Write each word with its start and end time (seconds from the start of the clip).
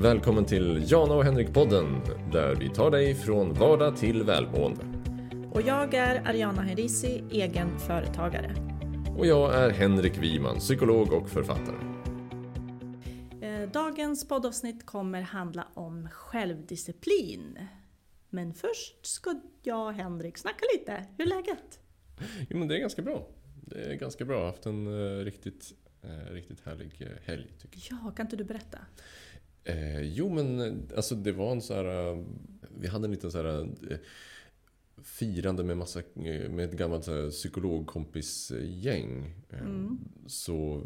Välkommen 0.00 0.44
till 0.44 0.84
Jana 0.90 1.14
och 1.14 1.24
Henrik-podden 1.24 2.00
där 2.32 2.54
vi 2.54 2.68
tar 2.70 2.90
dig 2.90 3.14
från 3.14 3.54
vardag 3.54 3.96
till 3.96 4.22
välmående. 4.22 4.80
Och 5.52 5.62
jag 5.62 5.94
är 5.94 6.28
Ariana 6.28 6.62
Herisi, 6.62 7.24
egen 7.30 7.78
företagare. 7.78 8.54
Och 9.18 9.26
jag 9.26 9.54
är 9.54 9.70
Henrik 9.70 10.18
Wiman, 10.18 10.58
psykolog 10.58 11.12
och 11.12 11.28
författare. 11.30 11.76
Eh, 13.40 13.70
Dagens 13.70 14.28
poddavsnitt 14.28 14.86
kommer 14.86 15.22
handla 15.22 15.68
om 15.74 16.08
självdisciplin. 16.12 17.58
Men 18.30 18.54
först 18.54 19.06
ska 19.06 19.34
jag 19.62 19.86
och 19.86 19.92
Henrik 19.94 20.38
snacka 20.38 20.64
lite. 20.78 21.04
Hur 21.18 21.24
är 21.24 21.28
läget? 21.28 21.80
Jo 22.50 22.58
men 22.58 22.68
det 22.68 22.76
är 22.76 22.80
ganska 22.80 23.02
bra. 23.02 23.28
Det 23.66 23.84
är 23.84 23.94
ganska 23.94 24.24
bra. 24.24 24.34
Jag 24.34 24.40
har 24.42 24.46
haft 24.50 24.66
en 24.66 24.86
eh, 24.86 25.24
riktigt, 25.24 25.72
eh, 26.02 26.32
riktigt 26.32 26.60
härlig 26.64 27.08
helg 27.24 27.52
tycker 27.58 27.80
Ja, 27.90 28.12
kan 28.16 28.26
inte 28.26 28.36
du 28.36 28.44
berätta? 28.44 28.78
Eh, 29.64 30.02
jo 30.02 30.28
men 30.30 30.60
eh, 30.60 30.72
alltså 30.96 31.14
det 31.14 31.32
var 31.32 31.52
en 31.52 31.62
så 31.62 31.74
här... 31.74 32.10
eh, 32.12 32.18
Vi 32.80 32.88
hade 32.88 33.04
en 33.04 33.10
liten 33.10 33.30
så 33.30 33.38
här... 33.42 33.60
eh, 33.90 33.98
Firande 35.02 35.64
med 35.64 35.76
massa, 35.76 35.98
eh, 36.00 36.50
med 36.50 36.64
ett 36.64 36.72
gammalt 36.78 37.04
så 37.04 37.12
här, 37.22 37.30
psykologkompisgäng. 37.30 39.34
Eh, 39.50 39.60
Mm. 39.60 39.98
Så 40.26 40.82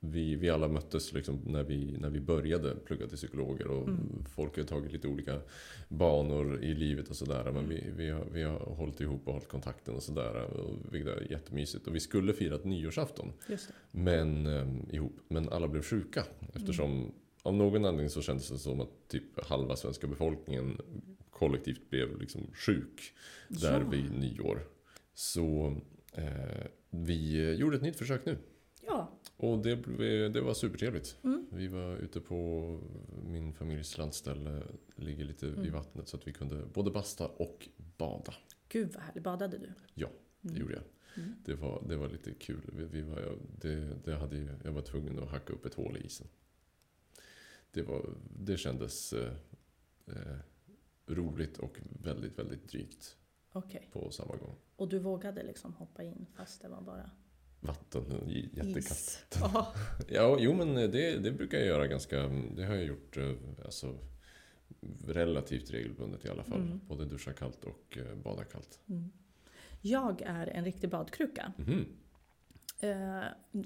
vi, 0.00 0.34
vi 0.36 0.50
alla 0.50 0.68
möttes 0.68 1.12
liksom 1.12 1.40
när, 1.46 1.62
vi, 1.64 1.96
när 2.00 2.10
vi 2.10 2.20
började 2.20 2.74
plugga 2.76 3.06
till 3.06 3.16
psykologer 3.16 3.66
och 3.66 3.88
Mm. 3.88 4.24
folk 4.34 4.56
har 4.56 4.64
tagit 4.64 4.92
lite 4.92 5.08
olika 5.08 5.40
banor 5.88 6.62
i 6.64 6.74
livet 6.74 7.08
och 7.08 7.16
sådär. 7.16 7.44
Men 7.44 7.56
Mm. 7.56 7.68
vi, 7.68 7.84
vi, 7.96 8.10
har, 8.10 8.24
vi 8.32 8.42
har 8.42 8.58
hållit 8.58 9.00
ihop 9.00 9.26
och 9.26 9.32
hållit 9.32 9.48
kontakten 9.48 9.94
och 9.94 10.02
sådär. 10.02 10.42
Och 10.44 10.94
Vilket 10.94 11.16
är 11.16 11.32
jättemysigt. 11.32 11.86
Och 11.86 11.94
vi 11.94 12.00
skulle 12.00 12.32
fira 12.32 12.54
ett 12.54 12.64
nyårsafton 12.64 13.32
men, 13.90 14.46
eh, 14.46 14.68
ihop. 14.94 15.16
Men 15.28 15.48
alla 15.48 15.68
blev 15.68 15.82
sjuka 15.82 16.24
eftersom 16.54 17.12
av 17.42 17.54
någon 17.54 17.84
anledning 17.84 18.10
så 18.10 18.22
kändes 18.22 18.48
det 18.48 18.58
som 18.58 18.80
att 18.80 19.08
typ 19.08 19.44
halva 19.44 19.76
svenska 19.76 20.06
befolkningen 20.06 20.80
kollektivt 21.30 21.90
blev 21.90 22.20
liksom 22.20 22.50
sjuk 22.54 23.12
där 23.48 23.80
Ja. 23.80 23.88
vid 23.88 24.12
nyår. 24.18 24.66
Så 25.14 25.76
eh, 26.12 26.66
vi 26.90 27.50
gjorde 27.54 27.76
ett 27.76 27.82
nytt 27.82 27.96
försök 27.96 28.26
nu. 28.26 28.38
Ja. 28.86 29.18
Och 29.36 29.58
det, 29.58 29.76
det 30.28 30.40
var 30.40 30.54
supertrevligt. 30.54 31.16
Mm. 31.24 31.46
Vi 31.52 31.68
var 31.68 31.96
ute 31.96 32.20
på 32.20 32.80
min 33.24 33.52
familjs 33.52 33.98
landställe, 33.98 34.62
ligger 34.96 35.24
lite 35.24 35.46
Mm. 35.46 35.72
vattnet 35.72 36.08
så 36.08 36.16
att 36.16 36.26
vi 36.26 36.32
kunde 36.32 36.62
både 36.74 36.90
basta 36.90 37.26
och 37.26 37.68
bada. 37.98 38.34
Gud 38.68 38.92
vad 38.94 39.02
härligt. 39.02 39.22
Badade 39.24 39.58
du? 39.58 39.72
Ja, 39.94 40.08
Det 40.40 40.48
Mm. 40.48 40.60
gjorde 40.60 40.74
jag. 40.74 40.82
Mm. 41.24 41.34
Det 41.44 41.54
var, 41.54 41.82
det 41.88 41.96
var 41.96 42.08
lite 42.08 42.34
kul. 42.34 42.60
Vi, 42.76 42.84
vi 42.84 43.02
var, 43.02 43.38
det, 43.60 43.88
det 44.04 44.14
hade 44.14 44.56
jag 44.64 44.72
var 44.72 44.82
tvungen 44.82 45.18
att 45.18 45.28
hacka 45.30 45.52
upp 45.52 45.66
ett 45.66 45.74
hål 45.74 45.96
i 45.96 46.06
isen. 46.06 46.26
Det, 47.72 47.82
var, 47.82 48.10
det 48.38 48.56
kändes 48.56 49.12
eh, 49.12 49.32
eh, 50.06 50.36
roligt 51.06 51.58
och 51.58 51.78
väldigt, 52.02 52.38
väldigt 52.38 52.68
drygt 52.68 53.16
Okej. 53.52 53.88
på 53.92 54.10
samma 54.10 54.36
gång. 54.36 54.54
Och 54.76 54.88
du 54.88 54.98
vågade 54.98 55.42
liksom 55.42 55.72
hoppa 55.74 56.02
in 56.02 56.26
fast 56.36 56.62
det 56.62 56.68
var 56.68 56.80
bara 56.80 57.10
Vatten, 57.60 58.04
j- 58.26 58.48
jättekallt. 58.52 58.78
is? 58.78 59.24
Ja. 60.08 60.36
Jo 60.40 60.54
men 60.54 60.74
det, 60.74 61.18
det 61.18 61.32
brukar 61.32 61.58
jag 61.58 61.66
göra 61.66 61.86
ganska, 61.86 62.16
det 62.56 62.64
har 62.64 62.74
jag 62.74 62.84
gjort 62.84 63.16
eh, 63.16 63.32
alltså, 63.64 63.98
relativt 65.06 65.70
regelbundet 65.70 66.24
i 66.24 66.28
alla 66.28 66.44
fall. 66.44 66.60
Mm. 66.62 66.80
Både 66.88 67.04
duscha 67.04 67.32
kallt 67.32 67.64
och 67.64 67.98
eh, 67.98 68.14
bada 68.16 68.44
kallt. 68.44 68.80
Mm. 68.88 69.10
Jag 69.80 70.22
är 70.22 70.46
en 70.46 70.64
riktig 70.64 70.90
badkruka. 70.90 71.52
Mhm. 71.56 71.86
Eh, 72.80 73.22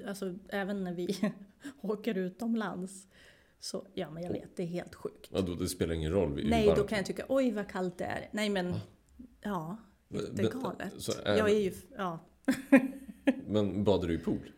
alltså 0.08 0.34
även 0.48 0.84
när 0.84 0.94
vi 0.94 1.32
åker 1.80 2.18
utomlands. 2.18 3.08
Så, 3.64 3.86
ja 3.94 4.10
men 4.10 4.22
jag 4.22 4.30
vet, 4.32 4.56
det 4.56 4.62
är 4.62 4.66
helt 4.66 4.94
sjukt. 4.94 5.28
Ja, 5.32 5.40
då, 5.40 5.54
det 5.54 5.68
spelar 5.68 5.94
ingen 5.94 6.12
roll. 6.12 6.36
hur 6.36 6.50
Nej, 6.50 6.66
varmt- 6.66 6.76
då 6.76 6.84
kan 6.84 6.96
jag 6.98 7.06
tycka 7.06 7.24
oj 7.28 7.50
vad 7.50 7.68
kallt 7.68 7.98
det 7.98 8.04
är. 8.04 8.28
Nej 8.32 8.48
men, 8.50 8.72
Va? 8.72 8.80
ja, 9.42 9.76
det 10.08 10.42
är 10.42 10.50
galet. 10.50 10.92
Så 10.98 11.12
Jag 11.24 11.38
är, 11.38 11.44
är 11.44 11.60
ju, 11.60 11.72
ja. 11.96 12.18
Men 13.46 13.84
badar 13.84 14.08
du 14.08 14.14
i 14.14 14.18
pool? 14.18 14.50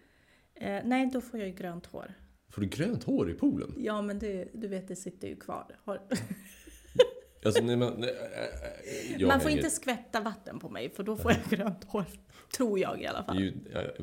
Eh, 0.54 0.80
nej, 0.84 1.10
då 1.12 1.20
får 1.20 1.38
jag 1.40 1.48
ju 1.48 1.54
grönt 1.54 1.86
hår. 1.86 2.14
Får 2.48 2.60
du 2.60 2.66
grönt 2.68 3.04
hår 3.04 3.30
i 3.30 3.34
poolen? 3.34 3.74
Ja 3.78 4.02
men 4.02 4.18
det, 4.18 4.48
du 4.54 4.68
vet, 4.68 4.88
det 4.88 4.96
sitter 4.96 5.28
ju 5.28 5.36
kvar. 5.36 5.76
Alltså, 7.44 7.62
nej, 7.62 7.76
men, 7.76 7.92
nej, 7.98 8.10
äh, 8.10 9.14
äh, 9.14 9.20
jag 9.20 9.28
man 9.28 9.40
får 9.40 9.48
hänger- 9.48 9.58
inte 9.62 9.70
skvätta 9.70 10.20
vatten 10.20 10.58
på 10.58 10.68
mig 10.68 10.90
för 10.90 11.02
då 11.02 11.16
får 11.16 11.32
jag 11.32 11.40
grönt 11.58 11.84
hår. 11.84 12.04
Tror 12.56 12.78
jag 12.78 13.02
i 13.02 13.06
alla 13.06 13.18
Det 13.18 13.24
är 13.24 13.26
fall. 13.26 13.40
ju 13.40 13.52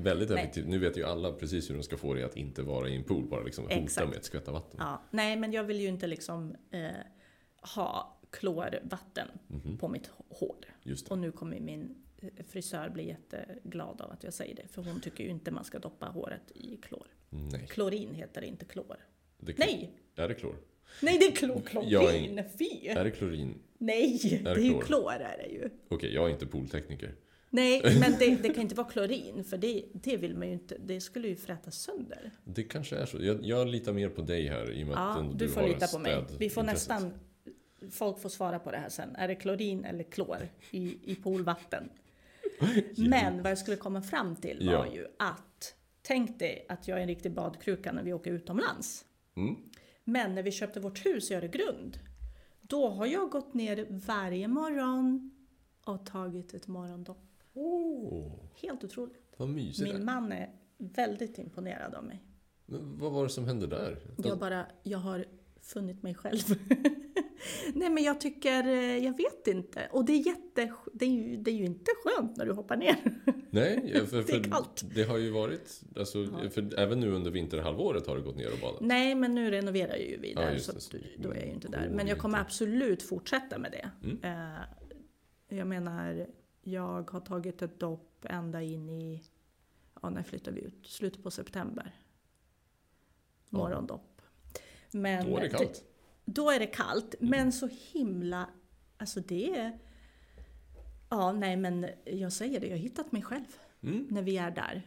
väldigt 0.02 0.30
Nej. 0.30 0.40
effektivt. 0.44 0.68
Nu 0.68 0.80
vet 0.80 0.98
ju 0.98 1.04
alla 1.06 1.32
precis 1.32 1.70
hur 1.70 1.76
de 1.76 1.84
ska 1.84 1.98
få 1.98 2.14
det 2.14 2.24
att 2.24 2.38
inte 2.38 2.62
vara 2.62 2.90
i 2.90 2.96
en 2.96 3.04
pool. 3.04 3.24
Bara 3.30 3.44
liksom 3.44 3.64
hota 3.64 3.76
Exakt. 3.76 4.08
med 4.10 4.18
ett 4.18 4.26
skvätta 4.26 4.52
vatten. 4.52 4.76
Ja, 4.80 5.02
nej, 5.12 5.36
men 5.36 5.54
jag 5.54 5.64
vill 5.64 5.80
ju 5.80 5.88
inte 5.88 6.08
liksom 6.08 6.56
eh, 6.72 6.90
ha 7.76 8.18
klorvatten 8.30 9.28
Mhm, 9.48 9.78
på 9.78 9.88
mitt 9.88 10.10
hår. 10.28 10.56
Och 11.10 11.18
nu 11.18 11.32
kommer 11.32 11.60
min 11.60 11.96
eh, 12.22 12.30
frisör 12.48 12.90
bli 12.90 13.08
jätteglad 13.08 14.02
av 14.02 14.12
att 14.12 14.24
jag 14.24 14.34
säger 14.34 14.56
det. 14.56 14.68
För 14.68 14.82
hon 14.84 15.00
tycker 15.02 15.24
ju 15.24 15.30
inte 15.30 15.52
man 15.52 15.64
ska 15.64 15.80
doppa 15.80 16.06
håret 16.06 16.52
i 16.56 16.78
klor. 16.78 17.08
Nej. 17.30 17.68
Klorin 17.70 18.14
heter 18.14 18.42
det, 18.42 18.48
inte 18.48 18.66
klor. 18.66 18.98
Det, 19.38 19.58
Nej! 19.58 19.92
Är 20.16 20.28
det 20.28 20.34
klor? 20.34 20.56
Nej, 21.02 21.18
det 21.20 21.26
är 21.26 21.32
klorin! 21.32 22.44
Fy! 22.60 22.88
Är 22.88 23.04
det 23.04 23.12
klorin? 23.12 23.56
Nej, 23.78 24.20
det 24.44 24.50
är 24.50 24.58
ju 24.58 24.80
klor? 24.82 25.12
är 25.12 25.38
det 25.38 25.54
ju. 25.54 25.70
Okej, 25.90 26.14
jag 26.14 26.26
är 26.26 26.30
inte 26.34 26.46
pooltekniker. 26.46 27.16
Nej, 27.50 27.82
men 28.00 28.16
det, 28.20 28.36
det 28.36 28.50
kan 28.54 28.62
inte 28.64 28.76
vara 28.76 28.88
klorin, 28.88 29.44
för 29.44 29.58
det, 29.58 29.86
det 29.94 30.18
vill 30.18 30.36
man 30.36 30.48
ju 30.48 30.54
inte. 30.54 30.78
Det 30.86 31.02
skulle 31.02 31.28
ju 31.28 31.36
fräta 31.36 31.72
sönder. 31.72 32.32
Det 32.44 32.64
kanske 32.64 32.96
är 32.98 33.06
så. 33.06 33.18
Jag, 33.22 33.46
jag 33.46 33.68
litar 33.68 33.94
mer 33.94 34.10
på 34.10 34.22
dig 34.22 34.48
här 34.48 34.72
i 34.72 34.84
och 34.84 34.88
med 34.88 34.98
att 34.98 35.16
Ja, 35.16 35.20
ändå 35.20 35.34
du 35.34 35.50
får 35.50 35.62
har 35.62 35.68
lita 35.68 35.88
på 35.88 36.00
mig. 36.00 36.24
Vi 36.40 36.50
får 36.50 36.62
städintresset. 36.62 36.90
nästan... 36.90 37.14
Folk 37.92 38.20
får 38.22 38.30
svara 38.30 38.60
på 38.60 38.72
det 38.72 38.78
här 38.78 38.90
sen. 38.90 39.16
Är 39.16 39.28
det 39.28 39.36
klorin 39.36 39.86
eller 39.86 40.04
klor 40.04 40.38
i, 40.72 40.98
i 41.12 41.16
poolvatten? 41.16 41.90
Men 42.98 43.44
vad 43.44 43.52
jag 43.52 43.58
skulle 43.58 43.78
komma 43.78 44.02
fram 44.02 44.36
till 44.36 44.58
var 44.66 44.74
Ja. 44.74 44.94
ju 44.94 45.06
att 45.20 45.76
Tänk 46.04 46.40
dig 46.40 46.66
att 46.70 46.88
jag 46.88 46.98
är 46.98 47.02
en 47.02 47.08
riktig 47.08 47.32
badkruka 47.32 47.92
när 47.92 48.04
vi 48.04 48.14
åker 48.14 48.32
utomlands. 48.32 49.06
Mm. 49.38 49.56
Men 50.12 50.36
när 50.36 50.44
vi 50.44 50.52
köpte 50.52 50.80
vårt 50.80 51.06
hus 51.06 51.32
i 51.32 51.34
Öregrund, 51.34 52.00
då 52.62 52.90
har 52.90 53.06
jag 53.06 53.30
gått 53.30 53.54
ner 53.54 53.88
varje 53.90 54.48
morgon 54.48 55.32
och 55.86 56.06
tagit 56.06 56.54
ett 56.54 56.68
morgondopp. 56.68 57.18
Åh, 57.54 58.32
Helt 58.62 58.84
otroligt. 58.84 59.34
vad 59.38 59.50
mysigt. 59.50 59.94
Min 59.94 60.06
man 60.06 60.32
är 60.32 60.50
väldigt 60.78 61.38
imponerad 61.40 61.96
av 61.96 62.04
mig. 62.04 62.24
Men 62.66 62.98
vad 62.98 63.12
var 63.12 63.24
det 63.24 63.30
som 63.30 63.46
hände 63.46 63.68
där? 63.68 64.00
Jag 64.18 64.40
bara, 64.40 64.66
jag 64.84 65.00
har 65.00 65.26
funnit 65.62 66.04
mig 66.04 66.16
själv. 66.16 66.40
Nej 67.74 67.90
men 67.90 68.04
jag 68.04 68.22
tycker, 68.22 68.68
eh, 68.68 68.98
jag 68.98 69.18
vet 69.18 69.48
inte. 69.48 69.88
Och 69.92 70.06
det 70.06 70.14
är 70.14 70.28
jätte, 70.28 70.74
det 70.94 71.06
är 71.06 71.10
ju, 71.10 71.38
det 71.38 71.52
är 71.52 71.56
ju 71.56 71.66
inte 71.66 71.92
skönt 72.04 72.38
när 72.38 72.46
du 72.46 72.52
hoppar 72.52 72.78
ner. 72.78 72.96
Nej, 73.50 73.94
för, 73.94 74.06
för, 74.06 74.24
Det 74.24 74.34
är 74.34 74.44
kallt. 74.44 74.84
det 74.96 75.04
har 75.04 75.18
ju 75.18 75.30
varit, 75.30 75.82
alltså, 75.96 76.18
Ja. 76.20 76.50
för 76.50 76.80
även 76.80 77.00
nu 77.00 77.12
under 77.12 77.32
vinterhalvåret 77.32 78.08
har 78.08 78.16
du 78.16 78.22
gått 78.24 78.36
ner 78.38 78.52
och 78.54 78.60
badat. 78.62 78.82
Nej 78.82 79.16
men 79.16 79.36
nu 79.36 79.52
renoverar 79.52 79.90
jag 79.90 80.02
ju 80.02 80.18
vi 80.20 80.34
Ja, 80.34 80.42
där 80.42 80.52
just 80.54 80.66
så 80.66 80.72
att 80.96 81.02
då 81.18 81.30
är 81.32 81.36
jag 81.36 81.46
ju 81.46 81.52
inte 81.52 81.68
där. 81.68 81.88
går 81.88 81.96
Men 81.96 82.08
jag 82.08 82.18
kommer 82.18 82.40
absolut 82.40 83.04
fortsätta 83.04 83.58
med 83.58 83.72
det. 83.72 83.90
Mm. 84.04 84.20
Eh, 84.24 85.58
jag 85.58 85.68
menar, 85.68 86.28
jag 86.62 87.12
har 87.12 87.20
tagit 87.20 87.62
ett 87.62 87.80
dopp 87.80 88.26
ända 88.30 88.62
in 88.62 88.90
i, 88.90 89.24
ja 90.02 90.10
när 90.10 90.24
flyttar 90.24 90.52
vi 90.52 90.62
ut? 90.62 90.88
Slutet 90.88 91.24
på 91.24 91.32
september. 91.32 91.96
Ja. 93.50 93.58
Morgondopp. 93.58 94.22
Men 94.92 95.30
Då 95.32 95.38
är 95.38 95.42
det 95.42 95.50
kallt. 95.50 95.84
Då 96.34 96.52
är 96.52 96.60
det 96.60 96.68
kallt, 96.68 97.16
Mm. 97.20 97.30
men 97.30 97.52
så 97.52 97.70
himla... 97.92 98.50
Alltså 98.98 99.20
det 99.20 99.60
är... 99.60 99.80
Ja, 101.10 101.32
nej 101.32 101.58
men 101.58 101.88
jag 102.06 102.34
säger 102.34 102.60
det, 102.60 102.68
jag 102.68 102.74
har 102.74 102.82
hittat 102.82 103.12
mig 103.12 103.22
själv 103.22 103.46
Mm. 103.84 104.08
när 104.12 104.22
vi 104.22 104.38
är 104.38 104.52
där. 104.52 104.82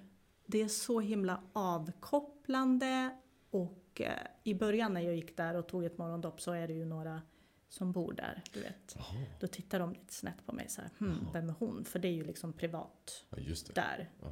Det 0.47 0.63
är 0.63 0.69
så 0.69 1.01
himla 1.01 1.43
avkopplande 1.53 3.11
och 3.51 4.01
eh, 4.01 4.27
i 4.45 4.55
början 4.55 4.95
när 4.95 5.01
jag 5.01 5.15
gick 5.17 5.37
där 5.37 5.55
och 5.55 5.69
tog 5.69 5.85
ett 5.85 5.99
morgondopp 5.99 6.41
så 6.41 6.53
är 6.53 6.69
det 6.69 6.75
ju 6.75 6.85
några 6.85 7.23
som 7.69 7.93
bor 7.93 8.13
där, 8.13 8.43
du 8.53 8.61
vet. 8.61 8.95
Jaha, 8.97 9.25
Då 9.41 9.47
tittar 9.47 9.79
de 9.81 9.93
lite 9.93 10.15
snett 10.15 10.47
på 10.47 10.53
mig 10.53 10.69
så 10.69 10.81
här, 10.81 10.91
hmm, 10.99 11.27
vem 11.33 11.49
är 11.49 11.55
hon? 11.59 11.85
För 11.85 11.99
det 11.99 12.09
är 12.09 12.13
ju 12.13 12.25
liksom 12.25 12.53
privat 12.53 13.25
ja, 13.31 13.39
just 13.39 13.67
det. 13.67 13.73
där. 13.81 14.11
Ja. 14.23 14.29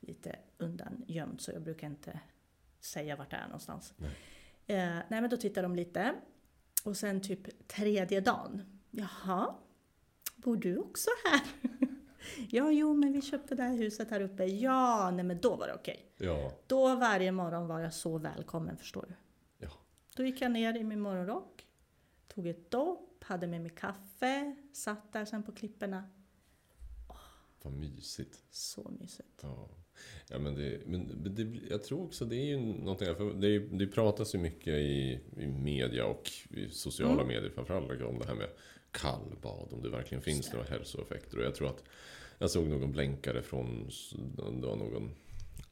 Lite 0.00 0.36
undangömt 0.58 1.40
så 1.40 1.50
jag 1.52 1.62
brukar 1.62 1.86
inte 1.86 2.20
säga 2.80 3.16
vart 3.16 3.30
det 3.30 3.36
är 3.36 3.46
någonstans. 3.46 3.94
Nej. 3.96 4.10
Eh, 4.66 4.94
nej 5.08 5.20
men 5.20 5.30
då 5.30 5.36
tittar 5.36 5.62
de 5.62 5.76
lite. 5.76 6.14
Och 6.86 6.96
sen 6.96 7.20
typ 7.20 7.68
tredje 7.68 8.20
dagen. 8.20 8.62
Jaha, 8.90 9.54
bor 10.36 10.56
du 10.56 10.78
också 10.78 11.10
här? 11.24 11.40
ja, 12.50 12.70
jo 12.70 12.94
men 12.94 13.12
vi 13.12 13.22
köpte 13.22 13.54
det 13.54 13.62
här 13.62 13.76
huset 13.76 14.10
här 14.10 14.20
uppe. 14.20 14.44
Ja, 14.44 15.10
nej 15.10 15.24
men 15.24 15.40
då 15.40 15.56
var 15.56 15.66
det 15.66 15.74
okej. 15.74 16.12
Ja, 16.16 16.52
Då 16.66 16.94
varje 16.94 17.32
morgon 17.32 17.66
var 17.66 17.80
jag 17.80 17.94
så 17.94 18.18
välkommen 18.18 18.76
förstår 18.76 19.06
du. 19.08 19.14
Ja. 19.66 19.72
Då 20.16 20.24
gick 20.24 20.40
jag 20.40 20.52
ner 20.52 20.76
i 20.76 20.84
min 20.84 21.00
morgonrock, 21.00 21.66
tog 22.28 22.46
ett 22.46 22.70
dopp, 22.70 23.24
hade 23.24 23.46
med 23.46 23.60
mig 23.60 23.70
kaffe, 23.70 24.56
satt 24.72 25.12
där 25.12 25.24
sen 25.24 25.42
på 25.42 25.52
klipporna. 25.52 26.10
Vad 27.62 27.72
mysigt. 27.72 28.44
Så 28.50 28.90
mysigt. 29.00 29.40
Ja, 29.42 29.68
ja 30.28 30.38
men, 30.38 30.54
det, 30.54 30.80
men 30.86 31.34
det, 31.34 31.46
jag 31.70 31.84
tror 31.84 32.04
också 32.04 32.24
det 32.24 32.36
är 32.36 32.44
ju 32.44 32.56
någonting, 32.58 33.14
för 33.16 33.34
det, 33.34 33.58
det 33.58 33.86
pratas 33.86 34.34
ju 34.34 34.38
mycket 34.38 34.74
i, 34.74 35.20
i 35.38 35.46
media 35.46 36.06
och 36.06 36.30
i 36.50 36.68
sociala 36.68 37.12
Mm. 37.12 37.26
medier 37.26 37.50
framförallt 37.50 38.02
om 38.02 38.18
det 38.18 38.26
här 38.26 38.34
med 38.34 38.48
kallbad, 38.90 39.68
om 39.72 39.82
det 39.82 39.88
verkligen 39.90 40.22
finns 40.22 40.52
några 40.52 40.64
hälsoeffekter. 40.66 41.38
Och 41.38 41.44
jag 41.44 41.54
tror 41.54 41.68
att 41.68 41.84
jag 42.38 42.50
såg 42.50 42.68
någon 42.68 42.92
blänkare 42.92 43.42
från, 43.42 43.88
det 44.60 44.66
var 44.66 44.76
någon, 44.76 45.10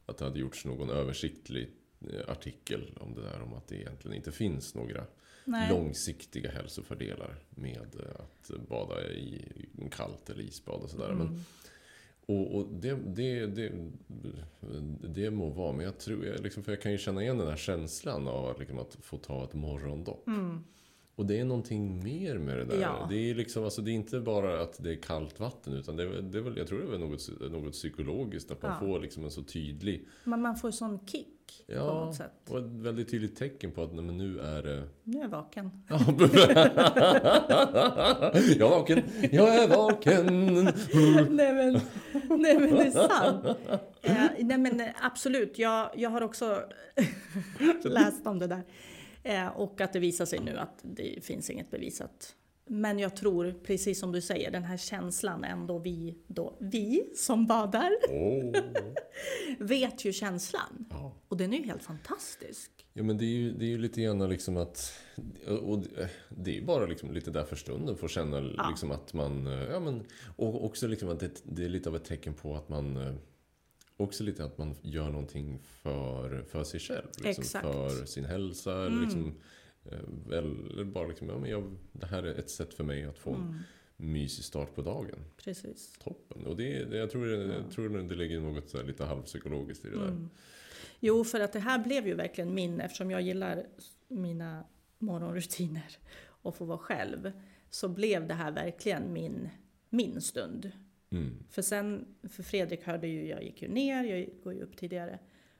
att 0.06 0.18
det 0.18 0.24
hade 0.24 0.38
gjorts 0.40 0.64
någon 0.64 0.90
översiktlig 0.90 1.70
eh, 2.00 2.30
artikel 2.30 2.98
om 3.00 3.14
det 3.14 3.22
där, 3.22 3.42
om 3.42 3.54
att 3.54 3.66
det 3.66 3.76
egentligen 3.76 4.16
inte 4.16 4.32
finns 4.32 4.74
några 4.74 5.04
Nej. 5.44 5.70
långsiktiga 5.70 6.50
hälsofördelar 6.50 7.36
med 7.50 7.94
eh, 8.00 8.20
att 8.20 8.68
bada 8.68 9.08
i 9.12 9.40
kallt 9.90 10.30
eller 10.30 10.42
isbad 10.42 10.82
och 10.82 10.90
sådär. 10.90 11.08
Men 11.12 11.26
Mm. 11.26 11.40
Och, 12.26 12.54
och 12.54 12.66
det, 12.72 12.98
det, 13.14 13.46
det, 13.46 13.72
det 15.08 15.30
må 15.30 15.48
vara, 15.48 15.72
men 15.72 15.84
jag 15.84 15.98
tror, 15.98 16.26
jag 16.26 16.40
liksom, 16.40 16.62
för 16.62 16.72
jag 16.72 16.82
kan 16.82 16.92
ju 16.92 16.98
känna 16.98 17.22
igen 17.22 17.38
den 17.38 17.48
här 17.48 17.56
känslan 17.56 18.28
av 18.28 18.46
att, 18.46 18.58
liksom, 18.58 18.78
att 18.78 18.96
få 19.02 19.16
ta 19.16 19.44
ett 19.44 19.54
morgondopp. 19.54 20.26
Mm. 20.26 20.64
Och 21.16 21.26
det 21.26 21.38
är 21.38 21.44
någonting 21.44 22.04
mer 22.04 22.38
med 22.38 22.56
det 22.58 22.64
där. 22.64 22.80
Ja. 22.80 23.06
Det, 23.10 23.30
är 23.30 23.34
liksom, 23.34 23.64
alltså, 23.64 23.82
det 23.82 23.90
är 23.90 23.92
inte 23.92 24.20
bara 24.20 24.62
att 24.62 24.82
det 24.82 24.90
är 24.90 25.02
kallt 25.02 25.40
vatten, 25.40 25.72
utan 25.72 25.96
det 25.96 26.22
det 26.22 26.38
är 26.38 26.42
väl, 26.42 26.56
jag 26.56 26.66
tror 26.66 26.78
det 26.78 26.94
är 26.94 26.98
något, 26.98 27.52
något 27.52 27.72
psykologiskt, 27.72 28.50
att 28.50 28.62
man 28.62 28.70
Ja. 28.72 28.78
får 28.86 29.00
liksom 29.00 29.24
en 29.24 29.30
så 29.30 29.42
tydlig, 29.42 30.06
Men 30.24 30.42
man 30.42 30.56
får 30.56 30.70
sån 30.70 31.06
kick 31.06 31.28
på 31.66 31.72
Ja. 31.72 31.84
något 31.86 32.14
sätt. 32.16 32.32
och 32.50 32.58
ett 32.58 32.64
väldigt 32.64 33.10
tydligt 33.10 33.36
tecken 33.36 33.72
på 33.72 33.82
att 33.82 33.94
nej, 33.94 34.04
men 34.04 34.16
nu 34.18 34.40
är 34.40 34.62
det... 34.62 34.88
Nu 35.04 35.18
är 35.18 35.22
jag 35.22 35.28
vaken. 35.28 35.70
Ja, 35.88 35.98
jag 38.58 38.64
är 38.64 38.68
vaken, 38.70 39.02
jag 39.32 39.54
är 39.54 39.68
vaken. 39.68 40.26
nej, 41.36 41.52
men, 41.54 41.80
nej 42.40 42.58
men 42.58 42.70
det 42.74 42.82
är 42.84 42.90
sant. 43.08 43.44
Eh, 44.02 44.14
nej 44.38 44.58
men 44.58 44.80
eh, 44.80 44.88
absolut, 45.00 45.58
jag, 45.58 45.90
jag 45.96 46.10
har 46.10 46.20
också 46.22 46.62
läst 47.84 48.26
om 48.26 48.38
det 48.38 48.46
där. 48.46 48.62
Eh, 49.22 49.46
och 49.48 49.80
att 49.80 49.92
det 49.92 49.98
visar 49.98 50.24
sig 50.24 50.40
nu 50.40 50.56
att 50.58 50.78
det 50.82 51.24
finns 51.24 51.50
inget 51.50 51.70
bevisat. 51.70 52.34
Men 52.66 52.98
jag 52.98 53.16
tror, 53.16 53.54
precis 53.64 53.98
som 54.00 54.12
du 54.12 54.20
säger, 54.20 54.50
den 54.50 54.64
här 54.64 54.76
känslan 54.76 55.44
ändå 55.44 55.78
vi, 55.78 56.18
då, 56.26 56.56
vi 56.60 57.10
som 57.16 57.46
badar 57.46 57.90
Åh. 58.10 58.52
vet 59.58 60.04
ju 60.04 60.12
känslan. 60.12 60.86
Ja. 60.90 61.12
Och 61.28 61.36
den 61.36 61.52
är 61.52 61.58
ju 61.58 61.64
helt 61.64 61.82
fantastisk. 61.82 62.70
Ja 62.92 63.02
men 63.02 63.18
det 63.18 63.24
är 63.24 63.28
ju, 63.28 63.52
det 63.52 63.64
är 63.64 63.68
ju 63.68 63.78
lite 63.78 64.02
grann 64.02 64.28
liksom 64.28 64.56
att... 64.56 64.92
Och 65.62 65.78
det- 66.28 66.50
är 66.50 66.54
ju 66.54 66.64
bara 66.64 66.86
liksom 66.86 67.12
lite 67.12 67.30
där 67.30 67.44
för 67.44 67.56
stunden 67.56 67.96
få 67.96 68.08
känna 68.08 68.52
Ja. 68.56 68.68
liksom 68.70 68.90
att 68.90 69.12
man... 69.14 69.46
Ja 69.46 69.80
men, 69.80 70.04
och 70.36 70.64
också 70.64 70.86
liksom 70.86 71.08
att 71.08 71.20
det, 71.20 71.42
det 71.44 71.64
är 71.64 71.68
lite 71.68 71.88
av 71.88 71.96
ett 71.96 72.04
tecken 72.04 72.34
på 72.34 72.56
att 72.56 72.68
man... 72.68 73.18
Också 73.96 74.24
lite 74.24 74.44
att 74.44 74.58
man 74.58 74.74
gör 74.82 75.10
någonting 75.10 75.58
för, 75.82 76.42
för 76.42 76.64
sig 76.64 76.80
själv. 76.80 77.06
Liksom, 77.24 77.42
Exakt. 77.42 77.66
För 77.66 78.06
sin 78.06 78.24
hälsa. 78.24 78.72
Eller, 78.72 78.86
Mm. 78.86 79.02
liksom, 79.04 79.34
eller 80.32 80.84
bara 80.84 81.06
liksom, 81.06 81.28
ja 81.28 81.38
men 81.38 81.50
jag, 81.50 81.76
det 81.92 82.06
här 82.06 82.22
är 82.22 82.34
ett 82.38 82.50
sätt 82.50 82.74
för 82.74 82.84
mig 82.84 83.04
att 83.04 83.18
få 83.18 83.30
en 83.34 83.40
Mm, 83.96 84.12
mysig 84.12 84.44
start 84.44 84.74
på 84.74 84.82
dagen. 84.82 85.24
precis. 85.36 85.92
Toppen. 85.98 86.46
Och 86.46 86.56
det, 86.56 86.84
det, 86.84 86.96
jag 86.96 87.10
tror, 87.10 87.26
det, 87.26 87.54
jag 87.54 87.70
tror 87.70 87.88
det 88.08 88.14
ligger 88.14 88.40
något 88.40 88.68
så 88.70 88.82
lite 88.82 89.04
halvpsykologiskt 89.04 89.84
i 89.84 89.88
det 89.88 89.96
där. 89.98 90.08
Mm. 90.08 90.30
Jo, 91.00 91.24
för 91.24 91.40
att 91.40 91.52
det 91.52 91.58
här 91.58 91.78
blev 91.78 92.06
ju 92.06 92.14
verkligen 92.14 92.54
min, 92.54 92.80
eftersom 92.80 93.10
jag 93.10 93.22
gillar 93.22 93.66
mina 94.08 94.64
morgonrutiner 94.98 95.96
och 96.26 96.56
få 96.56 96.64
vara 96.64 96.78
själv, 96.78 97.32
så 97.70 97.88
blev 97.88 98.26
det 98.28 98.34
här 98.34 98.52
verkligen 98.52 99.12
min, 99.12 99.48
min 99.90 100.20
stund. 100.20 100.72
Mm. 101.10 101.44
För 101.50 101.62
sen, 101.62 102.14
för 102.28 102.42
Fredrik 102.42 102.82
hörde 102.84 103.06
ju, 103.06 103.28
jag 103.28 103.42
gick 103.44 103.62
ju 103.62 103.68
ner, 103.68 104.04
jag 104.04 104.28
går 104.42 104.54
ju 104.54 104.62
upp 104.62 104.76
tidigare 104.76 105.18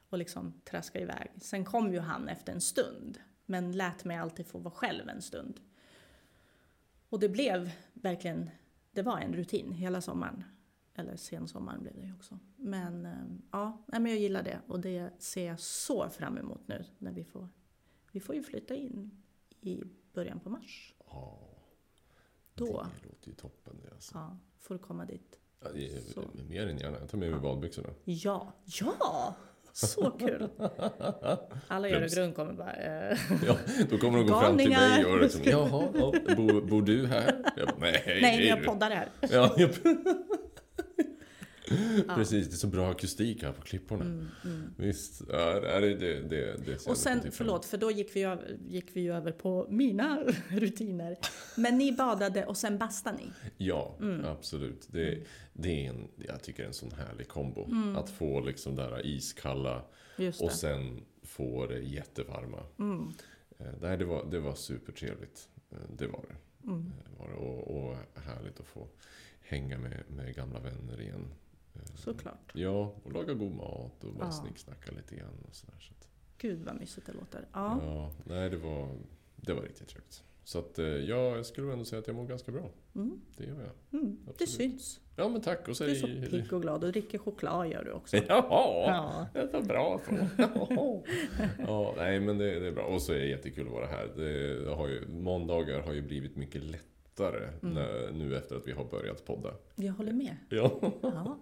och 0.08 0.18
liksom 0.18 0.60
traskade 0.64 1.04
iväg. 1.04 1.30
Sen 1.40 1.64
kom 1.64 1.92
ju 1.92 1.98
han 1.98 2.28
efter 2.28 2.52
en 2.52 2.60
stund, 2.60 3.18
men 3.46 3.72
lät 3.72 4.04
mig 4.04 4.16
alltid 4.16 4.46
få 4.46 4.58
vara 4.58 4.74
själv 4.74 5.08
en 5.08 5.22
stund. 5.22 5.60
Och 7.08 7.20
det 7.20 7.28
blev 7.28 7.70
verkligen, 7.92 8.50
det 8.92 9.02
var 9.02 9.18
en 9.18 9.32
rutin 9.34 9.72
hela 9.72 10.00
sommaren. 10.00 10.44
Eller 10.94 11.16
sensommaren 11.16 11.82
blev 11.82 11.94
det 11.94 12.00
ju 12.06 12.14
också. 12.14 12.38
Men 12.56 13.06
eh, 13.06 13.12
ja, 13.50 13.84
men 13.86 14.06
jag 14.06 14.18
gillar 14.18 14.42
det 14.42 14.60
och 14.66 14.80
det 14.80 15.10
ser 15.22 15.46
jag 15.46 15.60
så 15.60 16.08
fram 16.08 16.38
emot 16.38 16.68
nu 16.68 16.84
när 16.98 17.12
vi 17.12 17.24
får, 17.24 17.48
vi 18.12 18.20
får 18.20 18.34
ju 18.34 18.42
flytta 18.42 18.74
in 18.74 19.22
i 19.60 19.82
början 20.12 20.40
på 20.40 20.50
mars. 20.50 20.94
Ja, 21.06 21.38
Då, 22.54 22.66
det 22.66 23.08
låter 23.08 23.28
ju 23.28 23.34
toppen 23.34 23.80
det 23.82 23.90
alltså. 23.94 24.14
ja, 24.18 24.38
får 24.58 24.78
komma 24.78 25.04
dit. 25.04 25.38
Ja, 25.60 25.72
det 25.72 25.86
är-. 25.94 26.44
Mer 26.48 26.66
än 26.66 26.78
gärna. 26.78 26.98
Jag 26.98 27.08
tar 27.08 27.18
med 27.18 27.30
mig 27.30 27.38
Ja. 27.38 27.42
badbyxorna. 27.42 27.88
Ja, 28.04 28.52
ja! 28.64 29.36
Så 29.74 30.10
kul! 30.10 30.48
Alla 31.68 31.88
i 31.88 31.90
Plums. 31.90 32.12
Öregrund 32.16 32.36
kommer 32.36 32.52
bara... 32.52 32.72
Eh, 32.72 33.18
Ja, 33.46 33.56
då 33.90 33.98
kommer 33.98 34.18
de 34.18 34.26
gå 34.26 34.40
fram 34.40 34.58
till 34.58 34.70
dig 34.70 35.04
och 35.04 35.20
liksom, 35.20 35.40
jaha, 35.44 35.84
ja, 35.94 36.12
bor, 36.36 36.60
bor 36.60 36.82
du 36.82 37.06
här? 37.06 37.34
Jag, 37.56 37.68
nej, 37.78 38.18
nej, 38.22 38.46
jag 38.48 38.64
poddar 38.64 38.90
här. 38.90 39.08
Ja, 39.20 39.54
jag, 39.56 39.70
Ja. 42.08 42.14
Precis, 42.14 42.48
det 42.48 42.54
är 42.54 42.56
så 42.56 42.66
bra 42.66 42.90
akustik 42.90 43.42
här 43.42 43.52
på 43.52 43.62
klipporna. 43.62 44.04
Mm, 44.04 44.28
mm. 44.44 44.74
Visst, 44.76 45.22
ja, 45.28 45.60
det, 45.60 45.94
det, 45.94 46.20
det, 46.20 46.56
det, 46.66 46.86
Och 46.86 46.96
sen, 46.96 47.32
förlåt, 47.32 47.64
för 47.64 47.76
då 47.78 47.90
gick 47.90 48.16
vi, 48.16 48.22
över, 48.22 48.56
gick 48.68 48.86
vi 48.96 49.00
ju 49.00 49.12
över 49.14 49.32
på 49.32 49.66
mina 49.70 50.24
rutiner. 50.48 51.16
Men 51.56 51.78
ni 51.78 51.92
badade 51.92 52.44
och 52.46 52.56
sen 52.56 52.78
bastade 52.78 53.16
ni. 53.16 53.30
Ja, 53.56 53.96
Mm. 54.00 54.24
absolut. 54.24 54.86
Det, 54.90 55.18
det 55.52 55.86
är 55.86 55.90
en, 55.90 56.08
jag 56.28 56.42
tycker 56.42 56.64
en 56.64 56.74
sån 56.74 56.92
härlig 56.92 57.28
kombo. 57.28 57.64
Mm. 57.64 57.96
Att 57.96 58.10
få 58.10 58.40
liksom 58.40 58.76
det 58.76 58.82
här 58.82 59.06
iskalla 59.06 59.84
och 60.40 60.52
sen 60.52 61.00
få 61.22 61.66
det 61.66 61.78
jättevarma. 61.78 62.60
Mm, 62.78 63.12
Eh, 63.58 63.66
Nej, 63.80 63.96
det 63.96 64.04
var, 64.04 64.24
det 64.30 64.40
var 64.40 64.54
supertrevligt. 64.54 65.48
Eh, 65.70 65.78
Det 65.98 66.06
var 66.06 66.24
det. 66.28 66.68
mm. 66.68 66.92
Eh, 67.06 67.18
var 67.20 67.28
det. 67.28 67.34
Och, 67.34 67.76
och 67.76 67.96
härligt 68.24 68.60
att 68.60 68.66
få 68.66 68.88
hänga 69.40 69.78
med, 69.78 70.02
med 70.08 70.34
gamla 70.36 70.60
vänner 70.60 71.00
igen. 71.00 71.26
Eh, 71.74 71.80
Såklart. 71.94 72.50
Ja, 72.54 72.94
och 73.04 73.12
laga 73.12 73.34
god 73.34 73.52
mat 73.52 74.04
och 74.04 74.14
bara 74.14 74.24
Ja. 74.26 74.30
snicksnacka 74.32 74.92
lite 74.92 75.14
grann. 75.16 75.44
Och 75.48 75.54
sådär, 75.54 75.76
så 75.80 75.92
att, 75.98 76.08
Gud 76.38 76.58
vad 76.64 76.80
mysigt 76.80 77.06
det 77.06 77.12
låter. 77.12 77.46
ja. 77.52 77.78
Ja. 77.84 78.10
nej, 78.24 78.50
det 78.50 78.56
var, 78.56 78.88
det 79.36 79.52
var 79.54 79.62
riktigt 79.62 79.88
trevligt. 79.88 80.22
Så 80.46 80.58
att, 80.58 80.78
eh, 80.78 80.84
ja, 80.86 81.36
jag 81.36 81.46
skulle 81.46 81.72
ändå 81.72 81.84
säga 81.84 82.00
att 82.00 82.06
jag 82.06 82.16
mår 82.16 82.26
ganska 82.26 82.52
bra. 82.52 82.70
Mm, 82.94 83.20
Det 83.36 83.44
gör 83.44 83.60
jag. 83.90 84.00
mm. 84.00 84.18
Det 84.38 84.46
syns. 84.46 85.00
Ja, 85.16 85.28
men 85.28 85.40
tack. 85.40 85.58
Och 85.68 85.74
Du 85.78 85.90
är 85.90 85.94
så 85.94 86.06
säg... 86.06 86.26
pigg 86.30 86.52
och 86.52 86.62
glad 86.62 86.84
och 86.84 86.92
dricker 86.92 87.18
choklad 87.18 87.68
gör 87.68 87.84
du 87.84 87.92
också. 87.92 88.16
Jaha! 88.28 88.86
Ja. 88.86 89.26
Det 89.32 89.38
är 89.40 89.48
så 89.48 89.60
bra 89.62 90.00
så. 90.08 90.14
Ja, 91.58 91.94
nej 91.96 92.20
men 92.20 92.38
det, 92.38 92.60
det 92.60 92.66
är 92.66 92.72
bra. 92.72 92.84
Och 92.84 93.02
så 93.02 93.12
är 93.12 93.18
det 93.18 93.26
jättekul 93.26 93.66
att 93.66 93.72
vara 93.72 93.86
här. 93.86 94.06
Det 94.16 94.70
har 94.74 94.88
ju, 94.88 95.06
måndagar 95.08 95.80
har 95.80 95.92
ju 95.92 96.02
blivit 96.02 96.36
mycket 96.36 96.62
lättare 96.62 96.90
Mm. 97.20 97.74
när, 97.74 98.12
nu 98.12 98.36
efter 98.36 98.56
att 98.56 98.66
vi 98.66 98.72
har 98.72 98.84
börjat 98.84 99.24
podda. 99.24 99.54
Jag 99.74 99.92
håller 99.92 100.12
med. 100.12 100.36
Ja. 100.50 100.80
Ja. 101.02 101.38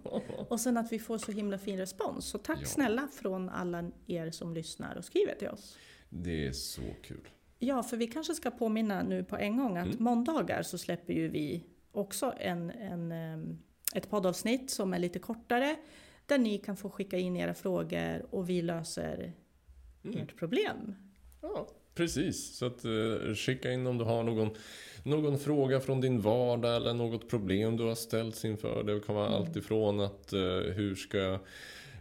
Och 0.49 0.59
sen 0.59 0.77
att 0.77 0.91
vi 0.91 0.99
får 0.99 1.17
så 1.17 1.31
himla 1.31 1.57
fin 1.57 1.77
respons. 1.77 2.25
Så 2.25 2.37
tack 2.37 2.59
Ja. 2.61 2.65
snälla 2.65 3.07
från 3.13 3.49
alla 3.49 3.91
er 4.07 4.31
som 4.31 4.53
lyssnar 4.53 4.95
och 4.95 5.05
skriver 5.05 5.35
till 5.35 5.47
oss. 5.49 5.77
Det 6.09 6.47
är 6.47 6.51
så 6.51 6.81
kul. 7.03 7.27
Ja, 7.59 7.83
för 7.83 7.97
vi 7.97 8.07
kanske 8.07 8.33
ska 8.33 8.51
påminna 8.51 9.03
nu 9.03 9.23
på 9.23 9.37
en 9.37 9.57
gång 9.57 9.77
att 9.77 9.85
Mm. 9.85 10.03
måndagar 10.03 10.63
så 10.63 10.77
släpper 10.77 11.13
ju 11.13 11.27
vi 11.27 11.63
också 11.91 12.33
en, 12.37 12.71
en, 12.71 13.11
em, 13.11 13.59
ett 13.95 14.09
poddavsnitt 14.09 14.71
som 14.71 14.93
är 14.93 14.99
lite 14.99 15.19
kortare. 15.19 15.75
Där 16.25 16.37
ni 16.37 16.57
kan 16.57 16.77
få 16.77 16.89
skicka 16.89 17.17
in 17.17 17.37
era 17.37 17.53
frågor 17.53 18.25
och 18.35 18.49
vi 18.49 18.61
löser 18.61 19.33
Mm. 20.05 20.17
ert 20.19 20.35
problem. 20.37 20.95
Ja, 21.41 21.67
precis. 21.95 22.55
Så 22.57 22.65
att, 22.65 22.85
eh, 22.85 23.33
skicka 23.35 23.71
in 23.71 23.87
om 23.87 23.97
du 23.97 24.03
har 24.05 24.23
någon, 24.23 24.49
någon 25.03 25.39
fråga 25.39 25.79
från 25.79 26.01
din 26.01 26.21
vardag 26.21 26.75
eller 26.75 26.93
något 26.93 27.29
problem 27.29 27.77
du 27.77 27.83
har 27.83 27.95
ställts 27.95 28.45
inför. 28.45 28.83
Det 28.83 28.99
kan 29.05 29.15
vara 29.15 29.27
Mm. 29.27 29.39
allt 29.41 29.55
ifrån 29.55 29.99
att 29.99 30.33
eh, 30.33 30.39
hur 30.49 30.95
ska 30.95 31.17
jag 31.17 31.39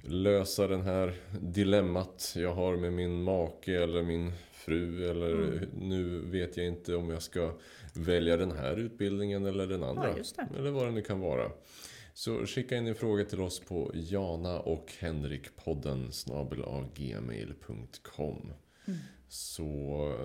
lösa 0.04 0.66
den 0.68 0.82
här 0.82 1.14
dilemmat 1.40 2.32
jag 2.36 2.54
har 2.54 2.76
med 2.76 2.92
min 2.92 3.22
make 3.22 3.82
eller 3.82 4.02
min 4.02 4.32
fru 4.52 5.10
eller 5.10 5.32
Mm. 5.32 5.68
nu 5.80 6.18
vet 6.18 6.56
jag 6.56 6.66
inte 6.66 6.94
om 6.96 7.10
jag 7.10 7.22
ska 7.22 7.52
välja 7.94 8.36
den 8.36 8.52
här 8.52 8.76
utbildningen 8.76 9.46
eller 9.46 9.66
den 9.66 9.82
andra. 9.84 10.08
Ja. 10.36 10.44
Eller 10.58 10.70
vad 10.70 10.86
det 10.86 10.90
nu 10.90 11.02
kan 11.02 11.20
vara. 11.20 11.50
Så 12.14 12.46
skicka 12.46 12.76
in 12.76 12.86
en 12.86 12.94
fråga 12.94 13.24
till 13.24 13.40
oss 13.40 13.60
på 13.60 13.90
jana 13.94 14.60
och 14.60 14.92
henrikpodden 14.98 16.10
gmail.com 16.94 18.52
Mm. 18.86 18.98
Så 19.36 20.16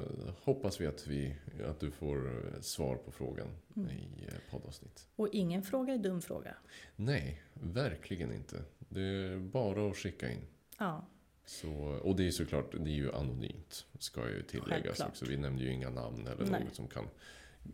hoppas 0.43 0.81
vi 0.81 0.87
att, 0.87 1.07
vi 1.07 1.35
att 1.65 1.79
du 1.79 1.91
får 1.91 2.27
eh, 2.27 2.61
svar 2.61 2.95
på 2.95 3.11
frågan 3.11 3.47
Mm. 3.75 3.89
i 3.89 4.27
eh, 4.27 4.33
poddavsnitt. 4.51 5.07
Och 5.15 5.29
ingen 5.31 5.63
fråga 5.63 5.93
är 5.93 5.97
dum 5.97 6.21
fråga. 6.21 6.55
Nej, 6.95 7.41
verkligen 7.53 8.33
inte. 8.33 8.63
Det 8.89 9.01
är 9.01 9.37
bara 9.39 9.89
att 9.89 9.97
skicka 9.97 10.31
in. 10.31 10.41
Ja, 10.79 11.07
Så, 11.45 11.71
och 12.03 12.15
det 12.15 12.27
är 12.27 12.31
såklart, 12.31 12.71
det 12.71 12.89
är 12.89 12.95
ju 12.95 13.11
anonymt. 13.13 13.85
Ska 13.99 14.29
ju 14.29 14.43
tilläggas 14.43 14.69
Självklart. 14.83 15.09
också. 15.09 15.25
Vi 15.25 15.37
nämner 15.37 15.63
ju 15.63 15.71
inga 15.71 15.89
namn 15.89 16.27
eller 16.27 16.45
Nej. 16.51 16.63
något 16.63 16.75
som 16.75 16.87
kan 16.87 17.05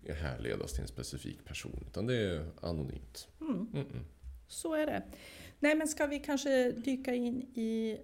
härledas 0.10 0.74
till 0.74 0.82
en 0.82 0.88
specifik 0.88 1.46
person. 1.46 1.84
Utan 1.88 2.08
det 2.08 2.16
är 2.16 2.52
anonymt. 2.62 3.28
mm. 3.42 3.68
Mm-mm. 3.74 4.04
så 4.48 4.74
är 4.74 4.86
det. 4.86 5.04
Nej 5.60 5.76
men 5.76 5.88
ska 5.88 6.06
vi 6.08 6.20
kanske 6.20 6.72
dyka 6.72 7.14
in 7.14 7.42
i 7.42 7.98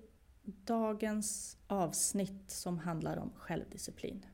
dagens 0.65 1.57
avsnitt 1.67 2.43
som 2.51 2.77
handlar 2.79 3.17
om 3.17 3.31
självdisciplin. 3.35 4.25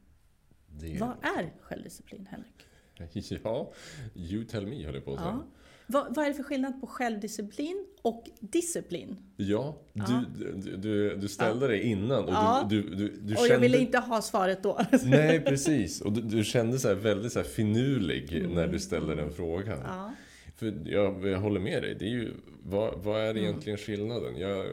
Det... 0.67 0.97
Vad 0.99 1.11
är 1.37 1.53
självdisciplin, 1.61 2.27
Henrik? 2.31 2.67
Ja, 3.43 3.73
you 4.15 4.43
tell 4.45 4.67
me 4.67 4.85
höll 4.85 4.95
jag 4.95 5.05
på 5.05 5.13
att 5.13 5.19
säga. 5.19 5.31
Ja. 5.31 5.43
Vad, 5.87 6.15
vad 6.15 6.25
är 6.25 6.29
det 6.29 6.35
för 6.35 6.43
skillnad 6.43 6.81
på 6.81 6.87
självdisciplin 6.87 7.85
och 8.01 8.29
disciplin? 8.39 9.17
Ja, 9.37 9.77
du, 9.93 10.01
Ja. 10.01 10.23
du, 10.55 10.77
du, 10.77 11.15
du 11.15 11.27
ställde 11.27 11.67
det 11.67 11.83
innan 11.83 12.23
och 12.25 12.33
Ja. 12.33 12.67
du, 12.69 12.81
du, 12.81 12.95
du, 12.95 13.33
och 13.33 13.39
kände... 13.39 13.53
jag 13.53 13.59
ville 13.59 13.77
inte 13.77 13.97
ha 13.99 14.21
svaret 14.21 14.63
då. 14.63 14.81
Nej, 15.03 15.39
precis. 15.39 16.01
Och 16.01 16.11
du, 16.11 16.43
kände 16.43 16.79
så 16.79 16.95
väldigt 16.95 17.33
så 17.33 17.43
finurlig 17.43 18.49
när 18.49 18.67
du 18.67 18.79
ställde 18.79 19.15
den 19.15 19.31
frågan. 19.31 19.79
Mm. 20.61 20.83
För 20.83 20.91
jag, 20.91 21.27
jag 21.27 21.39
håller 21.39 21.59
med 21.59 21.83
dig. 21.83 21.95
Det 21.95 22.05
är 22.05 22.09
ju, 22.09 22.31
vad, 22.63 23.03
vad 23.03 23.21
är 23.21 23.29
Mm. 23.31 23.43
egentligen 23.43 23.77
skillnaden? 23.77 24.37
Jag, 24.37 24.65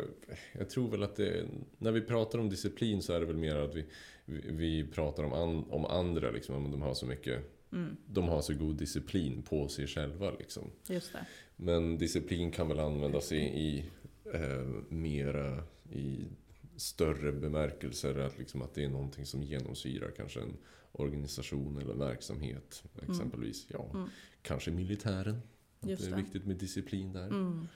jag 0.53 0.71
tror 0.71 0.91
väl 0.91 1.03
att 1.03 1.17
det, 1.17 1.45
när 1.79 1.93
vi 1.93 2.01
pratar 2.01 2.39
om 2.39 2.49
disciplin 2.49 3.03
så 3.03 3.13
är 3.13 3.21
det 3.21 3.27
väl 3.27 3.37
mer 3.37 3.57
att 3.57 3.75
vi, 3.75 3.85
vi, 4.25 4.41
vi 4.51 4.85
pratar 4.85 5.23
om, 5.25 5.33
an, 5.33 5.65
om 5.71 5.85
andra. 5.85 6.31
Liksom, 6.31 6.55
om 6.55 6.71
de 6.71 6.83
har 6.83 6.95
så 6.95 7.07
mycket, 7.07 7.41
Mm, 7.73 7.97
de 8.07 8.29
har 8.29 8.41
så 8.43 8.55
god 8.55 8.77
disciplin 8.77 9.43
på 9.43 9.69
sig 9.69 9.87
själva. 9.87 10.31
Liksom. 10.39 10.71
Men 11.57 11.99
disciplin 11.99 12.51
kan 12.51 12.69
väl 12.69 12.79
användas 12.79 13.33
i, 13.33 13.37
i 13.37 13.85
eh, 14.35 14.67
mera 14.89 15.63
i 15.93 16.25
större 16.77 17.33
bemärkelser. 17.33 18.19
Att, 18.19 18.39
liksom, 18.39 18.63
att 18.63 18.75
det 18.75 18.85
är 18.85 18.89
någonting 18.89 19.27
som 19.27 19.43
genomsyrar 19.43 20.11
kanske 20.17 20.41
en 20.41 20.57
organisation 20.93 21.79
eller 21.83 21.95
verksamhet. 21.95 22.83
Exempelvis, 23.11 23.67
ja, 23.71 23.91
Mm. 23.95 24.09
kanske 24.43 24.71
militären. 24.71 25.41
Just 25.83 26.03
det 26.03 26.09
är 26.09 26.17
det. 26.17 26.23
viktigt 26.23 26.47
med 26.47 26.57
disciplin 26.57 27.13
där. 27.13 27.27
Mm, 27.27 27.69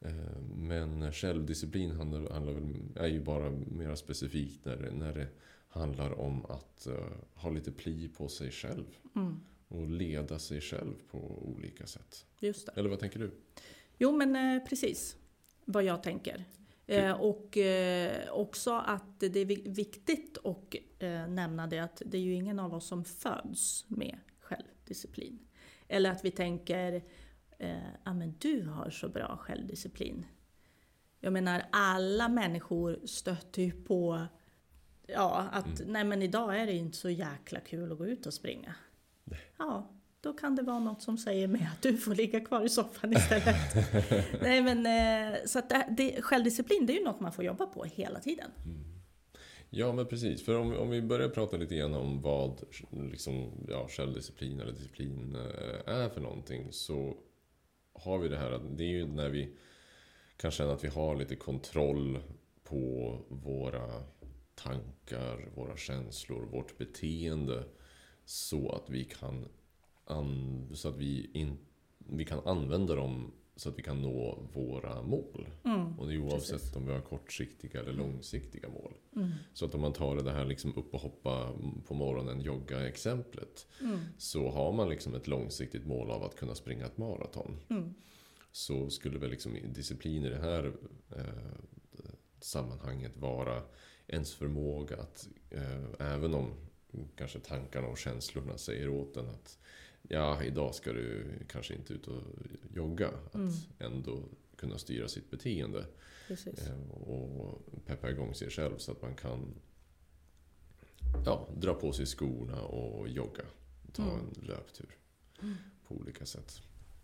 Eh, 0.00 0.40
Men 0.56 1.12
självdisciplin 1.12 1.90
handlar, 1.90 2.30
handlar 2.30 2.52
väl, 2.52 2.74
är 2.96 3.06
ju 3.06 3.20
bara 3.20 3.50
mer 3.50 3.94
specifikt 3.94 4.64
när 4.64 4.76
det, 4.76 4.90
när 4.90 5.14
det 5.14 5.26
handlar 5.68 6.20
om 6.20 6.44
att 6.46 6.86
eh, 6.86 6.94
ha 7.34 7.50
lite 7.50 7.72
pli 7.72 8.08
på 8.08 8.28
sig 8.28 8.50
själv. 8.50 8.84
mm, 9.16 9.40
Och 9.68 9.88
leda 9.90 10.38
sig 10.38 10.60
själv 10.60 10.94
på 11.10 11.18
olika 11.48 11.86
sätt. 11.86 12.26
just 12.40 12.66
det. 12.66 12.72
Eller 12.76 12.90
vad 12.90 12.98
tänker 13.00 13.18
du? 13.18 13.30
Jo 13.98 14.16
men 14.16 14.36
eh, 14.36 14.64
precis 14.68 15.16
vad 15.64 15.84
jag 15.84 16.02
tänker. 16.02 16.44
Eh, 16.86 17.12
och 17.12 17.56
eh, 17.56 18.30
också 18.32 18.72
att 18.86 19.20
det 19.20 19.36
är 19.40 19.44
vi- 19.44 19.68
viktigt 19.68 20.38
att 20.44 20.74
nämna 21.28 21.66
det 21.66 21.78
att 21.78 22.02
det 22.06 22.16
är 22.18 22.22
ju 22.22 22.34
ingen 22.34 22.58
av 22.58 22.74
oss 22.74 22.86
som 22.86 23.04
föds 23.04 23.84
med 23.88 24.18
självdisciplin. 24.40 25.38
Eller 25.88 26.10
att 26.10 26.24
vi 26.24 26.30
tänker, 26.30 27.02
eh, 27.58 28.14
men 28.14 28.34
du 28.38 28.66
har 28.66 28.90
så 28.90 29.08
bra 29.08 29.36
självdisciplin. 29.36 30.26
Jag 31.20 31.32
menar 31.32 31.62
alla 31.72 32.28
människor 32.28 32.98
stöter 33.04 33.62
ju 33.62 33.72
på 33.72 34.26
Ja, 35.06 35.48
att 35.52 35.82
nej 35.86 36.04
men 36.04 36.22
idag 36.22 36.60
är 36.60 36.66
det 36.66 36.72
inte 36.72 36.96
så 36.96 37.10
jäkla 37.10 37.60
kul 37.60 37.92
att 37.92 37.98
gå 37.98 38.06
ut 38.06 38.26
och 38.26 38.34
springa. 38.34 38.74
Ja, 39.58 39.90
då 40.20 40.32
kan 40.32 40.56
det 40.56 40.62
vara 40.62 40.78
något 40.78 41.02
som 41.02 41.18
säger 41.18 41.48
mig 41.48 41.68
att 41.72 41.82
du 41.82 41.96
får 41.96 42.14
ligga 42.14 42.40
kvar 42.40 42.64
i 42.64 42.68
soffan 42.68 43.12
istället. 43.12 43.74
nej 44.42 44.62
men 44.62 44.86
eh, 44.86 45.38
så 45.46 45.58
att 45.58 45.68
det, 45.68 45.86
det, 45.90 46.22
självdisciplin 46.22 46.86
det 46.86 46.92
är 46.92 46.98
ju 46.98 47.04
något 47.04 47.20
man 47.20 47.32
får 47.32 47.44
jobba 47.44 47.66
på 47.66 47.84
hela 47.84 48.20
tiden. 48.20 48.50
Ja, 49.70 49.92
men 49.92 50.06
precis. 50.06 50.44
För 50.44 50.58
om, 50.58 50.76
om 50.76 50.90
vi 50.90 51.02
börjar 51.02 51.28
prata 51.28 51.56
lite 51.56 51.74
grann 51.74 51.94
om 51.94 52.22
vad 52.22 52.60
liksom, 52.90 53.52
ja, 53.68 53.88
självdisciplin 53.88 54.60
eller 54.60 54.72
disciplin 54.72 55.34
eh, 55.34 55.94
är 55.94 56.08
för 56.08 56.20
någonting 56.20 56.72
så 56.72 57.16
har 57.94 58.18
vi 58.18 58.28
det 58.28 58.36
här 58.36 58.50
att 58.50 58.78
det 58.78 58.84
är 58.84 58.88
ju 58.88 59.06
när 59.06 59.28
vi 59.28 59.56
kan 60.36 60.50
känna 60.50 60.72
att 60.72 60.84
vi 60.84 60.88
har 60.88 61.16
lite 61.16 61.36
kontroll 61.36 62.22
på 62.64 63.18
våra 63.28 64.02
tankar, 64.54 65.48
våra 65.54 65.76
känslor, 65.76 66.46
vårt 66.46 66.78
beteende 66.78 67.64
så 68.24 68.72
att 68.72 68.90
vi 68.90 69.04
kan, 69.04 69.48
an, 70.04 70.70
så 70.74 70.88
att 70.88 70.96
vi 70.96 71.30
in, 71.34 71.58
vi 71.98 72.24
kan 72.24 72.46
använda 72.46 72.94
dem 72.94 73.32
så 73.56 73.68
att 73.68 73.78
vi 73.78 73.82
kan 73.82 74.02
nå 74.02 74.38
våra 74.52 75.02
mål. 75.02 75.48
Mm. 75.64 75.98
Och 75.98 76.08
det 76.08 76.14
är 76.14 76.18
oavsett 76.18 76.60
Precis. 76.60 76.76
om 76.76 76.86
vi 76.86 76.92
har 76.92 77.00
kortsiktiga 77.00 77.80
eller 77.80 77.92
långsiktiga 77.92 78.68
mål. 78.68 78.92
Mm. 79.16 79.30
Så 79.52 79.64
att 79.64 79.74
om 79.74 79.80
man 79.80 79.92
tar 79.92 80.16
det 80.16 80.32
här 80.32 80.44
liksom 80.44 80.76
upp 80.76 80.94
och 80.94 81.00
hoppa 81.00 81.52
på 81.86 81.94
morgonen, 81.94 82.40
jogga 82.40 82.88
exemplet. 82.88 83.66
Mm. 83.80 84.00
Så 84.18 84.50
har 84.50 84.72
man 84.72 84.88
liksom 84.88 85.14
ett 85.14 85.26
långsiktigt 85.26 85.86
mål 85.86 86.10
av 86.10 86.24
att 86.24 86.36
kunna 86.36 86.54
springa 86.54 86.86
ett 86.86 86.98
maraton. 86.98 87.56
Mm. 87.70 87.94
Så 88.52 88.90
skulle 88.90 89.18
väl 89.18 89.30
liksom 89.30 89.56
disciplin 89.74 90.24
i 90.24 90.28
det 90.28 90.40
här 90.40 90.72
eh, 91.16 91.24
sammanhanget 92.40 93.16
vara 93.16 93.62
ens 94.06 94.34
förmåga 94.34 94.96
att, 94.96 95.28
eh, 95.50 96.12
även 96.14 96.34
om 96.34 96.54
kanske 97.16 97.38
tankarna 97.38 97.88
och 97.88 97.98
känslorna 97.98 98.58
säger 98.58 98.88
åt 98.88 99.16
en 99.16 99.28
att 99.28 99.58
ja, 100.08 100.42
idag 100.42 100.74
ska 100.74 100.92
du 100.92 101.24
kanske 101.48 101.74
inte 101.74 101.92
ut 101.92 102.06
och 102.08 102.22
jogga. 102.74 103.08
Att 103.08 103.34
Mm. 103.34 103.52
ändå 103.78 104.22
kunna 104.56 104.78
styra 104.78 105.08
sitt 105.08 105.30
beteende. 105.30 105.84
Precis. 106.28 106.66
Eh, 106.68 106.90
och 106.90 107.62
peppa 107.86 108.10
igång 108.10 108.34
sig 108.34 108.50
själv 108.50 108.78
så 108.78 108.92
att 108.92 109.02
man 109.02 109.14
kan 109.14 109.54
ja, 111.24 111.48
dra 111.56 111.74
på 111.74 111.92
sig 111.92 112.06
skorna 112.06 112.62
och 112.62 113.08
jogga. 113.08 113.42
Ta 113.92 114.02
Mm. 114.02 114.14
en 114.14 114.46
löptur 114.46 114.88
på 115.88 115.94
olika 115.94 116.26
sätt. 116.26 116.60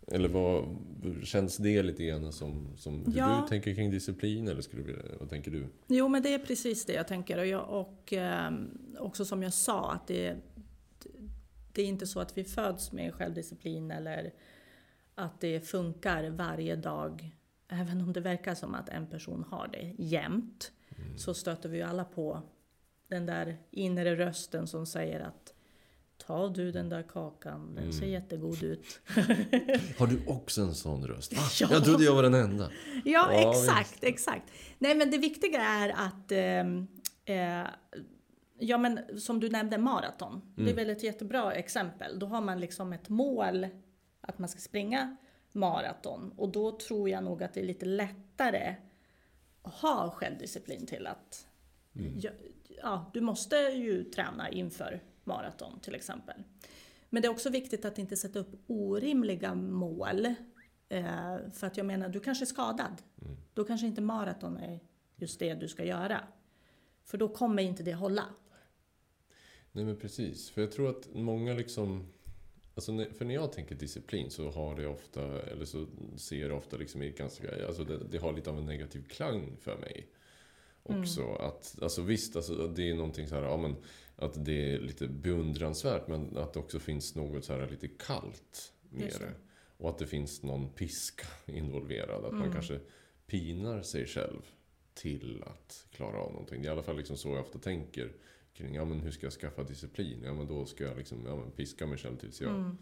Eller 0.07 0.29
vad, 0.29 0.77
känns 1.25 1.57
det 1.57 1.83
lite 1.83 2.05
grann 2.05 2.33
som, 2.33 2.69
som 2.77 3.05
hur 3.07 3.19
Ja. 3.19 3.41
du 3.43 3.49
tänker 3.49 3.75
kring 3.75 3.91
disciplin? 3.91 4.49
Eller 4.49 4.63
skulle 4.63 4.83
du, 4.83 5.03
vad 5.21 5.29
tänker 5.31 5.51
du? 5.51 5.67
Jo, 5.87 6.09
men 6.09 6.23
det 6.23 6.35
är 6.35 6.39
precis 6.39 6.85
det 6.85 6.93
jag 6.93 7.09
tänker. 7.09 7.39
Och, 7.39 7.47
jag, 7.47 7.69
och 7.69 8.13
ehm, 8.13 8.71
också 8.99 9.25
som 9.25 9.43
jag 9.43 9.55
sa, 9.55 9.93
att 9.93 10.07
det, 10.07 10.37
det 11.73 11.83
är 11.83 11.87
inte 11.87 12.07
så 12.07 12.21
att 12.21 12.39
vi 12.39 12.45
föds 12.45 12.93
med 12.93 13.15
självdisciplin 13.15 13.91
eller 13.91 14.33
att 15.15 15.41
det 15.41 15.61
funkar 15.61 16.31
varje 16.31 16.77
dag. 16.77 17.37
Även 17.69 18.01
om 18.01 18.13
det 18.13 18.21
verkar 18.21 18.55
som 18.55 18.75
att 18.75 18.89
en 18.89 19.07
person 19.07 19.45
har 19.51 19.69
det 19.69 19.95
jämt, 19.99 20.73
så 21.17 21.35
stöter 21.35 21.69
vi 21.69 21.77
ju 21.77 21.83
alla 21.83 22.05
på 22.05 22.43
den 23.09 23.27
där 23.27 23.59
inre 23.71 24.17
rösten 24.17 24.67
som 24.67 24.87
säger 24.87 25.21
att 25.21 25.55
Ta 26.27 26.49
du 26.49 26.73
den 26.73 26.89
där 26.89 27.03
kakan, 27.03 27.75
den 27.75 27.93
ser 27.93 28.03
Mm. 28.03 28.13
jättegod 28.13 28.63
ut. 28.63 29.01
Har 29.99 30.07
du 30.07 30.27
också 30.27 30.63
en 30.63 30.75
sån 30.75 31.07
röst? 31.07 31.33
Ah, 31.37 31.49
Ja. 31.61 31.69
Jag 31.71 31.85
trodde 31.85 32.05
jag 32.05 32.15
var 32.15 32.23
den 32.23 32.35
enda. 32.35 32.71
Ja, 33.05 33.33
Ja, 33.33 33.51
exakt, 33.51 34.05
exakt. 34.05 34.45
Nej, 34.79 34.95
men 34.95 35.11
det 35.11 35.19
viktiga 35.19 35.61
är 35.61 35.89
att 35.97 36.33
ehm, 36.33 36.87
eh, 37.25 37.67
Ja 38.61 38.79
men 38.79 39.21
som 39.21 39.41
du 39.41 39.51
nämnde 39.51 39.79
maraton. 39.79 40.41
Det 40.57 40.63
är 40.63 40.65
Mm. 40.65 40.77
väl 40.77 40.91
ett 40.91 41.03
jättebra 41.03 41.53
exempel. 41.53 42.19
Då 42.19 42.27
har 42.27 42.41
man 42.41 42.61
liksom 42.61 42.93
ett 42.93 43.09
mål 43.09 43.67
att 44.21 44.39
man 44.39 44.49
ska 44.49 44.61
springa 44.61 45.17
maraton. 45.53 46.33
Och 46.37 46.49
då 46.49 46.79
tror 46.79 47.09
jag 47.09 47.25
nog 47.25 47.43
att 47.43 47.55
det 47.55 47.61
är 47.61 47.65
lite 47.65 47.87
lättare 47.87 48.75
att 49.63 49.75
ha 49.75 50.11
självdisciplin 50.11 50.87
till 50.87 51.07
att 51.07 51.47
Mm. 51.97 52.13
ja, 52.21 52.31
ja, 52.83 53.11
du 53.15 53.21
måste 53.21 53.57
ju 53.57 54.05
träna 54.05 54.51
inför 54.51 55.01
maraton 55.25 55.81
till 55.81 55.95
exempel. 55.95 56.43
Men 57.09 57.23
det 57.23 57.29
är 57.29 57.31
också 57.33 57.51
viktigt 57.51 57.85
att 57.85 57.99
inte 57.99 58.17
sätta 58.17 58.39
upp 58.39 58.65
orimliga 58.67 59.55
mål. 59.55 60.27
Eh, 60.89 61.37
för 61.53 61.67
att 61.67 61.77
jag 61.77 61.87
menar, 61.87 62.09
du 62.09 62.21
kanske 62.21 62.45
är 62.45 62.47
skadad. 62.47 63.03
Mm. 63.23 63.37
Då 63.55 63.65
kanske 63.65 63.87
inte 63.87 64.01
maraton 64.01 64.57
är 64.57 64.81
just 65.17 65.39
det 65.39 65.55
du 65.55 65.69
ska 65.69 65.85
göra. 65.85 66.21
För 67.05 67.19
då 67.19 67.29
kommer 67.29 67.63
inte 67.63 67.83
det 67.83 67.95
hålla. 67.95 68.25
Nej 69.73 69.85
men 69.85 69.97
precis. 69.97 70.51
För 70.51 70.61
jag 70.61 70.73
tror 70.73 70.91
att 70.91 71.09
många 71.15 71.55
liksom... 71.55 72.07
Alltså 72.75 72.93
när- 72.93 73.11
för 73.11 73.25
när 73.25 73.35
jag 73.35 73.53
tänker 73.53 73.75
disciplin 73.75 74.31
så 74.31 74.51
har 74.51 74.77
det 74.77 74.87
ofta, 74.87 75.43
eller 75.43 75.65
så 75.65 75.87
ser 76.17 76.49
det 76.49 76.55
ofta 76.55 76.77
liksom 76.77 77.03
i 77.03 77.11
ganska, 77.11 77.67
alltså 77.67 77.85
det, 77.85 77.99
det 78.11 78.19
har 78.19 78.33
lite 78.33 78.51
av 78.51 78.59
en 78.59 78.67
negativ 78.67 79.05
klang 79.09 79.57
för 79.61 79.77
mig. 79.79 80.07
Också 80.83 81.33
att, 81.33 81.79
alltså 81.83 82.03
visst, 82.03 82.37
alltså 82.37 82.69
det 82.69 82.91
är 82.91 82.95
någonting 82.95 83.29
så 83.29 83.35
här, 83.35 83.43
ja 83.43 83.57
men 83.57 83.77
att 84.17 84.45
det 84.45 84.73
är 84.75 84.79
lite 84.79 85.07
beundransvärt 85.09 86.09
men 86.09 86.37
att 86.37 86.53
det 86.53 86.59
också 86.61 86.79
finns 86.79 87.15
något 87.15 87.45
så 87.45 87.53
här 87.53 87.69
lite 87.71 87.89
kallt 87.89 88.73
med 88.91 89.13
det. 89.21 89.33
Och 89.77 89.89
att 89.91 89.99
det 89.99 90.07
finns 90.07 90.43
någon 90.43 90.69
piska 90.69 91.27
involverad. 91.53 92.25
Att 92.25 92.33
man 92.33 92.41
Mm. 92.41 92.53
kanske 92.53 92.81
pinar 93.27 93.83
sig 93.83 94.07
själv 94.07 94.43
till 94.95 95.43
att 95.47 95.87
klara 95.91 96.19
av 96.19 96.33
någonting. 96.33 96.63
Det 96.63 96.67
är 96.67 96.71
i 96.71 96.73
alla 96.73 96.83
fall 96.83 96.97
liksom 96.97 97.17
så 97.17 97.29
jag 97.29 97.41
ofta 97.41 97.59
tänker 97.59 98.13
kring, 98.61 98.75
ja 98.75 98.85
men 98.85 99.01
hur 99.01 99.11
ska 99.11 99.27
jag 99.27 99.33
skaffa 99.33 99.63
disciplin? 99.63 100.23
Ja 100.25 100.35
men 100.35 100.47
då 100.47 100.67
ska 100.67 100.85
jag 100.85 100.97
liksom, 100.97 101.27
ja 101.27 101.37
men 101.37 101.51
piska 101.51 101.87
mig 101.87 101.99
själv 101.99 102.17
tills 102.17 102.41
jag 102.41 102.51
Mm. 102.55 102.79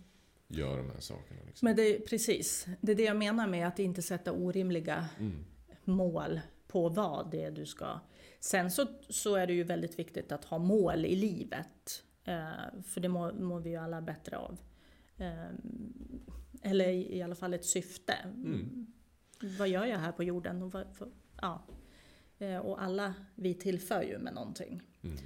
gör 0.49 0.77
de 0.77 0.91
här 0.91 1.01
sakerna. 1.01 1.41
Liksom. 1.47 1.67
Men 1.67 1.77
det 1.77 2.01
precis, 2.09 2.67
det 2.81 2.93
är 2.93 2.97
det 2.97 3.03
jag 3.05 3.17
menar 3.17 3.47
med 3.47 3.67
att 3.69 3.79
inte 3.79 4.03
sätta 4.03 4.33
orimliga 4.33 5.09
Mm. 5.19 5.45
mål 5.85 6.41
på 6.69 6.89
vad 6.89 7.31
det 7.31 7.43
är 7.45 7.51
du 7.51 7.67
ska. 7.67 8.01
Sen 8.41 8.71
så, 8.71 8.87
så 9.09 9.35
är 9.35 9.47
det 9.47 9.53
ju 9.53 9.63
väldigt 9.65 9.99
viktigt 9.99 10.33
att 10.33 10.45
ha 10.45 10.59
mål 10.59 11.05
i 11.07 11.17
livet. 11.17 12.05
Eh, 12.25 12.83
för 12.87 13.01
det 13.01 13.09
mår, 13.09 13.33
mår 13.33 13.61
vi 13.61 13.71
ju 13.71 13.77
alla 13.77 14.01
bättre 14.01 14.37
av. 14.39 14.59
Eh, 15.17 15.49
eller 16.63 16.89
i, 16.89 17.17
i 17.19 17.23
alla 17.23 17.35
fall 17.35 17.55
ett 17.55 17.65
syfte. 17.65 18.13
Mm. 18.13 18.87
vad 19.59 19.69
gör 19.69 19.85
jag 19.87 19.99
här 19.99 20.13
på 20.13 20.25
jorden? 20.25 20.63
Och, 20.63 20.73
vad, 20.73 20.97
för, 20.97 21.09
ja. 21.41 21.63
Eh, 22.39 22.57
och 22.59 22.83
alla 22.83 23.15
vi 23.35 23.55
tillför 23.55 24.03
ju 24.03 24.19
med 24.19 24.35
någonting. 24.35 24.83
Mm. 25.03 25.17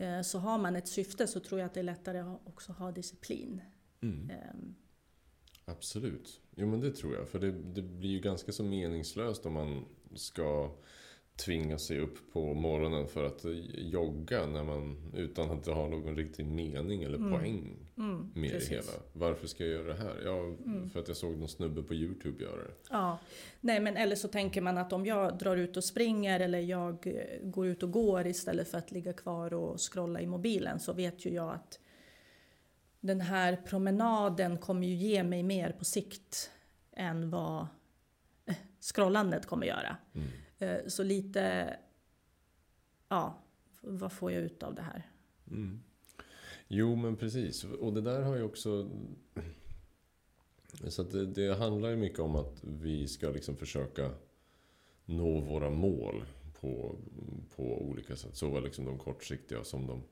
Eh, 0.00 0.22
så 0.22 0.38
har 0.38 0.58
man 0.58 0.76
ett 0.76 0.88
syfte 0.88 1.26
så 1.26 1.40
tror 1.40 1.60
jag 1.60 1.66
att 1.66 1.74
det 1.74 1.80
är 1.80 1.84
lättare 1.84 2.18
att 2.18 2.40
också 2.44 2.72
ha 2.72 2.92
disciplin. 2.92 3.62
Mm. 4.02 4.30
Ehm, 4.30 4.74
Absolut. 5.64 6.40
Jo 6.56 6.66
men 6.66 6.80
det 6.80 6.90
tror 6.90 7.14
jag. 7.14 7.28
För 7.28 7.38
det, 7.38 7.52
det 7.52 7.82
blir 7.82 8.10
ju 8.10 8.20
ganska 8.20 8.52
så 8.52 8.64
meningslöst 8.64 9.46
om 9.46 9.52
man 9.52 9.84
ska 10.14 10.76
tvinga 11.44 11.78
sig 11.78 11.98
upp 12.00 12.32
på 12.32 12.54
morgonen 12.54 13.08
för 13.08 13.24
att 13.24 13.44
jogga 13.78 14.46
när 14.46 14.64
man, 14.64 15.12
utan 15.16 15.50
att 15.50 15.64
det 15.64 15.72
har 15.72 15.88
någon 15.88 16.16
riktig 16.16 16.46
mening 16.46 17.02
eller 17.02 17.18
Mm. 17.18 17.30
poäng 17.32 17.76
Mm, 17.98 18.30
med 18.34 18.50
precis. 18.50 18.68
det 18.68 18.74
hela. 18.74 18.92
Varför 19.12 19.46
ska 19.46 19.64
jag 19.64 19.72
göra 19.72 19.86
det 19.86 19.94
här? 20.02 20.20
Ja, 20.24 20.38
Mm. 20.38 20.90
för 20.90 21.00
att 21.00 21.08
jag 21.08 21.16
såg 21.16 21.38
någon 21.38 21.48
snubbe 21.48 21.82
på 21.82 21.94
YouTube 21.94 22.44
göra 22.44 22.56
det. 22.56 22.70
Ja, 22.90 23.18
nej 23.60 23.80
men 23.80 23.96
eller 23.96 24.16
så 24.16 24.28
tänker 24.28 24.60
man 24.60 24.78
att 24.78 24.92
om 24.92 25.06
jag 25.06 25.38
drar 25.38 25.56
ut 25.56 25.76
och 25.76 25.84
springer 25.84 26.40
eller 26.40 26.58
jag 26.60 27.06
eh, 27.06 27.14
går 27.42 27.66
ut 27.66 27.82
och 27.82 27.90
går 27.90 28.26
istället 28.26 28.68
för 28.68 28.78
att 28.78 28.90
ligga 28.92 29.12
kvar 29.12 29.54
och 29.54 29.80
scrolla 29.92 30.20
i 30.20 30.26
mobilen 30.26 30.80
så 30.80 30.92
vet 30.92 31.26
ju 31.26 31.30
jag 31.30 31.54
att 31.54 31.78
den 33.00 33.20
här 33.20 33.56
promenaden 33.66 34.58
kommer 34.58 34.86
ju 34.86 34.94
ge 34.94 35.22
mig 35.22 35.42
mer 35.42 35.72
på 35.78 35.84
sikt 35.84 36.50
än 36.92 37.30
vad 37.30 37.66
eh, 38.46 38.54
scrollandet 38.80 39.46
kommer 39.46 39.66
göra. 39.66 39.96
Mm. 40.14 40.28
Eh, 40.60 40.86
Så 40.86 41.02
lite, 41.02 41.76
ja, 43.08 43.42
vad 43.80 44.12
får 44.12 44.32
jag 44.32 44.42
ut 44.42 44.62
av 44.62 44.74
det 44.74 44.82
här? 44.82 45.10
Mm. 45.50 45.80
Jo, 46.68 46.96
men 46.96 47.16
precis. 47.16 47.64
Och 47.64 47.92
det 47.92 48.00
där 48.00 48.22
har 48.22 48.36
ju 48.36 48.42
också... 48.42 48.90
Så 50.88 51.02
att 51.02 51.10
det, 51.10 51.26
det 51.26 51.54
handlar 51.54 51.90
ju 51.90 51.96
mycket 51.96 52.18
om 52.18 52.36
att 52.36 52.64
vi 52.64 53.08
ska 53.08 53.30
liksom 53.30 53.56
försöka 53.56 54.10
nå 55.04 55.40
våra 55.40 55.70
mål 55.70 56.24
på, 56.60 56.96
på 57.56 57.82
olika 57.82 58.16
sätt. 58.16 58.36
Såväl 58.36 58.64
liksom 58.64 58.84
de 58.84 58.98
kortsiktiga 58.98 59.64
som 59.64 59.86
de 59.86 60.02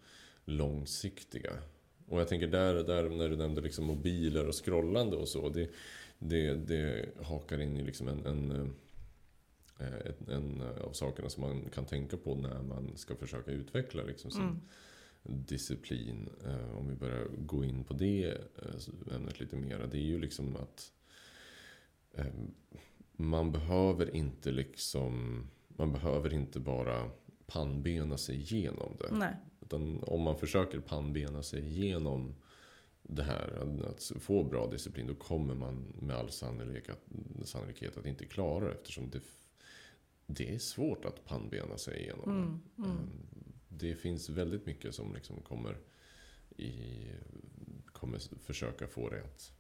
långsiktiga. 0.45 1.53
Och 2.09 2.21
jag 2.21 2.29
tänker 2.29 2.47
där, 2.47 2.75
där 2.75 3.09
när 3.09 3.29
du 3.29 3.37
nämnde 3.37 3.61
liksom 3.61 3.85
mobiler 3.85 4.49
och 4.49 4.65
scrollande 4.65 5.17
och 5.17 5.29
så. 5.29 5.49
Det, 5.49 5.71
det, 6.19 6.55
det 6.55 7.09
hakar 7.23 7.61
in 7.61 7.77
i 7.77 7.83
liksom 7.83 8.09
en, 8.09 8.27
en, 8.27 8.51
eh, 8.51 8.67
en, 9.79 10.29
en 10.29 10.63
av 10.63 10.93
sakerna 10.93 11.29
som 11.31 11.41
man 11.43 11.71
kan 11.71 11.85
tänka 11.87 12.17
på 12.17 12.35
när 12.35 12.63
man 12.63 12.97
ska 12.97 13.17
försöka 13.17 13.51
utveckla 13.51 14.03
liksom 14.03 14.31
sin, 14.31 14.61
Mm. 15.25 15.45
disciplin. 15.45 16.29
Eh, 16.47 16.77
om 16.79 16.89
vi 16.89 16.95
börjar 16.95 17.25
gå 17.39 17.65
in 17.65 17.85
på 17.85 17.95
det 17.95 18.25
eh, 18.63 19.15
ämnet 19.17 19.41
lite 19.41 19.57
mer. 19.57 19.89
Det 19.91 19.99
är 19.99 20.03
ju 20.03 20.19
liksom 20.19 20.57
att 20.57 20.93
eh, 22.15 22.27
man 23.13 23.53
behöver 23.53 24.15
inte 24.17 24.51
liksom 24.51 25.47
man 25.69 25.93
behöver 25.93 26.35
inte 26.35 26.61
bara 26.61 27.11
pannbena 27.47 28.19
sig 28.19 28.37
igenom 28.37 28.97
det. 29.01 29.17
Nej. 29.17 29.37
Utan 29.61 30.03
om 30.03 30.23
man 30.23 30.39
försöker 30.39 30.81
pannbena 30.81 31.43
sig 31.43 31.61
igenom 31.67 32.35
det 33.03 33.23
här, 33.23 33.79
att 33.89 34.13
få 34.21 34.45
bra 34.45 34.71
disciplin, 34.71 35.07
då 35.07 35.15
kommer 35.15 35.55
man 35.55 35.93
med 36.01 36.17
all 36.17 36.31
sannolikhet, 36.31 36.99
sannolikhet 37.45 37.97
att 37.97 38.07
inte 38.07 38.25
klara 38.25 38.65
det 38.65 38.73
eftersom 38.73 39.11
det, 39.11 39.21
det 40.31 40.55
är 40.55 40.59
svårt 40.59 41.05
att 41.05 41.25
pannbena 41.25 41.79
sig 41.79 42.01
igenom. 42.03 42.31
Mm, 42.31 42.61
mm. 42.79 42.91
Eh, 42.91 42.97
Det 43.69 43.95
finns 43.95 44.29
väldigt 44.29 44.67
mycket 44.67 44.95
som 44.95 45.15
liksom 45.15 45.41
kommer, 45.43 45.77
i, 46.57 47.07
kommer 47.87 48.19
försöka 48.39 48.87
få 48.87 49.09
det 49.11 49.21
att 49.25 49.53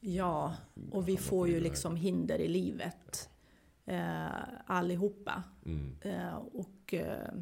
Ja, 0.00 0.56
och 0.90 1.08
vi 1.08 1.16
får 1.16 1.48
ju 1.48 1.60
liksom 1.60 1.96
hinder 1.96 2.38
i 2.38 2.48
livet. 2.48 3.28
Eh, 3.84 4.28
allihopa. 4.66 5.42
Mm. 5.66 5.96
Eh, 6.00 6.34
och 6.34 6.94
eh, 6.94 7.34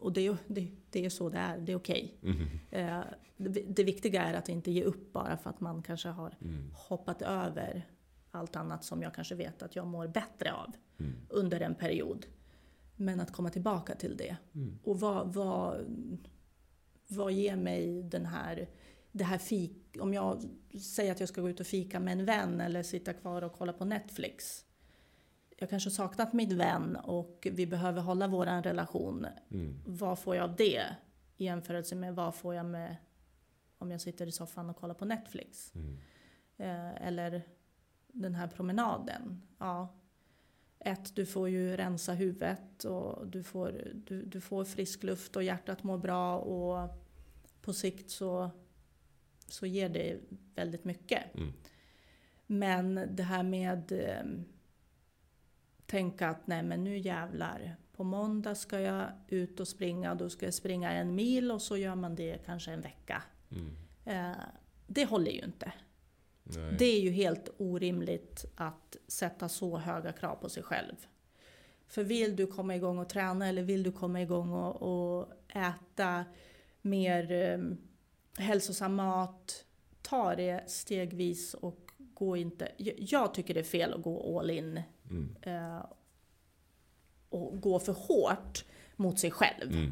och 0.00 0.12
det, 0.12 0.36
det, 0.46 0.68
det 0.90 1.04
är 1.04 1.10
så 1.10 1.28
det 1.28 1.38
är, 1.38 1.58
det 1.58 1.72
är 1.72 1.76
okej. 1.76 2.14
Mm. 2.22 2.46
Eh, 2.70 3.04
det, 3.36 3.62
det 3.76 3.84
viktiga 3.84 4.22
är 4.22 4.34
att 4.34 4.48
inte 4.48 4.70
ge 4.70 4.82
upp 4.84 5.12
bara 5.12 5.36
för 5.36 5.50
att 5.50 5.60
man 5.60 5.82
kanske 5.82 6.08
har 6.08 6.36
Mm. 6.40 6.70
hoppat 6.74 7.22
över 7.22 7.86
allt 8.36 8.56
annat 8.56 8.84
som 8.84 9.02
jag 9.02 9.14
kanske 9.14 9.34
vet 9.34 9.62
att 9.62 9.76
jag 9.76 9.86
mår 9.86 10.06
bättre 10.06 10.52
av 10.52 10.72
Mm. 10.98 11.14
under 11.28 11.60
en 11.60 11.74
period. 11.74 12.26
Men 12.96 13.20
att 13.20 13.32
komma 13.32 13.50
tillbaka 13.50 13.94
till 13.94 14.16
det. 14.16 14.36
Mm. 14.54 14.78
Och 14.84 15.00
vad, 15.00 15.34
vad, 15.34 15.84
vad 17.08 17.32
ger 17.32 17.56
mig 17.56 18.02
den 18.02 18.26
här, 18.26 18.68
det 19.12 19.24
här 19.24 19.38
fik... 19.38 19.96
Om 20.00 20.14
jag 20.14 20.42
säger 20.80 21.12
att 21.12 21.20
jag 21.20 21.28
ska 21.28 21.40
gå 21.40 21.50
ut 21.50 21.60
och 21.60 21.66
fika 21.66 22.00
med 22.00 22.12
en 22.12 22.24
vän 22.24 22.60
eller 22.60 22.82
sitta 22.82 23.12
kvar 23.12 23.42
och 23.42 23.52
kolla 23.52 23.72
på 23.72 23.84
Netflix. 23.84 24.64
Jag 25.56 25.70
kanske 25.70 25.90
saknat 25.90 26.32
min 26.32 26.58
vän 26.58 26.96
och 26.96 27.48
vi 27.52 27.66
behöver 27.66 28.02
hålla 28.02 28.28
vår 28.28 28.62
relation. 28.62 29.26
Mm. 29.50 29.80
Vad 29.86 30.18
får 30.18 30.36
jag 30.36 30.50
av 30.50 30.56
det? 30.56 30.84
I 31.36 31.44
jämförelse 31.44 31.94
med 31.94 32.14
vad 32.14 32.34
får 32.34 32.54
jag 32.54 32.66
med 32.66 32.96
om 33.78 33.90
jag 33.90 34.00
sitter 34.00 34.26
i 34.26 34.32
soffan 34.32 34.70
och 34.70 34.76
kollar 34.76 34.94
på 34.94 35.04
Netflix. 35.04 35.72
Mm. 35.74 35.98
Eh, 36.56 37.06
eller 37.06 37.42
den 38.16 38.34
här 38.34 38.46
promenaden. 38.46 39.42
Ja. 39.58 39.94
Ett, 40.78 41.16
du 41.16 41.26
får 41.26 41.48
ju 41.48 41.76
rensa 41.76 42.12
huvudet 42.12 42.84
och 42.84 43.26
du 43.26 43.42
får, 43.42 43.82
du, 43.94 44.22
du 44.22 44.40
får 44.40 44.64
frisk 44.64 45.02
luft 45.02 45.36
och 45.36 45.42
hjärtat 45.42 45.82
mår 45.82 45.98
bra 45.98 46.38
och 46.38 46.90
på 47.60 47.72
sikt 47.72 48.10
så, 48.10 48.50
så 49.48 49.66
ger 49.66 49.88
det 49.88 50.20
väldigt 50.54 50.84
mycket. 50.84 51.34
Mm. 51.34 51.52
Men 52.46 53.08
det 53.10 53.22
här 53.22 53.42
med 53.42 53.92
eh, 53.92 54.24
tänka 55.86 56.28
att 56.28 56.46
nej 56.46 56.62
men 56.62 56.84
nu 56.84 56.98
jävlar. 56.98 57.76
På 57.92 58.04
måndag 58.04 58.54
ska 58.54 58.80
jag 58.80 59.06
ut 59.28 59.60
och 59.60 59.68
springa, 59.68 60.14
då 60.14 60.30
ska 60.30 60.46
jag 60.46 60.54
springa 60.54 60.92
en 60.92 61.14
mil 61.14 61.50
och 61.50 61.62
så 61.62 61.76
gör 61.76 61.94
man 61.94 62.14
det 62.14 62.38
kanske 62.44 62.72
en 62.72 62.80
vecka. 62.80 63.22
Mm. 63.50 63.70
Eh, 64.04 64.38
det 64.86 65.04
håller 65.04 65.30
ju 65.30 65.40
inte. 65.40 65.72
Nej. 66.46 66.74
Det 66.78 66.84
är 66.84 67.00
ju 67.00 67.10
helt 67.10 67.48
orimligt 67.58 68.44
att 68.54 68.96
sätta 69.08 69.48
så 69.48 69.78
höga 69.78 70.12
krav 70.12 70.36
på 70.36 70.48
sig 70.48 70.62
själv. 70.62 70.94
För 71.86 72.04
vill 72.04 72.36
du 72.36 72.46
komma 72.46 72.76
igång 72.76 72.98
och 72.98 73.08
träna 73.08 73.48
eller 73.48 73.62
vill 73.62 73.82
du 73.82 73.92
komma 73.92 74.22
igång 74.22 74.52
och, 74.52 74.82
och 74.82 75.28
äta 75.48 76.24
mer 76.82 77.32
eh, 77.32 77.58
hälsosam 78.44 78.94
mat, 78.94 79.64
ta 80.02 80.34
det 80.36 80.70
stegvis 80.70 81.54
och 81.54 81.90
gå 81.96 82.36
inte... 82.36 82.72
Jag, 82.98 83.34
tycker 83.34 83.54
det 83.54 83.60
är 83.60 83.64
fel 83.64 83.92
att 83.94 84.02
gå 84.02 84.38
all 84.38 84.50
in 84.50 84.82
Mm. 85.10 85.36
eh, 85.42 85.84
och 87.28 87.60
gå 87.60 87.78
för 87.78 87.92
hårt 87.92 88.64
mot 88.96 89.18
sig 89.18 89.30
själv. 89.30 89.72
Mm. 89.72 89.90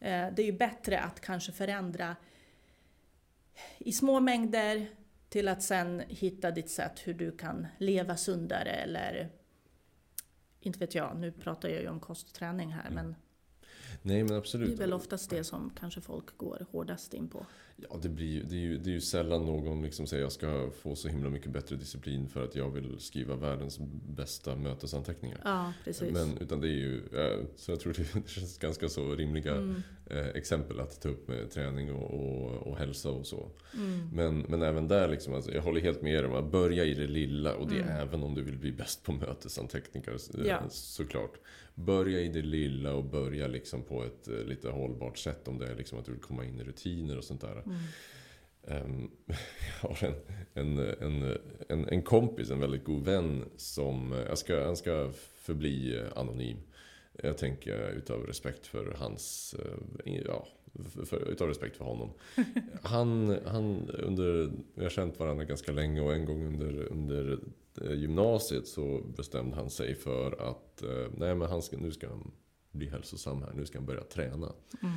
Eh, 0.00 0.34
Det 0.34 0.42
är 0.42 0.46
ju 0.46 0.52
bättre 0.52 1.00
att 1.00 1.20
kanske 1.20 1.52
förändra 1.52 2.16
i 3.78 3.92
små 3.92 4.20
mängder 4.20 4.86
till 5.28 5.48
att 5.48 5.62
sen 5.62 6.02
hitta 6.08 6.50
ditt 6.50 6.70
sätt 6.70 7.00
hur 7.04 7.14
du 7.14 7.36
kan 7.36 7.66
leva 7.78 8.16
sundare 8.16 8.70
eller 8.70 9.30
inte 10.60 10.78
vet 10.78 10.94
jag, 10.94 11.16
nu 11.16 11.32
pratar 11.32 11.68
jag 11.68 11.82
ju 11.82 11.88
om 11.88 12.00
kost 12.00 12.28
och 12.28 12.34
träning 12.34 12.72
här 12.72 12.90
men 12.90 13.14
Nej 14.02 14.18
men 14.22 14.32
det 14.32 14.36
absolut. 14.38 14.72
är 14.72 14.76
väl 14.76 14.92
oftast 14.92 15.30
det 15.30 15.44
som 15.44 15.70
kanske 15.80 16.00
folk 16.00 16.36
går 16.36 16.66
hårdast 16.70 17.14
in 17.14 17.28
på. 17.28 17.46
Ja, 17.90 17.96
det, 18.02 18.08
blir, 18.08 18.42
det, 18.44 18.54
är 18.56 18.60
ju, 18.60 18.78
det 18.78 18.90
är 18.90 18.92
ju 18.92 19.00
sällan 19.00 19.46
någon 19.46 19.82
liksom 19.82 20.06
säger 20.06 20.22
jag 20.22 20.32
ska 20.32 20.70
få 20.82 20.96
så 20.96 21.08
himla 21.08 21.30
mycket 21.30 21.50
bättre 21.52 21.76
disciplin 21.76 22.28
för 22.28 22.44
att 22.44 22.54
jag 22.54 22.70
vill 22.70 22.96
skriva 23.00 23.36
världens 23.36 23.78
bästa 24.08 24.56
mötesanteckningar. 24.56 25.40
Ja, 25.44 25.72
precis. 25.84 26.12
Men, 26.12 26.38
utan 26.38 26.60
det 26.60 26.68
är 26.68 26.72
ju, 26.72 26.96
eh, 27.12 27.44
så 27.56 27.72
jag 27.72 27.80
tror 27.80 27.92
det, 27.92 28.14
det 28.24 28.28
känns 28.28 28.58
ganska 28.58 28.88
så 28.88 29.14
rimliga 29.14 29.54
Mm, 29.54 29.82
eh, 30.06 30.26
exempel 30.26 30.80
att 30.80 31.00
ta 31.02 31.08
upp 31.08 31.28
med 31.28 31.50
träning 31.50 31.92
och, 31.92 32.10
och, 32.14 32.66
och 32.66 32.76
hälsa 32.76 33.10
och 33.10 33.26
så. 33.26 33.50
mm, 33.74 34.08
Men, 34.12 34.38
men 34.38 34.62
även 34.62 34.88
där, 34.88 35.08
liksom, 35.08 35.34
alltså, 35.34 35.52
jag 35.52 35.62
håller 35.62 35.80
helt 35.80 36.02
med 36.02 36.12
er 36.14 36.24
om 36.26 36.34
att 36.34 36.50
börja 36.52 36.84
i 36.84 36.94
det 36.94 37.06
lilla 37.06 37.54
och 37.54 37.68
det 37.68 37.78
Mm. 37.78 37.88
även 38.08 38.22
om 38.22 38.34
du 38.34 38.42
vill 38.42 38.58
bli 38.58 38.72
bäst 38.72 39.02
på 39.04 39.12
mötesanteckningar 39.12 40.12
eh, 40.38 40.46
Ja. 40.46 40.60
såklart. 40.70 41.32
Börja 41.84 42.20
i 42.20 42.28
det 42.28 42.42
lilla 42.42 42.94
och 42.94 43.04
börja 43.04 43.46
liksom 43.46 43.82
på 43.82 44.04
ett 44.04 44.28
eh, 44.28 44.44
lite 44.44 44.68
hållbart 44.68 45.18
sätt 45.18 45.48
om 45.48 45.58
det 45.58 45.66
är 45.66 45.74
liksom 45.74 45.98
att 45.98 46.04
du 46.04 46.12
vill 46.12 46.20
komma 46.20 46.44
in 46.44 46.60
i 46.60 46.64
rutiner 46.64 47.18
och 47.18 47.24
sånt 47.24 47.40
där. 47.40 47.62
mm, 47.66 47.78
Ehm, 48.68 49.10
jag 49.82 49.88
har 49.88 50.04
en, 50.04 50.14
en, 50.54 50.78
en, 50.78 51.38
en, 51.68 51.88
en 51.88 52.02
kompis, 52.02 52.50
en 52.50 52.60
väldigt 52.60 52.84
god 52.84 53.04
vän 53.04 53.44
som, 53.56 54.12
eh, 54.12 54.18
jag 54.18 54.38
ska, 54.38 54.64
han 54.64 54.76
ska 54.76 55.10
förbli 55.34 55.98
eh, 55.98 56.18
anonym. 56.18 56.58
Jag 57.22 57.38
tänker 57.38 57.90
utav 57.90 58.26
respekt 58.26 58.66
för 58.66 58.96
hans, 58.98 59.54
ja, 60.04 60.46
för, 61.04 61.28
utav 61.28 61.48
respekt 61.48 61.76
för 61.76 61.84
honom. 61.84 62.10
Han, 62.82 63.38
han 63.46 63.90
under, 63.90 64.50
vi 64.74 64.82
har 64.82 64.90
känt 64.90 65.18
varandra 65.18 65.44
ganska 65.44 65.72
länge 65.72 66.00
och 66.00 66.14
en 66.14 66.24
gång 66.24 66.46
under, 66.46 66.92
under 66.92 67.38
gymnasiet 67.94 68.66
så 68.66 69.00
bestämde 69.16 69.56
han 69.56 69.70
sig 69.70 69.94
för 69.94 70.50
att, 70.50 70.82
eh, 70.82 71.12
nej 71.16 71.34
men 71.34 71.48
han 71.48 71.62
ska, 71.62 71.76
nu 71.76 71.90
ska 71.92 72.08
han 72.08 72.30
bli 72.70 72.88
hälsosam 72.88 73.42
här, 73.42 73.52
nu 73.54 73.66
ska 73.66 73.78
han 73.78 73.86
börja 73.86 74.02
träna. 74.04 74.52
mm, 74.82 74.94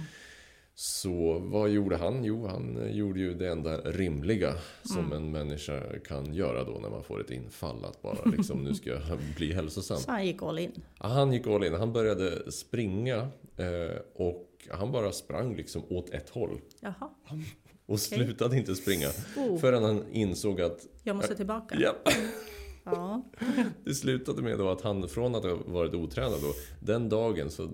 Så 0.73 1.39
vad 1.39 1.69
gjorde 1.69 1.97
han? 1.97 2.23
Jo, 2.23 2.47
han 2.47 2.77
eh, 2.77 2.91
gjorde 2.95 3.19
ju 3.19 3.33
det 3.33 3.47
enda 3.51 3.77
rimliga 3.81 4.53
som 4.83 4.97
Mm. 4.99 5.11
en 5.13 5.31
människa 5.31 5.99
kan 6.07 6.33
göra 6.33 6.63
då 6.63 6.71
när 6.81 6.89
man 6.89 7.03
får 7.03 7.21
ett 7.21 7.31
infall. 7.31 7.85
Att 7.85 8.01
bara 8.01 8.25
liksom, 8.37 8.63
nu 8.63 8.73
ska 8.75 8.89
jag 8.89 9.01
bli 9.37 9.53
hälsosam. 9.53 9.97
Så 9.97 10.11
han 10.11 10.25
gick 10.25 10.41
all 10.41 10.59
in. 10.59 10.71
Ja, 10.99 11.07
Han 11.07 11.33
gick 11.33 11.47
all 11.47 11.63
in. 11.63 11.73
Han 11.73 11.93
började 11.93 12.51
springa 12.51 13.15
eh, 13.57 13.97
och 14.15 14.47
han 14.69 14.91
bara 14.91 15.11
sprang 15.11 15.55
liksom 15.55 15.83
åt 15.89 16.09
ett 16.09 16.29
håll. 16.29 16.61
Jaha. 16.79 17.09
Och 17.85 17.99
slutade 17.99 18.57
inte 18.57 18.75
springa 18.75 19.07
Oh, 19.37 19.57
förrän 19.59 19.83
han 19.83 20.03
insåg 20.11 20.61
att 20.61 20.87
jag 21.03 21.15
måste 21.15 21.35
tillbaka. 21.35 21.75
ja, 21.79 21.95
Ja. 22.95 23.21
det 23.83 23.93
slutade 23.93 24.41
med 24.41 24.57
då 24.57 24.69
att 24.69 24.81
han 24.81 25.09
från 25.09 25.35
att 25.35 25.43
ha 25.43 25.57
varit 25.65 25.93
otränad 25.93 26.41
då, 26.41 26.53
den 26.79 27.09
dagen 27.09 27.51
så 27.51 27.69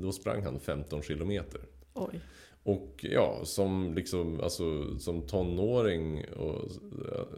då 0.00 0.12
sprang 0.12 0.42
han 0.42 0.60
15 0.60 1.02
kilometer. 1.02 1.60
Oj. 1.94 2.20
Och 2.64 3.06
ja, 3.10 3.40
som, 3.44 3.94
liksom, 3.94 4.40
alltså, 4.40 4.98
som 4.98 5.26
tonåring 5.26 6.24
och, 6.36 6.70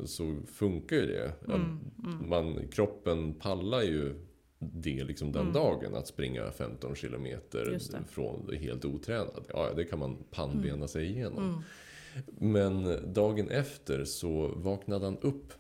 så 0.05 0.37
funkar 0.53 0.97
ju 0.97 1.07
det. 1.07 1.33
Mm, 1.49 1.79
Man, 2.29 2.69
kroppen 2.69 3.35
pallar 3.35 3.83
ju 3.83 4.15
det 4.59 5.05
liksom 5.05 5.33
den 5.33 5.53
dagen, 5.53 5.95
att 5.95 6.07
springa 6.07 6.51
15 6.51 6.95
kilometer 6.95 7.79
från 8.09 8.57
helt 8.61 8.85
otränad. 8.85 9.45
Ja, 9.49 9.69
det 9.77 9.85
kan 9.85 9.99
man 9.99 10.17
pannbena 10.31 10.89
sig 10.89 11.07
igenom. 11.07 11.45
Mm. 11.45 11.61
Men 12.53 12.99
dagen 13.15 13.49
efter 13.49 14.05
så 14.05 14.49
vaknade 14.57 15.05
han 15.05 15.19
upp 15.19 15.53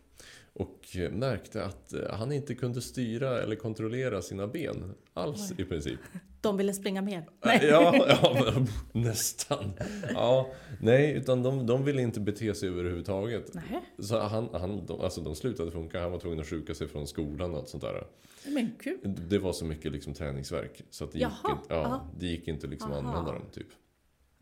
och 0.54 0.96
märkte 1.10 1.64
att 1.64 1.92
eh, 1.92 2.00
han 2.10 2.32
inte 2.32 2.54
kunde 2.54 2.80
styra 2.80 3.42
eller 3.42 3.56
kontrollera 3.56 4.22
sina 4.22 4.46
ben 4.46 4.94
alls 5.12 5.52
i 5.58 5.64
princip. 5.64 6.00
De 6.40 6.56
ville 6.56 6.74
springa 6.74 7.02
mer. 7.02 7.28
Ja, 7.42 7.60
ja 8.08 8.52
men, 8.54 8.66
nästan. 9.04 9.72
Ja, 10.14 10.50
nej, 10.80 11.12
utan 11.12 11.42
de, 11.42 11.66
de 11.66 11.84
ville 11.84 12.02
inte 12.02 12.20
bete 12.20 12.54
sig 12.54 12.68
överhuvudtaget. 12.68 13.54
Nej, 13.54 13.82
Så 13.98 14.18
han, 14.18 14.48
han, 14.52 14.86
de, 14.86 15.00
alltså 15.00 15.20
de 15.20 15.34
slutade 15.34 15.70
funka, 15.70 16.00
han 16.00 16.12
var 16.12 16.18
tvungen 16.18 16.40
att 16.40 16.46
sjuka 16.46 16.74
sig 16.74 16.88
från 16.88 17.06
skolan 17.06 17.50
och 17.50 17.58
allt 17.58 17.68
sånt 17.68 17.82
där. 17.82 18.06
men 18.46 18.70
gud. 18.82 19.20
Det 19.28 19.38
var 19.38 19.52
så 19.52 19.64
mycket 19.64 19.92
liksom 19.92 20.14
träningsverk 20.14 20.82
så 20.90 21.04
att 21.04 21.12
det, 21.12 21.18
gick 21.18 21.28
Jaha, 21.42 21.52
inte, 21.52 21.74
ja, 21.74 21.82
ja. 21.82 22.10
det 22.18 22.26
gick 22.26 22.48
inte 22.48 22.66
liksom 22.66 22.92
att 22.92 22.98
använda 22.98 23.32
dem 23.32 23.46
typ. 23.52 23.68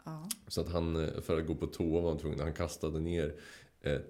Ja. 0.05 0.29
Så 0.49 0.61
att 0.61 0.69
han, 0.69 1.05
eh, 1.05 1.21
för 1.21 1.39
att 1.39 1.47
gå 1.47 1.55
på 1.55 1.67
toa 1.67 2.01
var 2.01 2.09
han 2.09 2.19
tvungen, 2.19 2.41
han 2.41 2.53
kastade 2.53 3.01
ner 3.01 3.27
eh, 3.27 3.35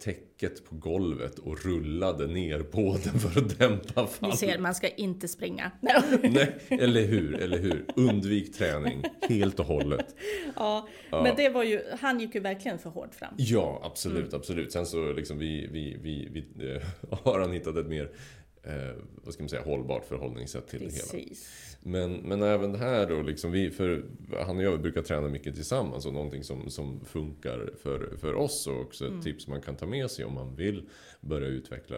täcket 0.01 0.65
på 0.65 0.75
golvet 0.77 1.39
och 1.39 1.65
rullade 1.65 2.27
ner 2.27 2.61
på 2.63 2.97
den 3.05 3.19
för 3.21 3.41
att 3.41 3.59
dämpa 3.59 4.03
Ni 4.03 4.09
fallet. 4.09 4.39
ser, 4.39 4.59
man 4.59 4.75
ska 4.75 4.89
inte 4.89 5.29
springa. 5.29 5.71
Nej, 5.81 6.57
eller 6.69 7.03
hur, 7.07 7.35
eller 7.35 7.59
hur. 7.59 7.87
Undvik 7.97 8.53
träning 8.59 9.03
helt 9.29 9.61
och 9.61 9.67
hållet. 9.67 10.15
Ja, 10.57 10.89
Ja. 11.11 11.23
men 11.23 11.37
det 11.37 11.49
var 11.49 11.63
ju, 11.65 11.81
han 12.01 12.21
gick 12.21 12.35
ju 12.35 12.41
verkligen 12.41 12.79
för 12.79 12.91
hårt 12.91 13.15
fram. 13.15 13.35
Ja, 13.39 13.81
absolut, 13.85 14.35
absolut. 14.35 14.73
Sen 14.73 14.87
så 14.87 15.13
liksom 15.13 15.39
vi, 15.39 15.67
vi, 15.73 15.97
vi, 16.03 16.29
vi 16.57 16.75
eh, 16.75 16.83
har 17.25 17.41
han 17.41 17.53
hittat 17.53 17.77
ett 17.77 17.87
mer, 17.87 18.11
eh, 18.65 18.73
vad 19.25 19.35
ska 19.35 19.43
man 19.43 19.49
säga, 19.49 19.63
hållbart 19.63 20.05
förhållningssätt 20.05 20.69
till 20.69 20.79
det 20.79 20.85
hela. 21.15 21.25
Men, 21.85 22.13
men 22.13 22.43
även 22.43 22.75
här 22.75 23.07
då, 23.07 23.23
liksom 23.23 23.53
vi, 23.53 23.71
för 23.71 24.05
han 24.47 24.57
och 24.57 24.63
jag 24.63 24.83
brukar 24.83 25.03
träna 25.03 25.29
mycket 25.29 25.55
tillsammans 25.55 26.07
och 26.07 26.13
någonting 26.13 26.45
som, 26.45 26.71
som 26.71 27.05
funkar 27.05 27.71
för, 27.83 28.17
för 28.17 28.35
oss 28.35 28.67
och 28.67 28.81
också 28.81 29.07
ett 29.07 29.23
tips 29.23 29.47
man 29.47 29.63
kan 29.63 29.77
ta 29.77 29.87
med 29.87 30.11
sig 30.11 30.25
om 30.25 30.35
man 30.35 30.57
vill 30.57 30.89
börja 31.21 31.47
utveckla 31.47 31.97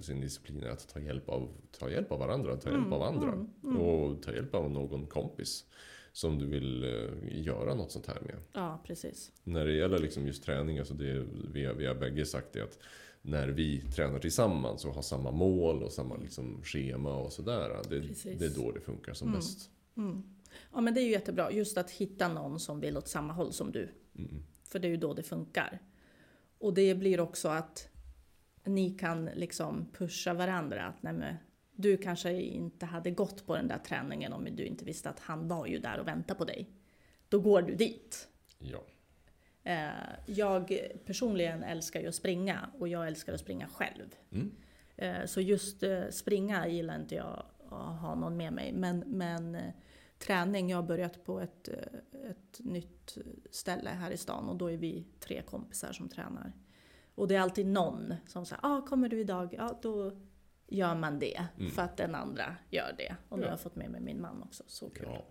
sin 0.00 0.20
disciplin 0.20 0.62
är 0.62 0.70
att 0.70 0.88
ta 0.88 1.00
hjälp 1.00 1.28
av, 1.28 1.48
ta 1.78 1.90
hjälp 1.90 2.12
av 2.12 2.18
varandra, 2.18 2.56
ta 2.56 2.70
hjälp 2.70 2.92
av 2.92 3.02
andra 3.02 3.46
och 3.78 4.22
ta 4.22 4.32
hjälp 4.32 4.54
av 4.54 4.70
någon 4.70 5.06
kompis 5.06 5.64
som 6.12 6.38
du 6.38 6.46
vill 6.46 6.84
eh, 6.84 7.42
göra 7.42 7.74
något 7.74 7.92
sånt 7.92 8.06
här 8.06 8.20
med. 8.20 8.36
Ja, 8.52 8.82
precis. 8.86 9.32
När 9.44 9.64
det 9.64 9.72
gäller 9.72 9.98
liksom 9.98 10.26
just 10.26 10.44
träning, 10.44 10.78
alltså 10.78 10.94
det, 10.94 11.26
vi, 11.52 11.64
har, 11.64 11.74
vi 11.74 11.86
har 11.86 11.94
bägge 11.94 12.26
sagt 12.26 12.52
det 12.52 12.60
att 12.60 12.78
när 13.22 13.48
vi 13.48 13.80
tränar 13.80 14.18
tillsammans 14.18 14.84
och 14.84 14.94
har 14.94 15.02
samma 15.02 15.30
mål 15.30 15.82
och 15.82 15.92
samma 15.92 16.16
liksom 16.16 16.62
schema 16.62 17.16
och 17.16 17.32
sådär. 17.32 17.82
Det, 17.90 18.00
Precis. 18.00 18.38
det 18.38 18.44
är 18.44 18.64
då 18.64 18.72
det 18.72 18.80
funkar 18.80 19.14
som 19.14 19.32
bäst. 19.32 19.70
Mm. 19.96 20.22
Ja, 20.72 20.80
men 20.80 20.94
det 20.94 21.00
är 21.00 21.04
ju 21.04 21.10
jättebra. 21.10 21.52
Just 21.52 21.78
att 21.78 21.90
hitta 21.90 22.28
någon 22.28 22.60
som 22.60 22.80
vill 22.80 22.96
åt 22.96 23.08
samma 23.08 23.32
håll 23.32 23.52
som 23.52 23.72
du. 23.72 23.88
Mm. 24.18 24.42
För 24.64 24.78
det 24.78 24.88
är 24.88 24.90
ju 24.90 24.96
då 24.96 25.14
det 25.14 25.22
funkar. 25.22 25.80
Och 26.58 26.74
det 26.74 26.94
blir 26.94 27.20
också 27.20 27.48
att 27.48 27.88
ni 28.64 28.90
kan 28.90 29.24
liksom 29.24 29.86
pusha 29.92 30.34
varandra. 30.34 30.84
Att 30.84 31.02
nej, 31.02 31.12
men, 31.12 31.34
du 31.72 31.96
kanske 31.96 32.32
inte 32.42 32.86
hade 32.86 33.10
gått 33.10 33.46
på 33.46 33.56
den 33.56 33.68
där 33.68 33.78
träningen 33.78 34.32
om 34.32 34.48
du 34.56 34.64
inte 34.64 34.84
visste 34.84 35.10
att 35.10 35.20
han 35.20 35.48
var 35.48 35.66
ju 35.66 35.78
där 35.78 35.98
och 35.98 36.06
väntade 36.06 36.38
på 36.38 36.44
dig. 36.44 36.70
Då 37.28 37.40
går 37.40 37.62
du 37.62 37.74
dit. 37.74 38.28
Ja. 38.58 38.84
Eh, 39.64 39.88
Jag 40.26 40.80
personligen 41.06 41.62
älskar 41.62 42.00
ju 42.00 42.08
att 42.08 42.14
springa 42.14 42.70
och 42.78 42.88
jag 42.88 43.06
älskar 43.06 43.32
att 43.32 43.40
springa 43.40 43.68
själv. 43.68 44.14
Mm. 44.32 44.50
Eh, 44.96 45.26
Så 45.26 45.40
just 45.40 45.82
eh, 45.82 46.08
springa 46.10 46.68
gillar 46.68 46.96
inte 47.00 47.14
jag 47.14 47.42
att 47.70 48.00
ha 48.00 48.14
någon 48.14 48.36
med 48.36 48.52
mig. 48.52 48.72
Men, 48.72 48.98
men 49.06 49.58
träning, 50.18 50.70
jag 50.70 50.76
har 50.78 50.82
börjat 50.82 51.24
på 51.24 51.40
ett, 51.40 51.68
ett 52.30 52.58
nytt 52.58 53.18
ställe 53.50 53.90
här 53.90 54.10
i 54.10 54.16
stan 54.16 54.48
och 54.48 54.56
då 54.56 54.70
är 54.70 54.76
vi 54.76 55.04
tre 55.20 55.42
kompisar 55.42 55.92
som 55.92 56.08
tränar. 56.08 56.52
Och 57.14 57.28
det 57.28 57.34
är 57.36 57.40
alltid 57.40 57.66
någon 57.66 58.14
som 58.26 58.46
säger, 58.46 58.60
ah, 58.66 58.80
kommer 58.80 59.08
du 59.08 59.20
idag? 59.20 59.54
Ja, 59.58 59.78
då 59.82 60.12
gör 60.68 60.94
man 60.94 61.18
det. 61.18 61.46
Mm. 61.58 61.70
För 61.70 61.82
att 61.82 61.96
den 61.96 62.14
andra 62.14 62.56
gör 62.70 62.94
det. 62.98 63.16
Och 63.28 63.38
nu 63.38 63.44
Ja. 63.44 63.48
har 63.48 63.52
jag 63.52 63.60
fått 63.60 63.76
med 63.76 63.90
mig 63.90 64.00
min 64.00 64.20
man 64.20 64.42
också, 64.42 64.64
så 64.66 64.90
kul. 64.90 65.08
Ja. 65.10 65.24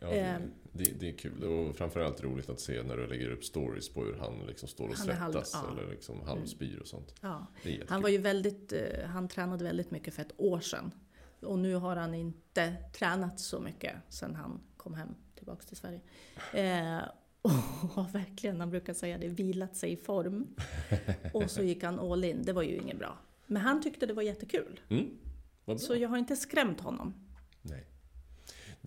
Ja, 0.00 0.06
det, 0.10 0.18
Ehm. 0.20 0.42
det, 0.72 1.00
det 1.00 1.08
är 1.08 1.12
kul 1.18 1.44
och 1.44 1.76
framförallt 1.76 2.22
roligt 2.22 2.48
att 2.50 2.60
se 2.60 2.82
när 2.82 2.96
du 2.96 3.06
lägger 3.06 3.30
upp 3.30 3.44
stories 3.44 3.88
på 3.88 4.04
hur 4.04 4.14
han 4.16 4.46
liksom 4.46 4.68
står 4.68 4.88
och 4.88 4.94
är 5.08 5.12
halv- 5.12 5.32
svettas 5.32 5.50
ja. 5.54 5.64
Mm. 5.68 5.78
eller 5.78 5.90
liksom 5.90 6.22
halvspyr 6.22 6.78
och 6.78 6.86
sånt. 6.86 7.14
Ja. 7.20 7.46
Han 7.88 8.02
var 8.02 8.08
ju 8.08 8.18
väldigt, 8.18 8.72
eh, 8.72 9.04
han 9.06 9.28
tränade 9.28 9.64
väldigt 9.64 9.90
mycket 9.90 10.14
för 10.14 10.22
ett 10.22 10.32
år 10.36 10.60
sedan. 10.60 10.94
Och 11.42 11.58
nu 11.58 11.74
har 11.74 11.96
han 11.96 12.14
inte 12.14 12.74
tränat 12.92 13.40
så 13.40 13.60
mycket 13.60 13.96
sedan 14.08 14.34
han 14.34 14.60
kom 14.76 14.94
hem 14.94 15.14
tillbaks 15.34 15.66
till 15.66 15.76
Sverige. 15.76 16.00
Eh, 16.54 17.02
och 17.98 18.14
verkligen, 18.14 18.60
han 18.60 18.70
brukar 18.70 18.94
säga 18.94 19.18
det, 19.18 19.28
vilat 19.28 19.76
sig 19.76 19.92
i 19.92 19.96
form. 19.96 20.46
Och 21.34 21.50
så 21.50 21.62
gick 21.62 21.82
han 21.82 21.98
all 21.98 22.24
in, 22.24 22.42
det 22.44 22.52
var 22.52 22.62
ju 22.62 22.76
inget 22.76 22.98
bra. 22.98 23.18
Men 23.46 23.62
han 23.62 23.82
tyckte 23.82 24.06
det 24.06 24.12
var 24.14 24.22
jättekul. 24.22 24.80
Mm. 24.88 25.78
Så 25.78 25.96
jag 25.96 26.08
har 26.08 26.18
inte 26.18 26.36
skrämt 26.36 26.80
honom. 26.80 27.14
Nej. 27.62 27.86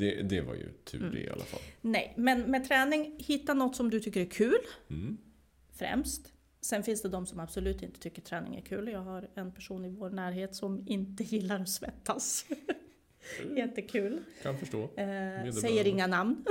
Det, 0.01 0.21
det 0.21 0.41
var 0.41 0.55
ju 0.55 0.71
tur 0.83 0.99
Mm. 0.99 1.13
det 1.13 1.19
i 1.19 1.29
alla 1.29 1.43
fall. 1.43 1.59
Nej, 1.81 2.13
men 2.17 2.41
med 2.41 2.67
träning, 2.67 3.15
hitta 3.17 3.53
något 3.53 3.75
som 3.75 3.89
du 3.89 3.99
tycker 3.99 4.21
är 4.21 4.25
kul. 4.25 4.57
Mm. 4.89 5.17
Främst. 5.73 6.33
Sen 6.61 6.83
finns 6.83 7.01
det 7.01 7.09
de 7.09 7.25
som 7.25 7.39
absolut 7.39 7.81
inte 7.83 7.99
tycker 7.99 8.21
träning 8.21 8.55
är 8.55 8.61
kul. 8.61 8.87
Jag 8.87 8.99
har 8.99 9.29
en 9.35 9.51
person 9.51 9.85
i 9.85 9.89
vår 9.89 10.09
närhet 10.09 10.55
som 10.55 10.83
inte 10.87 11.23
gillar 11.23 11.59
att 11.59 11.69
svettas. 11.69 12.45
Jättekul. 13.57 14.23
Kan 14.43 14.57
förstå. 14.57 14.83
Eh, 14.83 15.51
säger 15.51 15.87
inga 15.87 16.07
namn. 16.07 16.45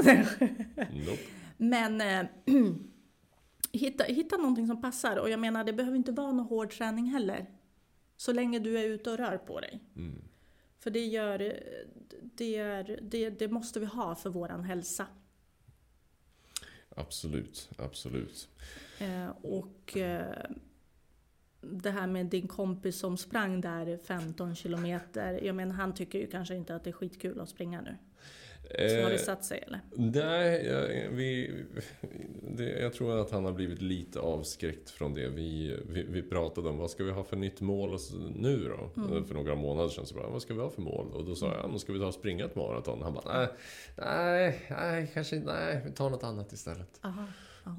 Nope. 1.06 1.22
Men 1.56 2.00
eh, 2.00 2.26
hitta, 3.72 4.04
hitta 4.04 4.36
någonting 4.36 4.66
som 4.66 4.80
passar. 4.82 5.16
Och 5.16 5.30
jag 5.30 5.40
menar, 5.40 5.64
det 5.64 5.72
behöver 5.72 5.96
inte 5.96 6.12
vara 6.12 6.32
någon 6.32 6.46
hård 6.46 6.70
träning 6.70 7.06
heller. 7.06 7.46
Så 8.16 8.32
länge 8.32 8.58
du 8.58 8.78
är 8.78 8.84
ute 8.84 9.10
och 9.10 9.18
rör 9.18 9.38
på 9.38 9.60
dig. 9.60 9.80
Mm. 9.96 10.22
För 10.80 10.90
det, 10.90 11.06
gör, 11.06 11.38
det, 12.22 12.56
är, 12.56 12.98
det, 13.02 13.30
det 13.30 13.48
måste 13.48 13.80
vi 13.80 13.86
ha 13.86 14.14
för 14.14 14.30
våran 14.30 14.64
hälsa. 14.64 15.06
Absolut, 16.96 17.70
absolut. 17.78 18.48
Eh, 18.98 19.28
och 19.28 19.96
eh, 19.96 20.50
det 21.60 21.90
här 21.90 22.06
med 22.06 22.26
din 22.26 22.48
kompis 22.48 22.98
som 22.98 23.16
sprang 23.16 23.60
där 23.60 23.96
15 23.96 24.54
kilometer. 24.54 25.44
Jag 25.44 25.56
menar, 25.56 25.74
han 25.74 25.94
tycker 25.94 26.18
ju 26.18 26.26
kanske 26.26 26.54
inte 26.54 26.74
att 26.74 26.84
det 26.84 26.90
är 26.90 26.92
skitkul 26.92 27.40
att 27.40 27.48
springa 27.48 27.80
nu. 27.80 27.96
Så 28.78 29.02
har 29.02 29.10
det 29.10 29.14
Eh, 29.14 29.20
satt 29.20 29.44
sig 29.44 29.58
eller? 29.66 29.80
Nej, 29.96 30.66
jag, 30.66 31.10
vi, 31.10 31.50
det, 32.56 32.64
jag 32.80 32.92
tror 32.92 33.20
att 33.20 33.30
han 33.30 33.44
har 33.44 33.52
blivit 33.52 33.82
lite 33.82 34.20
avskräckt 34.20 34.90
från 34.90 35.14
det. 35.14 35.28
Vi, 35.28 35.76
vi, 35.88 36.02
vi 36.02 36.22
pratade 36.22 36.68
om 36.68 36.78
vad 36.78 36.90
ska 36.90 37.04
vi 37.04 37.10
ha 37.10 37.24
för 37.24 37.36
nytt 37.36 37.60
mål 37.60 37.98
så- 37.98 38.16
nu 38.16 38.68
då? 38.96 39.02
Mm. 39.02 39.24
För 39.24 39.34
några 39.34 39.54
månader 39.54 39.88
sedan 39.88 40.06
så 40.06 40.14
bara, 40.14 40.28
vad 40.28 40.42
ska 40.42 40.54
vi 40.54 40.60
ha 40.60 40.70
för 40.70 40.82
mål? 40.82 41.06
Och 41.12 41.24
då 41.24 41.34
sa 41.34 41.46
jag, 41.46 41.56
ja, 41.56 41.68
men 41.68 41.78
ska 41.78 41.92
vi 41.92 41.98
ta 41.98 42.06
och 42.06 42.14
springa 42.14 42.44
ett 42.44 42.54
maraton? 42.54 43.02
Han 43.02 43.14
bara, 43.14 43.38
nej, 43.38 43.48
nej, 43.96 44.60
nej, 44.70 45.10
kanske 45.14 45.36
nej, 45.38 45.82
vi 45.84 45.92
tar 45.92 46.10
något 46.10 46.24
annat 46.24 46.52
istället. 46.52 47.00
Aha. 47.02 47.24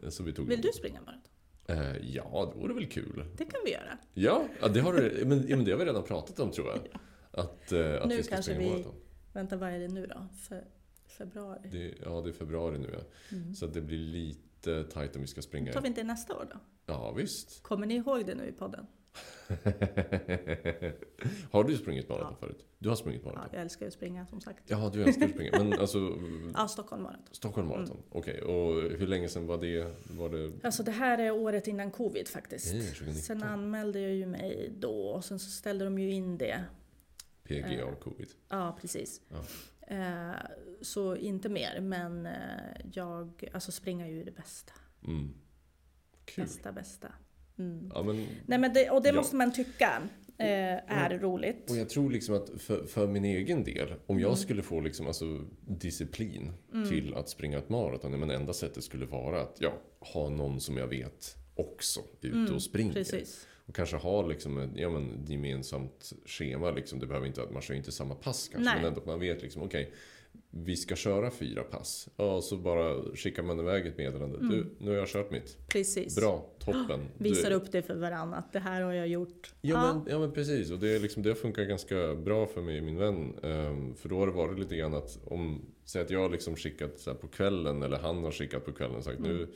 Så 0.10 0.24
vi 0.24 0.34
tog 0.34 0.48
Vill 0.48 0.62
du 0.62 0.72
springa 0.74 1.00
maraton? 1.02 1.22
Eh, 1.68 1.98
ja, 2.16 2.52
det 2.54 2.60
vore 2.62 2.74
väl 2.74 2.86
kul. 2.88 3.24
Det 3.38 3.46
kan 3.46 3.60
vi 3.66 3.72
göra. 3.72 3.98
Ja, 4.14 4.46
det 4.74 4.80
har 4.80 4.94
men, 5.26 5.40
men 5.40 5.66
det 5.66 5.72
har 5.72 5.80
vi 5.80 5.86
redan 5.86 6.04
pratat 6.04 6.40
om 6.40 6.52
tror 6.52 6.68
jag. 6.68 6.80
Att, 7.32 7.72
eh, 7.72 8.02
att 8.02 8.10
Nu 8.10 8.18
vi 8.18 8.24
ska 8.24 8.36
kanske 8.36 8.54
springa 8.54 8.70
vi- 8.70 8.76
maraton. 8.76 8.96
Vänta, 9.34 9.58
vad 9.58 9.70
är 9.70 9.80
det 9.80 9.88
nu 9.88 10.06
då? 10.06 10.28
För, 10.48 10.64
februari? 11.12 11.70
Det, 11.72 11.94
ja, 12.06 12.22
det 12.22 12.30
är 12.30 12.34
februari 12.34 12.78
nu 12.80 12.90
ja. 12.94 13.00
Mm. 13.38 13.56
Så 13.56 13.68
det 13.68 13.82
blir 13.82 13.98
lite 13.98 14.84
tajt 14.84 15.16
om 15.16 15.22
vi 15.22 15.28
ska 15.28 15.42
springa. 15.42 15.74
Tar 15.74 15.82
vi 15.82 15.88
inte 15.88 16.04
nästa 16.04 16.36
år 16.38 16.48
då? 16.54 16.60
Ja, 16.86 17.12
visst. 17.12 17.64
Kommer 17.64 17.88
ni 17.88 17.96
ihåg 17.96 18.26
det 18.26 18.36
nu 18.36 18.46
i 18.48 18.52
podden? 18.52 18.86
har 21.52 21.64
du 21.64 21.78
sprungit 21.78 22.10
maraton 22.10 22.36
förut? 22.40 22.66
Du 22.80 22.90
har 22.90 22.96
sprungit 22.96 23.22
Ja, 23.26 23.30
maraton? 23.32 23.50
jag 23.54 23.62
älskar 23.62 23.88
att 23.88 23.94
springa 23.94 24.26
som 24.26 24.42
sagt. 24.42 24.64
Jaha, 24.70 24.90
du 24.90 25.04
älskar 25.04 25.26
att 25.26 25.32
springa. 25.32 25.52
Men 25.64 25.74
alltså, 25.80 26.18
Ja, 26.54 26.68
Stockholm 26.68 27.04
Marathon. 27.04 27.26
Stockholm 27.32 27.68
Mm. 27.68 27.80
Marathon. 27.80 28.04
Okej, 28.12 28.42
och 28.42 28.74
hur 28.82 29.08
länge 29.08 29.30
sedan 29.30 29.48
var 29.48 29.58
det? 29.58 29.96
Var 30.18 30.30
det 30.30 30.52
Alltså 30.64 30.84
det 30.84 30.92
här 30.92 31.18
är 31.18 31.32
året 31.32 31.68
innan 31.68 31.92
covid 31.92 32.28
faktiskt. 32.28 32.68
2019. 32.72 33.16
Sen 33.16 33.44
anmälde 33.44 34.00
jag 34.00 34.14
ju 34.14 34.26
mig 34.26 34.72
då 34.80 35.08
och 35.08 35.26
sen 35.26 35.40
så 35.40 35.50
ställde 35.50 35.86
de 35.86 36.00
ju 36.00 36.12
in 36.12 36.38
det. 36.38 36.64
PGA 37.44 37.88
Eh. 37.88 37.96
covid? 37.96 38.28
Ja, 38.50 38.78
precis. 38.82 39.22
Ja. 39.30 39.38
Eh, 39.88 40.32
så 40.82 41.16
inte 41.16 41.50
mer, 41.50 41.82
men 41.82 42.26
eh, 42.26 42.32
jag, 42.94 43.44
alltså 43.54 43.72
springa 43.72 44.06
är 44.08 44.12
ju 44.12 44.24
det 44.24 44.32
bästa. 44.32 44.74
Mm. 45.08 45.34
Kul. 46.26 46.44
Bästa, 46.44 46.72
bästa. 46.72 47.08
Mm. 47.58 47.92
Ja, 47.94 48.04
men, 48.04 48.28
Nej 48.46 48.60
men 48.60 48.74
det, 48.74 48.90
och 48.90 49.02
det 49.04 49.10
Ja. 49.10 49.16
måste 49.16 49.36
man 49.36 49.54
tycka 49.54 50.02
eh, 50.38 50.48
är 50.92 51.20
roligt. 51.20 51.70
och 51.72 51.78
jag 51.78 51.90
tror 51.90 52.12
liksom 52.12 52.36
att 52.36 52.62
för, 52.62 52.86
för 52.86 53.08
min 53.08 53.26
egen 53.26 53.64
del, 53.64 53.94
om 54.08 54.20
jag 54.20 54.28
Mm. 54.28 54.38
skulle 54.38 54.62
få 54.62 54.80
liksom 54.82 55.08
alltså 55.08 55.46
disciplin 55.68 56.52
till 56.90 57.14
att 57.14 57.30
springa 57.30 57.58
ett 57.58 57.70
maraton, 57.70 58.20
men 58.20 58.30
enda 58.30 58.54
sättet 58.54 58.84
skulle 58.84 59.06
vara 59.06 59.42
att 59.42 59.58
ja, 59.60 59.74
ha 60.00 60.30
någon 60.30 60.62
som 60.62 60.78
jag 60.78 60.88
vet 60.88 61.36
också 61.56 62.00
ute 62.22 62.38
Mm, 62.38 62.56
och 62.56 62.64
springer. 62.64 62.94
Precis. 62.94 63.48
Och 63.72 63.76
kanske 63.76 63.98
ha 63.98 64.28
liksom 64.28 64.58
ett 64.58 64.70
ja, 64.76 64.90
men, 64.90 65.26
gemensamt 65.28 66.14
schema. 66.26 66.72
Liksom. 66.72 67.00
Det 67.00 67.06
behöver 67.08 67.28
inte 67.28 67.44
att 67.44 67.52
man 67.52 67.62
kör 67.62 67.74
inte 67.74 67.92
samma 67.92 68.16
pass 68.16 68.50
kanske. 68.52 68.70
Nej. 68.70 68.76
Men 68.82 68.86
ändå 68.88 69.00
att 69.00 69.06
man 69.06 69.20
vet 69.20 69.42
liksom, 69.42 69.62
okej. 69.62 69.94
vi 70.50 70.76
ska 70.76 70.96
köra 70.96 71.32
fyra 71.32 71.64
pass. 71.64 72.10
Ja, 72.16 72.36
och 72.36 72.44
så 72.44 72.58
bara 72.58 73.16
skickar 73.16 73.44
man 73.44 73.60
iväg 73.60 73.88
ett 73.88 73.98
meddelande. 73.98 74.38
Du, 74.40 74.76
nu 74.80 74.90
har 74.92 74.98
jag 74.98 75.08
kört 75.08 75.32
mitt. 75.32 75.58
precis. 75.68 76.16
Bra, 76.16 76.46
toppen. 76.60 77.00
Visar 77.18 77.50
du, 77.50 77.56
upp 77.56 77.72
det 77.72 77.82
för 77.82 77.96
varandra 77.96 78.38
att 78.38 78.54
det 78.54 78.60
här 78.60 78.82
har 78.82 78.94
jag 78.94 79.08
gjort. 79.08 79.54
Ja, 79.62 79.94
Men, 79.94 80.12
ja 80.14 80.20
men 80.20 80.32
precis. 80.32 80.72
Och 80.72 80.80
det, 80.80 81.00
liksom, 81.00 81.24
det 81.24 81.36
funkar 81.36 81.64
ganska 81.64 82.16
bra 82.16 82.46
för 82.48 82.62
mig 82.62 82.78
och 82.78 82.86
min 82.86 82.98
vän. 82.98 83.34
Ehm, 83.44 83.96
för 83.96 84.10
då 84.10 84.20
har 84.20 84.28
det 84.28 84.34
varit 84.34 84.60
lite 84.60 84.76
grann 84.76 84.94
att 84.94 85.20
om, 85.26 85.62
säg 85.86 86.02
att 86.02 86.10
jag 86.10 86.20
har 86.20 86.30
liksom 86.30 86.56
skickat 86.56 87.00
så 87.00 87.16
på 87.16 87.28
kvällen 87.28 87.84
eller 87.84 87.98
han 87.98 88.24
har 88.24 88.32
skickat 88.32 88.66
på 88.66 88.72
kvällen 88.72 88.96
och 88.96 89.04
sagt 89.04 89.20
nu, 89.20 89.48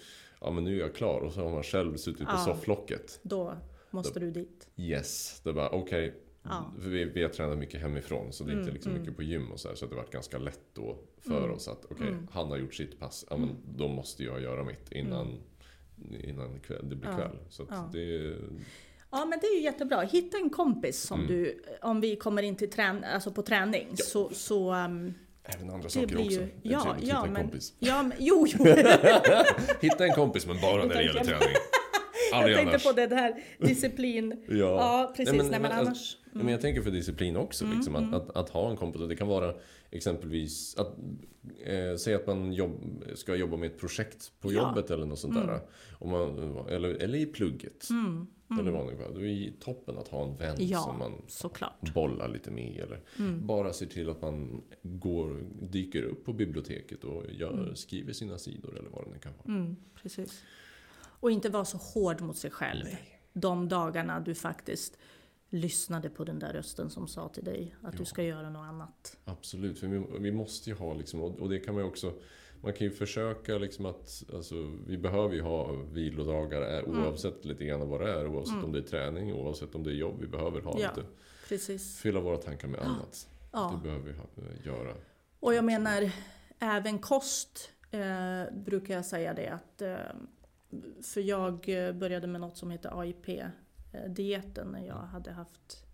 ja 0.41 0.51
men 0.51 0.63
nu 0.63 0.75
är 0.75 0.79
jag 0.79 0.95
klar. 0.95 1.21
Och 1.21 1.33
så 1.33 1.41
har 1.43 1.51
man 1.51 1.63
själv 1.63 1.97
suttit 1.97 2.25
på 2.25 2.33
Ja. 2.33 2.37
sofflocket. 2.45 3.19
Då 3.23 3.53
måste 3.91 4.19
du 4.19 4.31
dit. 4.31 4.67
Yes, 4.77 5.41
det 5.43 5.51
var 5.51 5.73
okej. 5.73 6.13
Ja. 6.43 6.73
För 6.81 6.89
vi, 6.89 7.05
vi 7.05 7.21
har 7.23 7.29
tränat 7.29 7.57
mycket 7.57 7.81
hemifrån 7.81 8.33
så 8.33 8.43
det 8.43 8.49
är 8.49 8.53
inte 8.53 8.61
Mm, 8.63 8.73
liksom 8.73 8.91
mm. 8.91 9.01
mycket 9.01 9.15
på 9.17 9.23
gym 9.23 9.51
och 9.51 9.59
så 9.59 9.67
här, 9.67 9.75
Så 9.75 9.85
det 9.85 9.95
varit 9.95 10.11
ganska 10.11 10.37
lätt 10.37 10.59
då 10.73 10.97
för 11.21 11.37
Mm. 11.37 11.51
oss 11.51 11.67
att 11.67 11.85
okej, 11.89 12.07
Mm. 12.07 12.27
han 12.31 12.47
har 12.47 12.57
gjort 12.57 12.73
sitt 12.73 12.99
pass. 12.99 13.25
Ja 13.29 13.37
men 13.37 13.55
då 13.77 13.87
måste 13.87 14.23
jag 14.23 14.41
göra 14.41 14.63
mitt 14.63 14.91
innan, 14.91 15.37
innan 16.23 16.59
kväll, 16.59 16.89
det 16.89 16.95
blir 16.95 17.09
Ja. 17.09 17.15
kväll. 17.17 17.37
Så 17.49 17.67
Ja. 17.69 17.89
det, 17.93 18.35
Ja 19.11 19.25
men 19.25 19.39
det 19.39 19.47
är 19.47 19.55
ju 19.55 19.61
jättebra. 19.63 20.01
Hitta 20.01 20.37
en 20.37 20.49
kompis 20.49 21.01
som 21.01 21.19
Mm. 21.19 21.31
du, 21.31 21.63
om 21.81 22.01
vi 22.01 22.15
kommer 22.15 22.41
in 22.43 22.55
till 22.55 22.69
trän, 22.69 23.03
alltså 23.03 23.31
på 23.31 23.41
träning, 23.41 23.87
Ja. 23.89 23.95
så, 24.05 24.29
så 24.33 24.73
um, 24.73 25.13
även 25.43 25.69
andra 25.69 25.83
Det 25.83 25.89
saker 25.89 26.17
också. 26.17 26.31
ju- 26.31 26.47
ja, 26.63 26.79
att 26.79 26.85
ja, 26.85 26.93
hitta 27.15 27.25
en 27.27 27.33
men- 27.33 27.41
kompis. 27.43 27.73
ja 27.79 28.03
men 28.03 28.13
jo, 28.19 28.45
jo. 28.47 28.65
Hitta 29.81 30.05
en 30.05 30.13
kompis 30.13 30.47
men 30.47 30.57
bara 30.61 30.85
när 30.85 30.95
det 30.95 31.03
gäller 31.03 31.23
träning. 31.23 31.55
Jag 32.41 32.57
tänkte 32.69 32.89
på 32.89 32.95
det 32.95 33.15
här 33.15 33.43
disciplin. 33.59 34.43
Ja. 34.47 34.55
Ja, 34.55 35.13
precis. 35.17 35.33
Nej, 35.35 35.59
men, 35.59 35.65
alltså, 35.65 35.85
annars. 35.85 36.17
ja, 36.23 36.29
men 36.43 36.47
jag 36.47 36.61
tänker 36.61 36.81
för 36.81 36.91
disciplin 36.91 37.37
också. 37.37 37.65
Mm, 37.65 37.77
Liksom, 37.77 37.95
att, 37.95 38.13
att, 38.13 38.35
att 38.37 38.49
ha 38.49 38.69
en 38.69 38.77
kompis. 38.77 39.01
Det 39.09 39.15
kan 39.15 39.27
vara 39.27 39.53
exempelvis 39.91 40.75
att 40.77 40.97
eh, 41.65 41.95
säga 41.97 42.17
att 42.17 42.27
man 42.27 42.53
jobb, 42.53 43.03
ska 43.15 43.35
jobba 43.35 43.57
med 43.57 43.71
ett 43.71 43.79
projekt 43.79 44.31
på 44.39 44.53
Ja. 44.53 44.61
jobbet 44.69 44.91
eller 44.91 45.05
något 45.05 45.19
sånt 45.19 45.35
där. 45.35 45.59
Om 45.99 46.09
man, 46.09 46.67
eller, 46.69 46.89
eller 46.89 47.17
i 47.17 47.25
plugget. 47.25 47.87
Eller 48.59 48.71
vad 48.71 49.15
det 49.15 49.27
är 49.29 49.51
toppen 49.59 49.97
att 49.97 50.07
ha 50.07 50.25
en 50.25 50.37
vän 50.37 50.55
Ja, 50.59 50.79
som 50.81 50.99
man 50.99 51.21
såklart. 51.27 51.93
bollar 51.93 52.27
lite 52.29 52.51
med. 52.51 52.79
Eller 52.83 52.99
Mm. 53.19 53.47
bara 53.47 53.73
ser 53.73 53.85
till 53.85 54.09
att 54.09 54.21
man 54.21 54.61
går, 54.81 55.43
dyker 55.61 56.03
upp 56.03 56.25
på 56.25 56.33
biblioteket 56.33 57.03
och 57.03 57.23
gör, 57.31 57.71
skriver 57.75 58.13
sina 58.13 58.37
sidor 58.37 58.79
eller 58.79 58.89
vad 58.89 59.05
det 59.05 59.11
nu 59.11 59.19
kan 59.19 59.31
vara. 59.43 59.57
Mm, 59.57 59.75
precis. 60.01 60.43
Och 61.25 61.31
inte 61.31 61.49
vara 61.49 61.65
så 61.65 61.77
hård 61.77 62.21
mot 62.21 62.37
sig 62.37 62.51
själv. 62.51 62.85
De 63.33 63.69
dagarna 63.69 64.19
du 64.19 64.35
faktiskt 64.35 64.97
lyssnade 65.49 66.09
på 66.09 66.23
den 66.23 66.39
där 66.39 66.53
rösten 66.53 66.89
som 66.89 67.07
sa 67.07 67.29
till 67.29 67.43
dig 67.43 67.75
att 67.81 67.93
Ja. 67.93 67.99
du 67.99 68.05
ska 68.05 68.23
göra 68.23 68.49
något 68.49 68.65
annat. 68.67 69.17
Absolut, 69.25 69.79
för 69.79 69.87
vi, 69.87 70.05
vi 70.19 70.31
måste 70.31 70.69
ju 70.69 70.75
ha 70.75 70.93
liksom, 70.93 71.21
och 71.21 71.49
det 71.49 71.59
kan 71.59 71.73
man 71.73 71.83
ju 71.83 71.89
också 71.89 72.13
man 72.61 72.73
kan 72.73 72.87
ju 72.87 72.91
försöka 72.91 73.57
liksom 73.57 73.85
att, 73.85 74.23
alltså, 74.33 74.55
vi 74.87 74.97
behöver 74.97 75.35
ju 75.35 75.41
ha 75.41 75.71
vilodagar 75.91 76.61
eh, 76.61 76.79
Mm. 76.83 77.03
oavsett 77.03 77.45
lite 77.45 77.65
grann 77.65 77.89
vad 77.89 78.01
det 78.01 78.11
är. 78.11 78.27
Oavsett 78.27 78.63
om 78.63 78.71
det 78.71 78.79
är 78.79 78.83
träning, 78.83 79.33
oavsett 79.33 79.75
om 79.75 79.83
det 79.83 79.89
är 79.91 79.95
jobb. 79.95 80.17
Vi 80.21 80.27
behöver 80.27 80.61
ha 80.61 80.79
Ja. 80.79 80.89
lite, 80.95 81.07
Precis. 81.49 81.97
fylla 81.99 82.19
våra 82.19 82.37
tankar 82.37 82.67
med 82.67 82.79
annat. 82.81 83.27
Ja. 83.51 83.73
Det 83.83 83.87
behöver 83.87 84.11
vi 84.11 84.17
ha, 84.17 84.23
eh, 84.37 84.65
göra. 84.65 84.95
Och 85.39 85.53
jag 85.53 85.65
menar, 85.65 86.11
även 86.59 86.99
kost 86.99 87.71
eh, 87.91 88.53
brukar 88.65 88.93
jag 88.93 89.05
säga 89.05 89.33
det 89.33 89.47
att 89.47 89.81
eh, 89.81 89.95
för 91.01 91.21
jag 91.21 91.69
eh, 91.69 91.93
började 91.93 92.27
med 92.27 92.41
något 92.41 92.57
som 92.57 92.71
heter 92.71 92.99
AIP-dieten 92.99 94.67
när 94.67 94.85
jag 94.87 94.95
hade 94.95 95.31
haft 95.31 95.85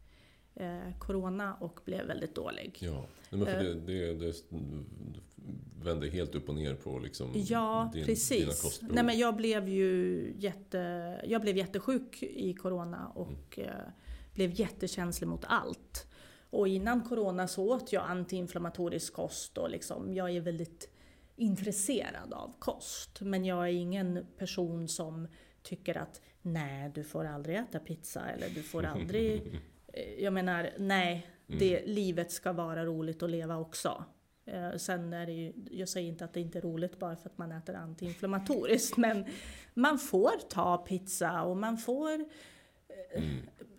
eh, 0.55 0.97
corona 0.99 1.53
och 1.53 1.79
blev 1.85 2.07
väldigt 2.07 2.35
dålig. 2.35 2.77
Ja, 2.81 3.05
men 3.29 3.45
för 3.45 3.55
Eh. 3.57 3.63
det, 3.63 3.73
det, 3.73 4.13
det 4.13 4.35
vänder 5.83 6.07
helt 6.09 6.35
upp 6.35 6.49
och 6.49 6.55
ner 6.55 6.75
på 6.75 6.99
liksom 6.99 7.31
Ja, 7.35 7.89
din, 7.93 8.01
dina 8.01 8.05
precis. 8.05 8.61
kostbehov. 8.61 8.95
Nej, 8.95 9.03
men 9.03 9.19
jag 9.19 9.35
blev 9.35 9.67
ju 9.69 10.33
jätte, 10.37 10.77
jag 11.27 11.41
blev 11.41 11.57
jättesjuk 11.57 12.23
i 12.23 12.53
corona 12.53 13.07
och 13.15 13.59
Mm. 13.59 13.71
blev 14.33 14.51
jättekänslig 14.59 15.27
mot 15.27 15.45
allt. 15.47 16.07
Och 16.49 16.67
innan 16.67 17.01
corona 17.01 17.47
så 17.47 17.69
åt 17.75 17.93
jag 17.93 18.03
antiinflammatorisk 18.09 19.13
kost 19.13 19.57
och 19.57 19.69
liksom, 19.69 20.13
jag 20.13 20.31
är 20.35 20.41
väldigt 20.41 20.89
intresserad 21.41 22.33
av 22.33 22.53
kost. 22.59 23.21
Men 23.21 23.45
jag 23.45 23.63
är 23.67 23.71
ingen 23.73 24.25
person 24.37 24.87
som 24.87 25.27
tycker 25.63 25.97
att 25.97 26.21
nej, 26.41 26.91
du 26.95 27.03
får 27.03 27.25
aldrig 27.25 27.55
äta 27.57 27.79
pizza 27.79 28.29
eller 28.29 28.49
du 28.49 28.63
får 28.63 28.83
aldrig... 28.85 29.59
Eh, 29.93 30.23
Jag 30.23 30.33
menar, 30.33 30.69
nej, 30.77 31.27
det, 31.47 31.85
livet 31.85 32.31
ska 32.31 32.53
vara 32.53 32.85
roligt 32.85 33.23
att 33.23 33.29
leva 33.29 33.57
också. 33.57 34.05
Eh, 34.45 34.75
sen 34.77 35.13
är 35.13 35.25
det 35.25 35.31
ju, 35.31 35.53
jag 35.71 35.89
säger 35.89 36.07
inte 36.09 36.25
att 36.25 36.33
det 36.33 36.41
inte 36.41 36.57
är 36.57 36.61
roligt 36.61 36.99
bara 36.99 37.15
för 37.15 37.29
att 37.29 37.37
man 37.37 37.51
äter 37.51 37.75
antiinflammatoriskt, 37.75 38.97
men 38.97 39.25
man 39.73 39.99
får 39.99 40.49
ta 40.49 40.77
pizza 40.77 41.41
och 41.43 41.57
man 41.57 41.77
får... 41.77 42.13
eh, 43.15 43.23
Ta, 43.23 43.70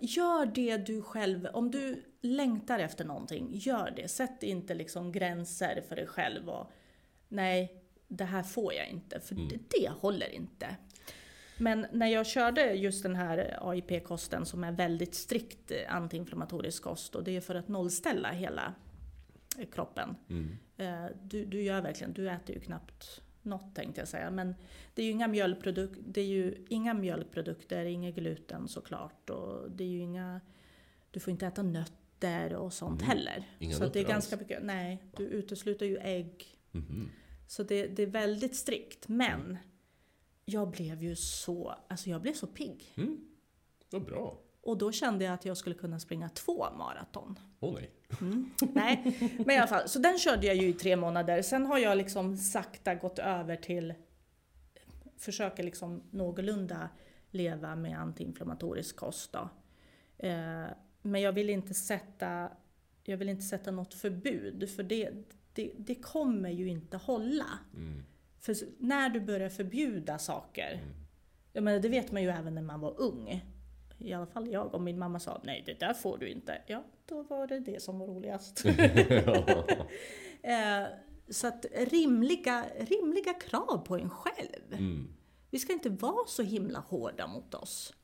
gör 0.00 0.46
det 0.46 0.76
du 0.76 1.02
själv, 1.02 1.46
om 1.52 1.70
du 1.70 2.04
längtar 2.20 2.78
efter 2.78 3.04
någonting, 3.04 3.50
gör 3.52 3.92
det. 3.96 4.08
Sätt 4.08 4.42
inte 4.42 4.74
liksom 4.74 5.12
gränser 5.12 5.82
för 5.88 5.96
dig 5.96 6.06
själv 6.06 6.48
och 6.48 6.70
nej, 7.28 7.82
det 8.08 8.24
här 8.24 8.42
får 8.42 8.74
jag 8.74 8.88
inte, 8.88 9.20
för 9.20 9.34
det, 9.34 9.58
det 9.70 9.88
håller 9.88 10.28
inte. 10.28 10.76
Men 11.58 11.86
när 11.92 12.06
jag 12.06 12.26
körde 12.26 12.72
just 12.72 13.02
den 13.02 13.16
här 13.16 13.58
AIP-kosten 13.60 14.46
som 14.46 14.64
är 14.64 14.72
väldigt 14.72 15.14
strikt 15.14 15.70
eh, 15.70 15.94
antiinflammatorisk 15.94 16.82
kost 16.82 17.14
och 17.14 17.24
det 17.24 17.36
är 17.36 17.40
för 17.40 17.54
att 17.54 17.68
nollställa 17.68 18.30
hela 18.30 18.74
eh, 19.58 19.66
kroppen. 19.70 20.16
Mm. 20.30 20.56
Eh, 20.76 21.10
Du, 21.22 21.44
du 21.44 21.62
gör 21.62 21.80
verkligen, 21.80 22.12
du 22.12 22.30
äter 22.30 22.54
ju 22.54 22.60
knappt 22.60 23.20
något 23.44 23.74
tänkte 23.74 24.00
jag 24.00 24.08
säga. 24.08 24.30
Men 24.30 24.54
det 24.94 25.02
är 25.02 25.06
ju 25.06 25.12
inga, 25.12 25.28
mjölkproduk 25.28 25.90
det 26.06 26.20
är 26.20 26.24
ju 26.26 26.64
inga 26.68 26.94
mjölkprodukter, 26.94 27.84
inget 27.84 28.14
gluten 28.14 28.68
såklart. 28.68 29.30
Och 29.30 29.70
det 29.70 29.84
är 29.84 29.88
ju 29.88 29.98
inga, 29.98 30.40
du 31.10 31.20
får 31.20 31.30
inte 31.30 31.46
äta 31.46 31.62
nötter 31.62 32.54
och 32.54 32.72
sånt 32.72 33.02
Mm. 33.02 33.08
heller. 33.16 33.44
Inga 33.58 33.74
så 33.74 33.86
det 33.88 34.00
är 34.00 34.04
ganska 34.04 34.36
mycket, 34.36 34.62
nej, 34.62 35.02
du 35.16 35.24
utesluter 35.24 35.86
ju 35.86 35.98
ägg. 35.98 36.44
Mhm. 36.72 37.10
Så 37.48 37.62
det, 37.62 37.86
det 37.86 38.02
är 38.02 38.06
väldigt 38.06 38.56
strikt. 38.56 39.08
Men 39.08 39.58
jag 40.44 40.70
blev 40.70 41.02
ju 41.02 41.16
så, 41.16 41.74
alltså 41.88 42.10
jag 42.10 42.22
blev 42.22 42.32
så 42.32 42.46
pigg. 42.46 42.92
Mm. 42.96 43.28
Vad 43.90 44.04
bra. 44.04 44.38
Och 44.64 44.78
då 44.78 44.92
kände 44.92 45.24
jag 45.24 45.34
att 45.34 45.44
jag 45.44 45.56
skulle 45.56 45.74
kunna 45.74 46.00
springa 46.00 46.28
två 46.28 46.66
maraton. 46.78 47.38
Åh 47.60 47.74
nej. 47.74 47.90
Nej, 48.74 49.18
men 49.38 49.50
i 49.50 49.58
alla 49.58 49.66
fall. 49.66 49.88
Så 49.88 49.98
den 49.98 50.18
körde 50.18 50.46
jag 50.46 50.56
ju 50.56 50.68
i 50.68 50.72
tre 50.72 50.96
månader. 50.96 51.42
Sen 51.42 51.66
har 51.66 51.78
jag 51.78 51.98
liksom 51.98 52.36
sakta 52.36 52.94
gått 52.94 53.18
över 53.18 53.56
till 53.56 53.94
försöka 55.16 55.62
liksom 55.62 56.02
någorlunda 56.10 56.88
leva 57.30 57.76
med 57.76 57.98
antiinflammatorisk 57.98 58.96
kost. 58.96 59.32
Då. 59.32 59.48
Eh, 60.18 60.66
men 61.02 61.20
jag 61.20 61.32
vill 61.32 61.50
inte 61.50 61.74
sätta 61.74 62.50
jag 63.04 63.16
vill 63.16 63.28
inte 63.28 63.42
sätta 63.42 63.70
något 63.70 63.94
förbud 63.94 64.70
för 64.70 64.82
det, 64.82 65.10
det, 65.52 65.72
det 65.76 65.94
kommer 65.94 66.50
ju 66.50 66.68
inte 66.68 66.96
hålla. 66.96 67.58
Mm. 67.74 68.02
För 68.40 68.56
när 68.78 69.08
du 69.10 69.20
börjar 69.20 69.48
förbjuda 69.48 70.18
saker, 70.18 70.80
jag 71.52 71.64
menar, 71.64 71.80
det 71.80 71.88
vet 71.88 72.12
man 72.12 72.22
ju 72.22 72.28
även 72.28 72.54
när 72.54 72.62
man 72.62 72.80
var 72.80 73.00
ung. 73.00 73.44
I 73.98 74.12
alla 74.12 74.26
fall 74.26 74.52
jag. 74.52 74.74
Om 74.74 74.84
min 74.84 74.98
mamma 74.98 75.20
sa 75.20 75.40
nej, 75.44 75.62
det 75.66 75.80
där 75.80 75.94
får 75.94 76.18
du 76.18 76.28
inte. 76.28 76.62
Ja, 76.66 76.84
då 77.06 77.22
var 77.22 77.46
det 77.46 77.60
det 77.60 77.82
som 77.82 77.98
var 77.98 78.06
roligast. 78.06 78.64
eh, 80.42 80.86
så 81.28 81.46
att 81.46 81.66
rimliga, 81.90 82.64
rimliga 82.78 83.34
krav 83.34 83.78
på 83.86 83.96
en 83.96 84.10
själv. 84.10 84.72
Mm. 84.72 85.08
Vi 85.50 85.58
ska 85.58 85.72
inte 85.72 85.90
vara 85.90 86.26
så 86.26 86.42
himla 86.42 86.78
hårda 86.78 87.26
mot 87.26 87.54
oss. 87.54 87.94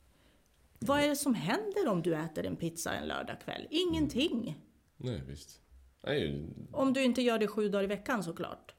Vad 0.79 1.01
är 1.01 1.09
det 1.09 1.17
som 1.17 1.35
händer 1.35 1.89
om 1.89 2.03
du 2.03 2.15
äter 2.15 2.47
en 2.47 2.57
pizza 2.57 2.95
en 2.95 3.09
lördagkväll? 3.09 3.67
Ingenting. 3.71 4.59
Nej, 4.97 5.23
visst. 5.29 5.61
Nej, 6.03 6.49
Om 6.73 6.93
du 6.93 7.03
inte 7.05 7.23
gör 7.23 7.39
det 7.39 7.47
sju 7.47 7.69
dagar 7.69 7.85
i 7.85 7.87
veckan 7.87 8.23
såklart. 8.23 8.75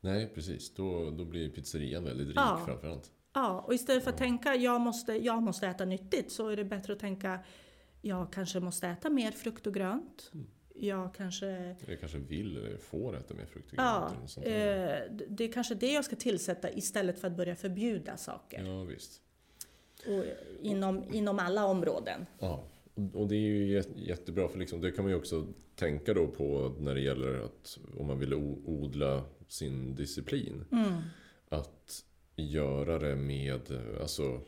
nej 0.00 0.30
precis. 0.34 0.74
Då, 0.74 1.10
då 1.10 1.24
blir 1.24 1.48
pizzerian 1.50 2.04
väldigt 2.04 2.28
rik 2.28 2.36
Ja. 2.36 2.62
framförallt. 2.66 3.10
Ja, 3.36 3.60
och 3.66 3.74
istället 3.74 4.04
för 4.04 4.10
att 4.10 4.18
tänka 4.18 4.54
jag 4.54 4.80
måste, 4.80 5.12
jag 5.12 5.42
måste 5.42 5.66
äta 5.66 5.84
nyttigt 5.84 6.32
så 6.32 6.48
är 6.48 6.56
det 6.56 6.64
bättre 6.64 6.92
att 6.92 6.98
tänka 6.98 7.38
jag 8.02 8.32
kanske 8.32 8.60
måste 8.60 8.88
äta 8.88 9.10
mer 9.10 9.30
frukt 9.30 9.66
och 9.66 9.74
grönt. 9.74 10.32
Jag 10.74 11.14
kanske 11.14 11.46
Eller 11.46 11.96
kanske 12.00 12.18
vill 12.18 12.56
eller 12.56 12.76
får 12.76 13.16
äta 13.16 13.34
mer 13.34 13.46
frukt 13.46 13.72
och 13.72 13.78
Ja, 13.78 14.06
grönt 14.08 14.20
något 14.20 14.30
sånt 14.30 14.46
eh, 14.46 14.52
det 15.28 15.44
är 15.44 15.52
kanske 15.52 15.74
det 15.74 15.92
jag 15.92 16.04
ska 16.04 16.16
tillsätta 16.16 16.70
istället 16.70 17.18
för 17.18 17.26
att 17.28 17.36
börja 17.36 17.56
förbjuda 17.56 18.16
saker. 18.16 18.62
Ja, 18.64 18.82
visst. 18.84 19.20
Och 20.06 20.24
inom, 20.62 21.14
inom 21.14 21.38
alla 21.38 21.64
områden. 21.66 22.26
Ja, 22.38 22.64
och- 23.14 23.28
det 23.28 23.34
är 23.36 23.40
ju 23.40 23.78
jä- 23.80 23.92
jättebra 23.96 24.48
för 24.48 24.58
liksom, 24.58 24.80
det 24.80 24.90
kan 24.92 25.04
man 25.04 25.12
ju 25.12 25.18
också 25.18 25.46
tänka 25.74 26.14
då 26.14 26.26
på 26.26 26.74
när 26.80 26.94
det 26.94 27.00
gäller 27.00 27.44
att 27.44 27.78
om 27.98 28.06
man 28.06 28.18
vill 28.18 28.34
odla 28.34 29.24
sin 29.48 29.94
disciplin. 29.94 30.64
Mm. 30.72 30.92
Att 31.48 32.04
göra 32.36 32.98
det 32.98 33.16
med, 33.16 33.60
alltså 34.00 34.40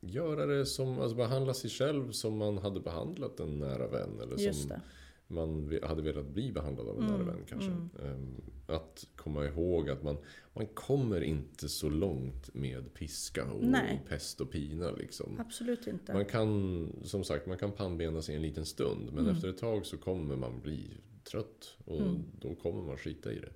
göra 0.00 0.46
det 0.46 0.66
som, 0.66 0.98
alltså 1.00 1.16
behandla 1.16 1.54
sig 1.54 1.70
själv 1.70 2.10
som 2.10 2.36
man 2.38 2.58
hade 2.58 2.80
behandlat 2.80 3.40
en 3.40 3.58
nära 3.58 3.86
vän. 3.88 4.20
Eller 4.22 4.38
Just 4.38 4.60
som 4.60 4.68
det. 4.68 4.80
man 5.26 5.78
hade 5.82 6.02
velat 6.02 6.26
bli 6.26 6.52
behandlad 6.52 6.88
av 6.88 6.96
en 6.98 7.02
Mm, 7.04 7.14
nära 7.20 7.24
vän 7.24 7.44
kanske. 7.48 7.70
mm. 7.70 7.88
Ehm, 8.04 8.36
Att 8.68 9.06
komma 9.16 9.44
ihåg 9.44 9.90
att 9.90 10.02
man, 10.02 10.16
man 10.52 10.66
kommer 10.66 11.20
inte 11.20 11.68
så 11.68 11.88
långt 11.88 12.54
med 12.54 12.94
piska 12.94 13.44
och 13.52 13.62
Nej. 13.64 14.02
pest 14.08 14.40
och 14.40 14.50
pina 14.50 14.90
liksom. 14.90 15.40
Absolut 15.40 15.86
inte. 15.86 16.12
Man 16.12 16.24
kan, 16.24 16.92
som 17.04 17.24
sagt, 17.24 17.46
man 17.46 17.58
kan 17.58 17.72
pannbena 17.72 18.22
sig 18.22 18.36
en 18.36 18.42
liten 18.42 18.66
stund. 18.66 19.12
Men 19.12 19.18
Mm. 19.24 19.34
efter 19.36 19.48
ett 19.48 19.58
tag 19.58 19.86
så 19.86 19.96
kommer 19.98 20.36
man 20.36 20.60
bli 20.60 20.90
trött. 21.30 21.76
Och 21.84 22.00
Mm. 22.00 22.22
då 22.40 22.54
kommer 22.54 22.82
man 22.82 22.96
skita 22.96 23.32
i 23.32 23.38
det. 23.40 23.52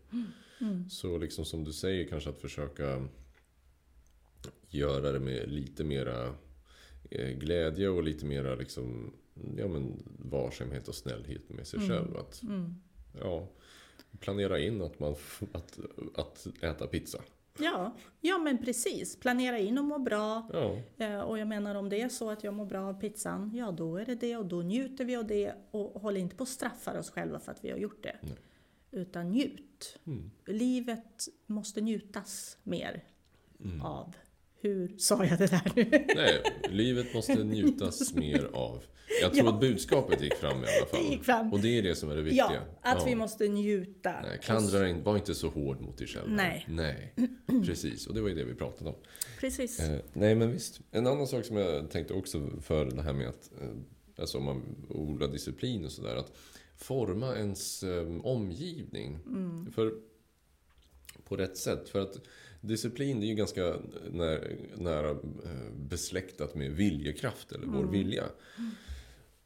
Mm. 0.61 0.91
Så 0.91 1.19
liksom 1.19 1.45
som 1.45 1.65
du 1.65 1.73
säger, 1.73 2.09
kanske 2.09 2.31
att 2.31 2.41
försöka 2.41 3.09
göra 4.71 5.13
det 5.13 5.21
med 5.21 5.49
lite 5.53 5.85
mera 5.85 6.35
eh, 7.11 7.29
glädje 7.31 7.89
och 7.89 8.03
lite 8.03 8.27
mera 8.27 8.55
liksom, 8.55 9.13
ja, 9.57 9.69
men 9.69 10.03
varsamhet 10.19 10.89
och 10.89 10.95
snällhet 10.95 11.49
med 11.51 11.67
sig 11.67 11.79
Mm. 11.85 11.89
själv. 11.91 12.17
Att 12.17 12.43
Mm. 12.43 12.75
ja, 13.21 13.49
planera 14.21 14.59
in 14.61 14.83
att, 14.83 15.01
man, 15.01 15.15
att, 15.53 15.79
att 16.15 16.47
äta 16.63 16.87
pizza. 16.87 17.19
Ja, 17.59 17.97
ja, 18.21 18.39
men 18.39 18.59
precis. 18.65 19.17
Planera 19.17 19.59
in 19.59 19.79
och 19.79 19.85
må 19.85 19.99
bra. 19.99 20.49
Ja, 20.53 20.79
Eh, 21.05 21.21
Och 21.21 21.39
jag 21.39 21.49
menar 21.49 21.75
om 21.75 21.89
det 21.89 22.01
är 22.01 22.09
så 22.09 22.31
att 22.31 22.45
jag 22.45 22.55
mår 22.55 22.67
bra 22.67 22.81
av 22.89 23.01
pizzan, 23.01 23.53
ja 23.55 23.71
då 23.71 23.97
är 23.97 24.05
det 24.07 24.15
det 24.15 24.37
och 24.37 24.47
då 24.47 24.63
njuter 24.63 25.05
vi 25.05 25.17
av 25.17 25.27
det 25.27 25.55
och 25.71 26.01
håller 26.03 26.21
inte 26.21 26.37
på 26.37 26.43
att 26.43 26.49
straffa 26.49 26.99
oss 26.99 27.11
själva 27.11 27.39
för 27.41 27.53
att 27.53 27.65
vi 27.65 27.71
har 27.71 27.79
gjort 27.79 28.03
det. 28.03 28.17
Nej. 28.23 28.37
Utan 28.91 29.31
njut. 29.31 29.99
mm. 30.07 30.31
Livet 30.47 31.29
måste 31.47 31.81
njutas 31.81 32.59
mer 32.63 33.05
Mm. 33.65 33.81
av. 33.83 34.15
Hur 34.61 34.95
sa 34.99 35.25
jag 35.25 35.39
det 35.39 35.47
där 35.47 35.73
nu? 35.77 35.85
Nej, 36.17 36.43
livet 36.71 37.15
måste 37.15 37.45
njutas 37.45 38.15
mer 38.15 38.51
av. 38.53 38.83
Jag 39.23 39.35
tror 39.35 39.47
Ja. 39.47 39.55
att 39.55 39.61
budskapet 39.61 40.23
gick 40.23 40.35
fram 40.35 40.53
i 40.65 40.67
alla 40.79 40.87
fall. 40.87 41.03
Det 41.03 41.09
gick 41.11 41.25
fram. 41.25 41.53
Och 41.53 41.61
det 41.61 41.79
är 41.79 41.83
det 41.83 41.95
som 41.95 42.11
är 42.11 42.17
det 42.17 42.23
viktiga. 42.23 42.53
Ja, 42.83 42.91
att 42.93 43.07
vi 43.07 43.15
måste 43.15 43.49
njuta. 43.49 44.21
Nej, 44.23 44.39
klandra 44.43 44.89
inte, 44.89 45.03
var 45.03 45.17
inte 45.17 45.35
så 45.35 45.49
hård 45.49 45.81
mot 45.81 45.99
dig 45.99 46.07
själv. 46.07 46.31
Nej. 46.31 46.67
Nej, 46.69 47.15
precis. 47.67 48.07
Och 48.07 48.15
det 48.15 48.21
var 48.21 48.29
ju 48.29 48.35
det 48.35 48.45
vi 48.45 48.55
pratade 48.55 48.91
om. 48.91 48.97
Precis. 49.41 49.81
Eh, 49.81 49.99
nej, 50.13 50.35
men 50.35 50.53
visst. 50.53 50.81
En 50.91 51.07
annan 51.07 51.27
sak 51.27 51.45
som 51.45 51.57
jag 51.57 51.91
tänkte 51.91 52.15
också 52.15 52.51
för 52.61 52.85
det 52.85 53.03
här 53.03 53.13
med 53.13 53.29
att, 53.29 53.51
eh, 53.63 53.69
alltså 54.19 54.39
om 54.39 54.45
man 54.45 54.87
odlar 54.89 55.29
disciplin 55.29 55.85
och 55.85 55.93
sådär, 55.93 56.17
att 56.17 56.33
forma 56.77 57.37
ens 57.37 57.83
eh, 57.83 58.07
omgivning. 58.23 59.19
Mm. 59.27 59.73
För, 59.73 59.93
på 61.25 61.37
rätt 61.37 61.57
sätt. 61.57 61.89
För 61.89 62.01
att 62.01 62.21
disciplin 62.61 63.21
det 63.21 63.27
är 63.27 63.29
ju 63.29 63.35
ganska 63.35 63.77
nära, 64.11 64.41
nära 64.77 65.11
eh, 65.11 65.73
besläktat 65.77 66.55
med 66.55 66.71
viljekraft, 66.73 67.53
eller 67.53 67.67
vår 67.67 67.79
Mm. 67.79 67.91
vilja. 67.91 68.25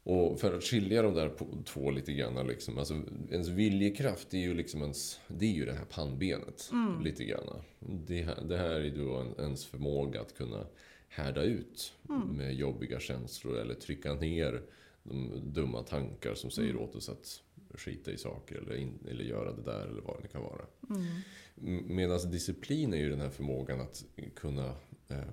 Och 0.03 0.39
för 0.39 0.53
att 0.57 0.63
skilja 0.63 1.01
de 1.01 1.13
där 1.13 1.29
på, 1.29 1.47
två 1.65 1.91
lite 1.91 2.13
grann, 2.13 2.47
liksom, 2.47 2.77
alltså 2.77 3.01
ens 3.31 3.47
viljekraft 3.47 4.33
är 4.33 4.37
ju 4.37 4.53
liksom 4.53 4.81
ens, 4.81 5.19
det 5.27 5.45
är 5.45 5.53
ju 5.53 5.65
det 5.65 5.73
här 5.73 5.85
pannbenet. 5.85 6.69
Mm. 6.71 7.03
Lite 7.03 7.23
grann. 7.25 7.61
Det 8.07 8.21
här, 8.21 8.41
det 8.47 8.57
här 8.57 8.69
är 8.79 8.89
då 8.97 9.13
en, 9.15 9.35
ens 9.39 9.65
förmåga 9.65 10.21
att 10.21 10.37
kunna 10.37 10.65
härda 11.07 11.43
ut 11.43 11.93
Mm. 12.09 12.27
med 12.27 12.55
jobbiga 12.55 12.99
känslor 12.99 13.57
eller 13.57 13.73
trycka 13.73 14.13
ner 14.13 14.61
de 15.03 15.41
dumma 15.53 15.83
tankar 15.83 16.33
som 16.33 16.51
säger 16.51 16.69
Mm. 16.71 16.81
åt 16.83 16.95
oss 16.95 17.09
att 17.09 17.41
skita 17.79 18.11
i 18.11 18.17
saker 18.17 18.55
eller, 18.55 18.75
in, 18.75 18.99
eller 19.09 19.23
göra 19.23 19.51
det 19.53 19.61
där 19.61 19.87
eller 19.87 20.01
vad 20.01 20.21
det 20.21 20.27
kan 20.27 20.41
vara. 20.43 20.65
Mm. 20.89 21.95
Medan 21.95 22.31
disciplin 22.31 22.93
är 22.93 22.97
ju 22.97 23.09
den 23.09 23.21
här 23.21 23.29
förmågan 23.29 23.81
att 23.81 24.05
kunna, 24.35 24.75
eh, 25.07 25.23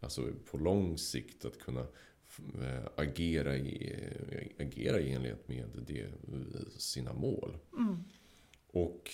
alltså 0.00 0.32
på 0.50 0.58
lång 0.58 0.98
sikt, 0.98 1.44
att 1.44 1.58
kunna 1.58 1.86
eh, 2.62 2.84
agera, 2.96 3.56
i, 3.56 3.92
eh, 4.30 4.66
agera 4.66 5.00
i 5.00 5.12
enlighet 5.12 5.48
med 5.48 5.84
det, 5.86 6.06
sina 6.76 7.12
mål. 7.12 7.56
Mm. 7.78 7.96
Och 8.66 9.10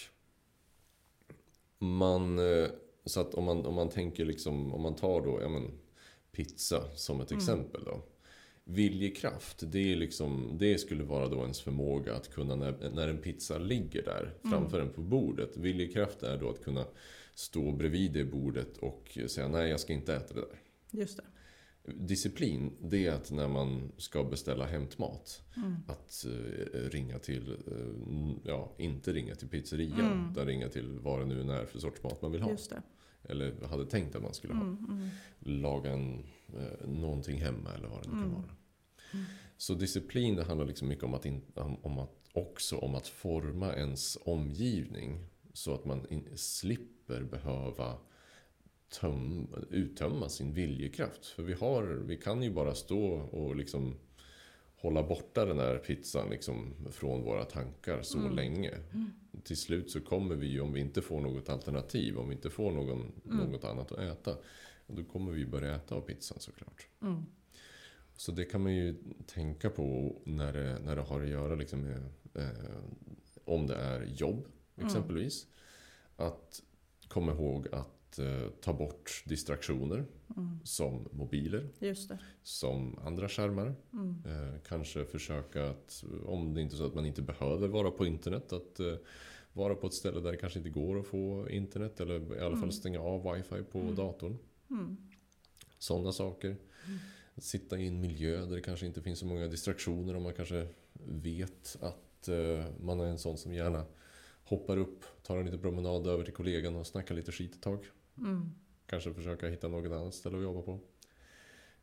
man, 1.79 2.39
eh, 2.39 2.69
så 3.05 3.21
att 3.21 3.35
om 3.35 3.45
man, 3.45 3.67
om 3.67 3.75
man 3.75 3.89
tänker 3.89 4.25
liksom, 4.25 4.73
om 4.75 4.83
man 4.83 4.95
tar 4.97 5.21
då, 5.21 5.39
ja 5.43 5.49
men 5.49 5.71
pizza 6.33 6.97
som 6.97 7.21
ett 7.21 7.31
Mm. 7.31 7.39
exempel 7.39 7.85
då. 7.85 8.03
Viljekraft, 8.65 9.63
det, 9.73 9.93
är 9.93 9.97
liksom, 9.97 10.57
det 10.59 10.79
skulle 10.79 11.05
vara 11.05 11.29
då 11.29 11.41
ens 11.43 11.61
förmåga 11.61 12.15
att 12.15 12.31
kunna, 12.35 12.57
när, 12.57 12.91
när 12.91 13.09
en 13.09 13.19
pizza 13.19 13.59
ligger 13.59 14.03
där 14.03 14.35
framför 14.51 14.81
en 14.81 14.91
på 14.93 15.01
bordet. 15.01 15.57
Viljekraft 15.57 16.23
är 16.23 16.39
då 16.39 16.51
att 16.51 16.65
kunna 16.65 16.85
stå 17.35 17.73
bredvid 17.73 18.13
det 18.13 18.25
bordet 18.25 18.77
och 18.79 19.19
säga 19.27 19.49
nej, 19.49 19.71
jag 19.71 19.81
ska 19.81 19.93
inte 19.93 20.15
äta 20.15 20.35
det 20.35 20.41
där. 20.41 20.59
Just 21.01 21.17
det. 21.17 21.25
Disciplin, 21.93 22.73
det 22.81 23.07
är 23.07 23.13
att 23.13 23.31
när 23.31 23.49
man 23.49 23.93
ska 23.97 24.25
beställa 24.25 24.67
hämtmat, 24.67 25.41
Mm. 25.57 25.75
att 25.89 26.25
eh, 26.27 26.79
ringa 26.91 27.19
till, 27.19 27.51
eh, 27.53 28.37
ja, 28.45 28.75
inte 28.79 29.13
ringa 29.13 29.35
till 29.35 29.49
pizzerian, 29.49 30.01
Mm. 30.13 30.31
utan 30.33 30.47
ringa 30.47 30.69
till 30.69 30.99
vad 30.99 31.21
det 31.21 31.27
nu 31.27 31.53
är 31.53 31.67
för 31.67 31.79
sorts 31.79 32.03
mat 32.03 32.23
man 32.23 32.33
vill 32.33 32.43
ha. 32.43 32.51
Just 32.51 32.71
det. 32.71 32.83
Eller 33.29 33.67
hade 33.67 33.87
tänkt 33.87 34.17
att 34.17 34.23
man 34.23 34.35
skulle 34.35 34.55
ha. 34.55 34.63
Mm. 34.63 34.87
Mm. 34.89 35.09
Laga 35.63 35.91
en, 35.91 36.25
eh, 36.57 36.89
någonting 36.89 37.41
hemma 37.41 37.73
eller 37.75 37.89
vad 37.89 38.03
det 38.03 38.09
nu 38.09 38.15
kan 38.15 38.23
Mm. 38.25 38.33
vara. 38.35 38.55
Så 39.57 39.75
disciplin 39.75 40.37
det 40.37 40.45
handlar 40.45 40.67
liksom 40.67 40.89
mycket 40.89 41.05
om 41.05 41.15
att, 41.15 41.27
in, 41.27 41.43
om 41.83 41.99
att 41.99 42.11
också 42.33 42.77
om 42.79 42.95
att 42.95 43.09
forma 43.09 43.75
ens 43.75 44.19
omgivning. 44.25 45.27
Så 45.53 45.75
att 45.75 45.85
man 45.85 46.07
in, 46.11 46.29
slipper 46.37 47.23
behöva 47.23 47.99
töm, 49.01 49.49
uttömma 49.71 50.29
sin 50.29 50.53
viljekraft. 50.53 51.27
För 51.27 51.43
vi, 51.43 51.53
har, 51.53 51.83
vi 51.83 52.17
kan 52.17 52.43
ju 52.43 52.51
bara 52.53 52.75
stå 52.75 53.05
och 53.13 53.57
liksom 53.57 53.95
hålla 54.85 55.03
borta 55.03 55.45
den 55.45 55.59
här 55.59 55.79
pizzan 55.79 56.31
liksom 56.31 56.75
från 56.91 57.23
våra 57.23 57.45
tankar 57.45 58.03
så 58.03 58.19
Mm. 58.19 58.35
länge. 58.35 58.71
Till 59.45 59.57
slut 59.57 59.91
så 59.91 60.01
kommer 60.01 60.35
vi 60.35 60.47
ju, 60.47 60.61
om 60.61 60.73
vi 60.73 60.81
inte 60.81 61.03
får 61.03 61.21
något 61.21 61.49
alternativ, 61.49 62.19
om 62.19 62.29
vi 62.29 62.35
inte 62.35 62.51
får 62.51 62.73
någon, 62.73 63.13
Mm. 63.31 63.51
något 63.51 63.65
annat 63.65 63.93
att 63.93 63.99
äta, 63.99 64.37
då 64.87 65.05
kommer 65.05 65.33
vi 65.33 65.47
börja 65.47 65.75
äta 65.75 65.95
av 65.95 66.01
pizzan 66.01 66.39
såklart. 66.41 66.87
Mm. 67.03 67.23
Så 68.17 68.33
det 68.33 68.45
kan 68.45 68.63
man 68.63 68.75
ju 68.75 68.95
tänka 69.27 69.71
på 69.71 70.17
när 70.25 70.53
det, 70.53 70.79
när 70.85 70.97
det 70.97 71.03
har 71.03 71.21
att 71.23 71.29
göra 71.29 71.55
liksom 71.55 71.81
med 71.81 72.03
eh, 72.35 72.75
om 73.45 73.67
det 73.67 73.75
är 73.77 74.05
jobb 74.05 74.47
Mm. 74.77 74.87
exempelvis. 74.87 75.47
Att 76.17 76.63
komma 77.09 77.33
ihåg 77.33 77.69
att 77.73 78.04
eh, 78.19 78.49
ta 78.61 78.73
bort 78.73 79.23
distraktioner 79.27 80.05
Mm. 80.37 80.59
som 80.65 81.09
mobiler, 81.13 81.69
som 82.43 82.99
andra 83.05 83.29
skärmar. 83.29 83.75
Mm. 83.93 84.23
Eh, 84.27 84.61
kanske 84.69 85.05
försöka 85.05 85.71
att, 85.71 86.05
om 86.27 86.55
det 86.55 86.61
inte 86.61 86.75
är 86.75 86.77
så 86.77 86.87
att 86.87 86.95
man 86.95 87.07
inte 87.07 87.23
behöver 87.23 87.69
vara 87.69 87.91
på 87.91 88.07
internet, 88.07 88.53
att 88.53 88.81
eh, 88.81 88.95
vara 89.53 89.75
på 89.75 89.87
ett 89.87 89.95
ställe 89.95 90.21
där 90.21 90.31
det 90.31 90.37
kanske 90.37 90.59
inte 90.59 90.71
går 90.71 91.01
att 91.01 91.07
få 91.07 91.51
internet 91.51 92.01
eller 92.01 92.37
i 92.37 92.41
alla 92.41 92.51
fall 92.51 92.59
Mm. 92.59 92.73
stänga 92.73 93.01
av 93.01 93.33
wifi 93.35 93.63
på 93.73 93.79
Mm. 93.79 93.95
datorn. 93.95 94.39
Mm. 94.71 94.97
Sådana 95.79 96.13
saker. 96.13 96.57
Att 97.35 97.45
sitta 97.45 97.79
i 97.79 97.87
en 97.87 98.01
miljö 98.01 98.47
där 98.47 98.55
det 98.57 98.63
kanske 98.63 98.87
inte 98.87 99.03
finns 99.03 99.19
så 99.19 99.27
många 99.27 99.47
distraktioner. 99.49 100.17
Om 100.17 100.23
man 100.23 100.33
kanske 100.35 100.67
vet 101.07 101.77
att 101.81 102.29
eh, 102.29 102.65
man 102.81 103.01
är 103.01 103.05
en 103.07 103.19
sån 103.19 103.39
som 103.39 103.55
gärna 103.55 103.85
hoppar 104.45 104.77
upp, 104.77 105.05
tar 105.23 105.39
en 105.39 105.45
liten 105.45 105.61
promenad 105.61 106.07
över 106.07 106.25
till 106.25 106.35
kollegan 106.35 106.77
och 106.77 106.87
snackar 106.87 107.15
lite 107.15 107.33
skit 107.33 107.55
ett 107.55 107.63
tag. 107.63 107.79
Mm. 108.19 108.55
Kanske 108.87 109.15
försöka 109.15 109.49
hitta 109.49 109.69
något 109.69 109.93
annat 109.93 110.15
ställe 110.15 110.37
att 110.37 110.43
jobba 110.43 110.63
på. 110.63 110.81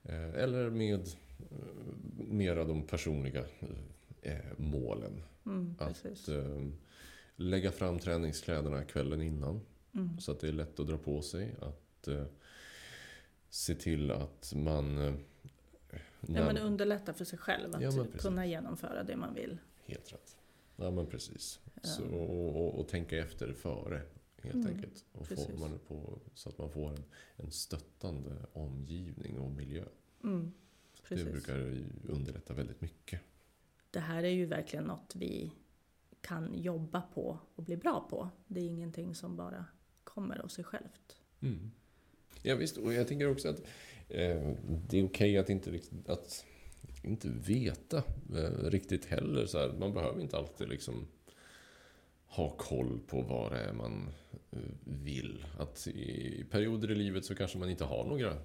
Eh, 0.04 0.34
eller 0.34 0.70
med 0.70 1.00
eh, 1.00 1.58
mera 2.16 2.66
de 2.66 2.88
personliga 2.88 3.46
eh, 4.22 4.38
målen. 4.58 5.24
Mm. 5.46 5.76
Att 5.80 6.30
lägga 7.36 7.72
fram 7.72 8.00
träningskläderna 8.00 8.84
kvällen 8.84 9.22
innan. 9.22 9.62
Mm. 9.96 10.20
Så 10.20 10.32
att 10.32 10.40
det 10.40 10.48
är 10.48 10.52
lätt 10.52 10.80
att 10.80 10.88
dra 10.88 10.98
på 10.98 11.22
sig. 11.22 11.56
Att 11.62 12.08
se 13.50 13.76
till 13.76 14.12
att 14.12 14.54
man 14.56 14.98
eh, 14.98 15.14
Ja, 16.28 16.46
men 16.46 16.58
underlätta 16.58 17.14
för 17.14 17.26
sig 17.26 17.40
själv 17.40 17.76
att 17.76 17.82
Ja, 17.82 18.06
kunna 18.18 18.46
genomföra 18.46 19.04
det 19.04 19.16
man 19.16 19.34
vill. 19.34 19.58
Helt 19.86 20.14
rätt. 20.14 20.38
Ja 20.76 20.92
men 20.92 21.08
precis. 21.08 21.60
Så, 21.84 22.04
och, 22.04 22.56
och, 22.56 22.80
och 22.80 22.88
tänka 22.88 23.18
efter 23.18 23.54
före. 23.54 24.02
Helt 24.44 24.56
Mm, 24.56 24.68
enkelt. 24.68 25.06
Och 25.12 25.28
får 25.28 25.78
på, 25.88 26.20
så 26.34 26.50
att 26.50 26.58
man 26.58 26.70
får 26.70 26.90
en, 26.90 27.04
en 27.36 27.52
stöttande 27.52 28.46
omgivning 28.54 29.40
och 29.40 29.52
miljö. 29.52 29.84
Mm. 30.24 30.52
Det 31.10 31.26
brukar 31.26 31.84
underlätta 32.10 32.54
väldigt 32.54 32.82
mycket. 32.82 33.22
Det 33.92 34.00
här 34.00 34.24
är 34.24 34.30
ju 34.30 34.46
verkligen 34.46 34.86
något 34.86 35.16
vi 35.16 35.52
kan 36.22 36.54
jobba 36.62 37.02
på 37.02 37.40
och 37.56 37.64
bli 37.64 37.78
bra 37.78 38.08
på. 38.10 38.30
Det 38.48 38.60
är 38.60 38.66
ingenting 38.66 39.16
som 39.16 39.36
bara 39.36 39.66
kommer 40.04 40.38
av 40.38 40.48
sig 40.48 40.64
självt. 40.64 41.16
Mm. 41.40 41.72
Ja 42.42 42.56
visst, 42.56 42.78
och 42.78 42.94
jag 42.94 43.08
tänker 43.08 43.32
också 43.32 43.50
att 43.50 43.60
eh, 44.08 44.54
det 44.90 45.00
är 45.00 45.06
okej 45.06 45.38
att 45.38 45.50
inte 45.50 45.72
riktigt 45.72 46.10
att 46.10 46.46
inte 47.04 47.30
veta 47.30 47.98
eh, 48.36 48.64
riktigt 48.64 49.06
heller. 49.06 49.46
Så 49.46 49.60
här, 49.60 49.74
man 49.80 49.94
behöver 49.94 50.22
inte 50.22 50.38
alltid 50.38 50.70
liksom 50.70 51.08
ha 52.32 52.50
koll 52.50 53.00
på 53.08 53.22
vad 53.22 53.52
det 53.52 53.60
är 53.60 53.74
man 53.74 54.10
eh, 54.52 54.60
vill. 54.84 55.46
Att 55.60 55.88
i 55.88 56.46
perioder 56.52 56.92
i 56.92 56.96
livet 56.96 57.26
så 57.26 57.36
kanske 57.36 57.58
man 57.58 57.70
inte 57.70 57.84
har 57.84 58.06
några 58.06 58.38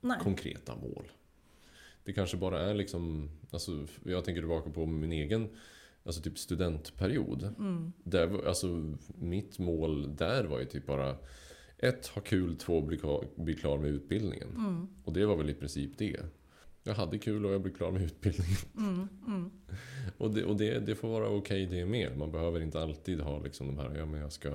Nej. 0.00 0.18
konkreta 0.22 0.76
mål. 0.76 1.12
Det 2.04 2.12
kanske 2.12 2.36
bara 2.36 2.60
är 2.60 2.74
liksom, 2.74 3.30
alltså, 3.50 3.86
jag 4.04 4.24
tänker 4.24 4.40
tillbaka 4.42 4.70
på 4.70 4.86
min 4.86 5.12
egen 5.12 5.48
alltså 6.06 6.22
typ 6.22 6.38
studentperiod. 6.38 7.54
Mm. 7.58 7.92
Där, 8.04 8.46
alltså, 8.48 8.94
mitt 9.14 9.58
mål 9.58 10.16
där 10.16 10.44
var 10.44 10.58
ju 10.58 10.64
typ 10.64 10.86
bara 10.86 11.16
ett, 11.78 12.06
ha 12.06 12.22
kul, 12.22 12.56
två, 12.56 12.80
bli 13.36 13.54
klar 13.54 13.78
med 13.78 13.90
utbildningen. 13.90 14.48
Mm. 14.56 14.88
Och 15.04 15.12
det 15.12 15.26
var 15.26 15.36
väl 15.36 15.50
i 15.50 15.54
princip 15.54 15.98
det. 15.98 16.20
Jag 16.86 16.94
hade 16.94 17.18
kul 17.18 17.46
och 17.46 17.52
jag 17.52 17.60
blev 17.60 17.74
klar 17.74 17.90
med 17.90 18.02
utbildningen. 18.02 18.56
Mm. 18.78 19.08
Mm. 19.26 19.50
Och 20.18 20.30
det, 20.30 20.44
och 20.44 20.56
det, 20.56 20.78
det 20.78 20.94
får 20.94 21.08
vara 21.08 21.28
okej 21.28 21.66
det 21.66 21.86
med. 21.86 22.18
Man 22.18 22.32
behöver 22.32 22.60
inte 22.60 22.80
alltid 22.80 23.20
ha 23.20 23.38
liksom 23.38 23.66
de 23.66 23.78
här, 23.78 23.96
ja 23.98 24.06
men 24.06 24.20
jag 24.20 24.32
ska... 24.32 24.48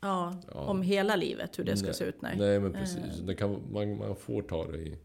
Ja, 0.00 0.42
Ja. 0.52 0.60
om 0.60 0.82
hela 0.82 1.16
livet, 1.16 1.58
hur 1.58 1.64
det 1.64 1.76
ska 1.76 1.86
Nej. 1.86 1.94
se 1.94 2.04
ut. 2.04 2.22
Nej, 2.22 2.36
Nej 2.38 2.60
men 2.60 2.72
precis. 2.72 3.20
Eh. 3.20 3.24
Det 3.24 3.34
kan, 3.34 3.62
man, 3.72 3.96
man 3.96 4.16
får 4.16 4.42
ta 4.42 4.66
det 4.66 4.78
i, 4.78 4.98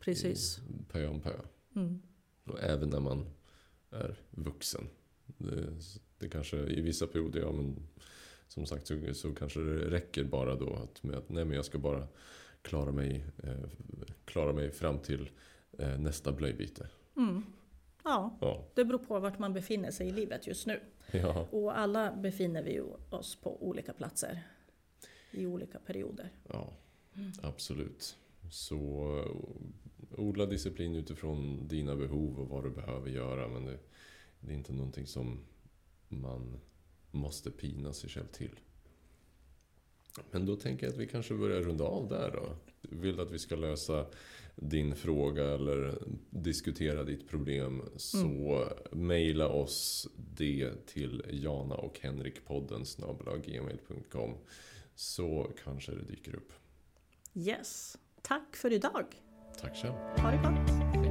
precis. 0.00 0.58
i 0.58 0.92
pö 0.92 1.06
om 1.06 1.20
pö. 1.20 1.32
Mm. 1.76 2.02
Och 2.44 2.62
även 2.62 2.90
när 2.90 3.00
man 3.00 3.26
är 3.90 4.16
vuxen. 4.30 4.88
Det, 5.26 5.66
det 6.18 6.28
kanske 6.28 6.56
i 6.56 6.80
vissa 6.80 7.06
perioder, 7.06 7.40
ja 7.40 7.52
men 7.52 7.76
som 8.48 8.66
sagt 8.66 8.86
så, 8.86 9.14
så 9.14 9.34
kanske 9.34 9.60
det 9.60 9.90
räcker 9.90 10.24
bara 10.24 10.54
då 10.54 10.74
att, 10.74 11.02
med 11.02 11.16
att 11.16 11.28
nej 11.28 11.44
men 11.44 11.56
jag 11.56 11.64
ska 11.64 11.78
bara 11.78 12.06
klara 12.62 12.92
mig, 12.92 13.24
eh, 13.42 13.70
klara 14.24 14.52
mig 14.52 14.70
fram 14.70 14.98
till 14.98 15.30
nästa 15.78 16.32
blöjbyte. 16.32 16.88
Mm. 17.16 17.42
Ja, 18.04 18.38
Ja, 18.40 18.64
det 18.74 18.84
beror 18.84 18.98
på 18.98 19.18
vart 19.20 19.38
man 19.38 19.52
befinner 19.52 19.90
sig 19.90 20.08
i 20.08 20.12
livet 20.12 20.46
just 20.46 20.66
nu. 20.66 20.80
ja, 21.12 21.46
Och 21.50 21.78
alla 21.78 22.12
befinner 22.16 22.62
vi 22.62 22.80
oss 23.10 23.36
på 23.36 23.62
olika 23.68 23.92
platser. 23.92 24.42
I 25.30 25.46
olika 25.46 25.78
perioder. 25.78 26.30
ja 26.48 26.72
absolut. 27.42 28.16
Så 28.50 28.76
eh, 29.18 30.20
odla 30.20 30.46
disciplin 30.46 30.94
utifrån 30.94 31.68
dina 31.68 31.96
behov 31.96 32.40
och 32.40 32.48
vad 32.48 32.64
du 32.64 32.70
behöver 32.70 33.10
göra. 33.10 33.48
Men 33.48 33.64
det, 33.64 33.78
det 34.40 34.52
är 34.52 34.56
inte 34.56 34.72
någonting 34.72 35.06
som 35.06 35.40
man 36.08 36.60
måste 37.10 37.50
pina 37.50 37.92
sig 37.92 38.10
själv 38.10 38.26
till. 38.26 38.60
Men 40.30 40.46
då 40.46 40.56
tänker 40.56 40.86
jag 40.86 40.92
att 40.92 40.98
vi 40.98 41.06
kanske 41.06 41.34
börjar 41.34 41.60
runda 41.60 41.84
av 41.84 42.08
där 42.08 42.30
då. 42.30 42.56
Vill 42.96 43.16
du 43.16 43.22
att 43.22 43.30
vi 43.30 43.38
ska 43.38 43.56
lösa 43.56 44.06
din 44.56 44.96
fråga 44.96 45.44
eller 45.44 45.98
diskutera 46.30 47.04
ditt 47.04 47.28
problem 47.28 47.82
så 47.96 48.64
mejla 48.92 49.48
oss 49.48 50.08
det 50.16 50.86
till 50.86 51.22
Jana 51.30 51.74
och 51.74 52.00
Henrik-podden 52.02 52.84
gmail.com 53.46 54.34
så 54.94 55.50
kanske 55.64 55.92
det 55.92 56.02
dyker 56.02 56.34
upp. 56.34 56.52
Yes. 57.34 57.96
Tack 58.22 58.56
för 58.56 58.72
idag. 58.72 59.04
Tack 59.60 59.76
själv. 59.76 59.94
Ha 59.94 60.30
det 60.30 60.36
gott. 60.36 61.05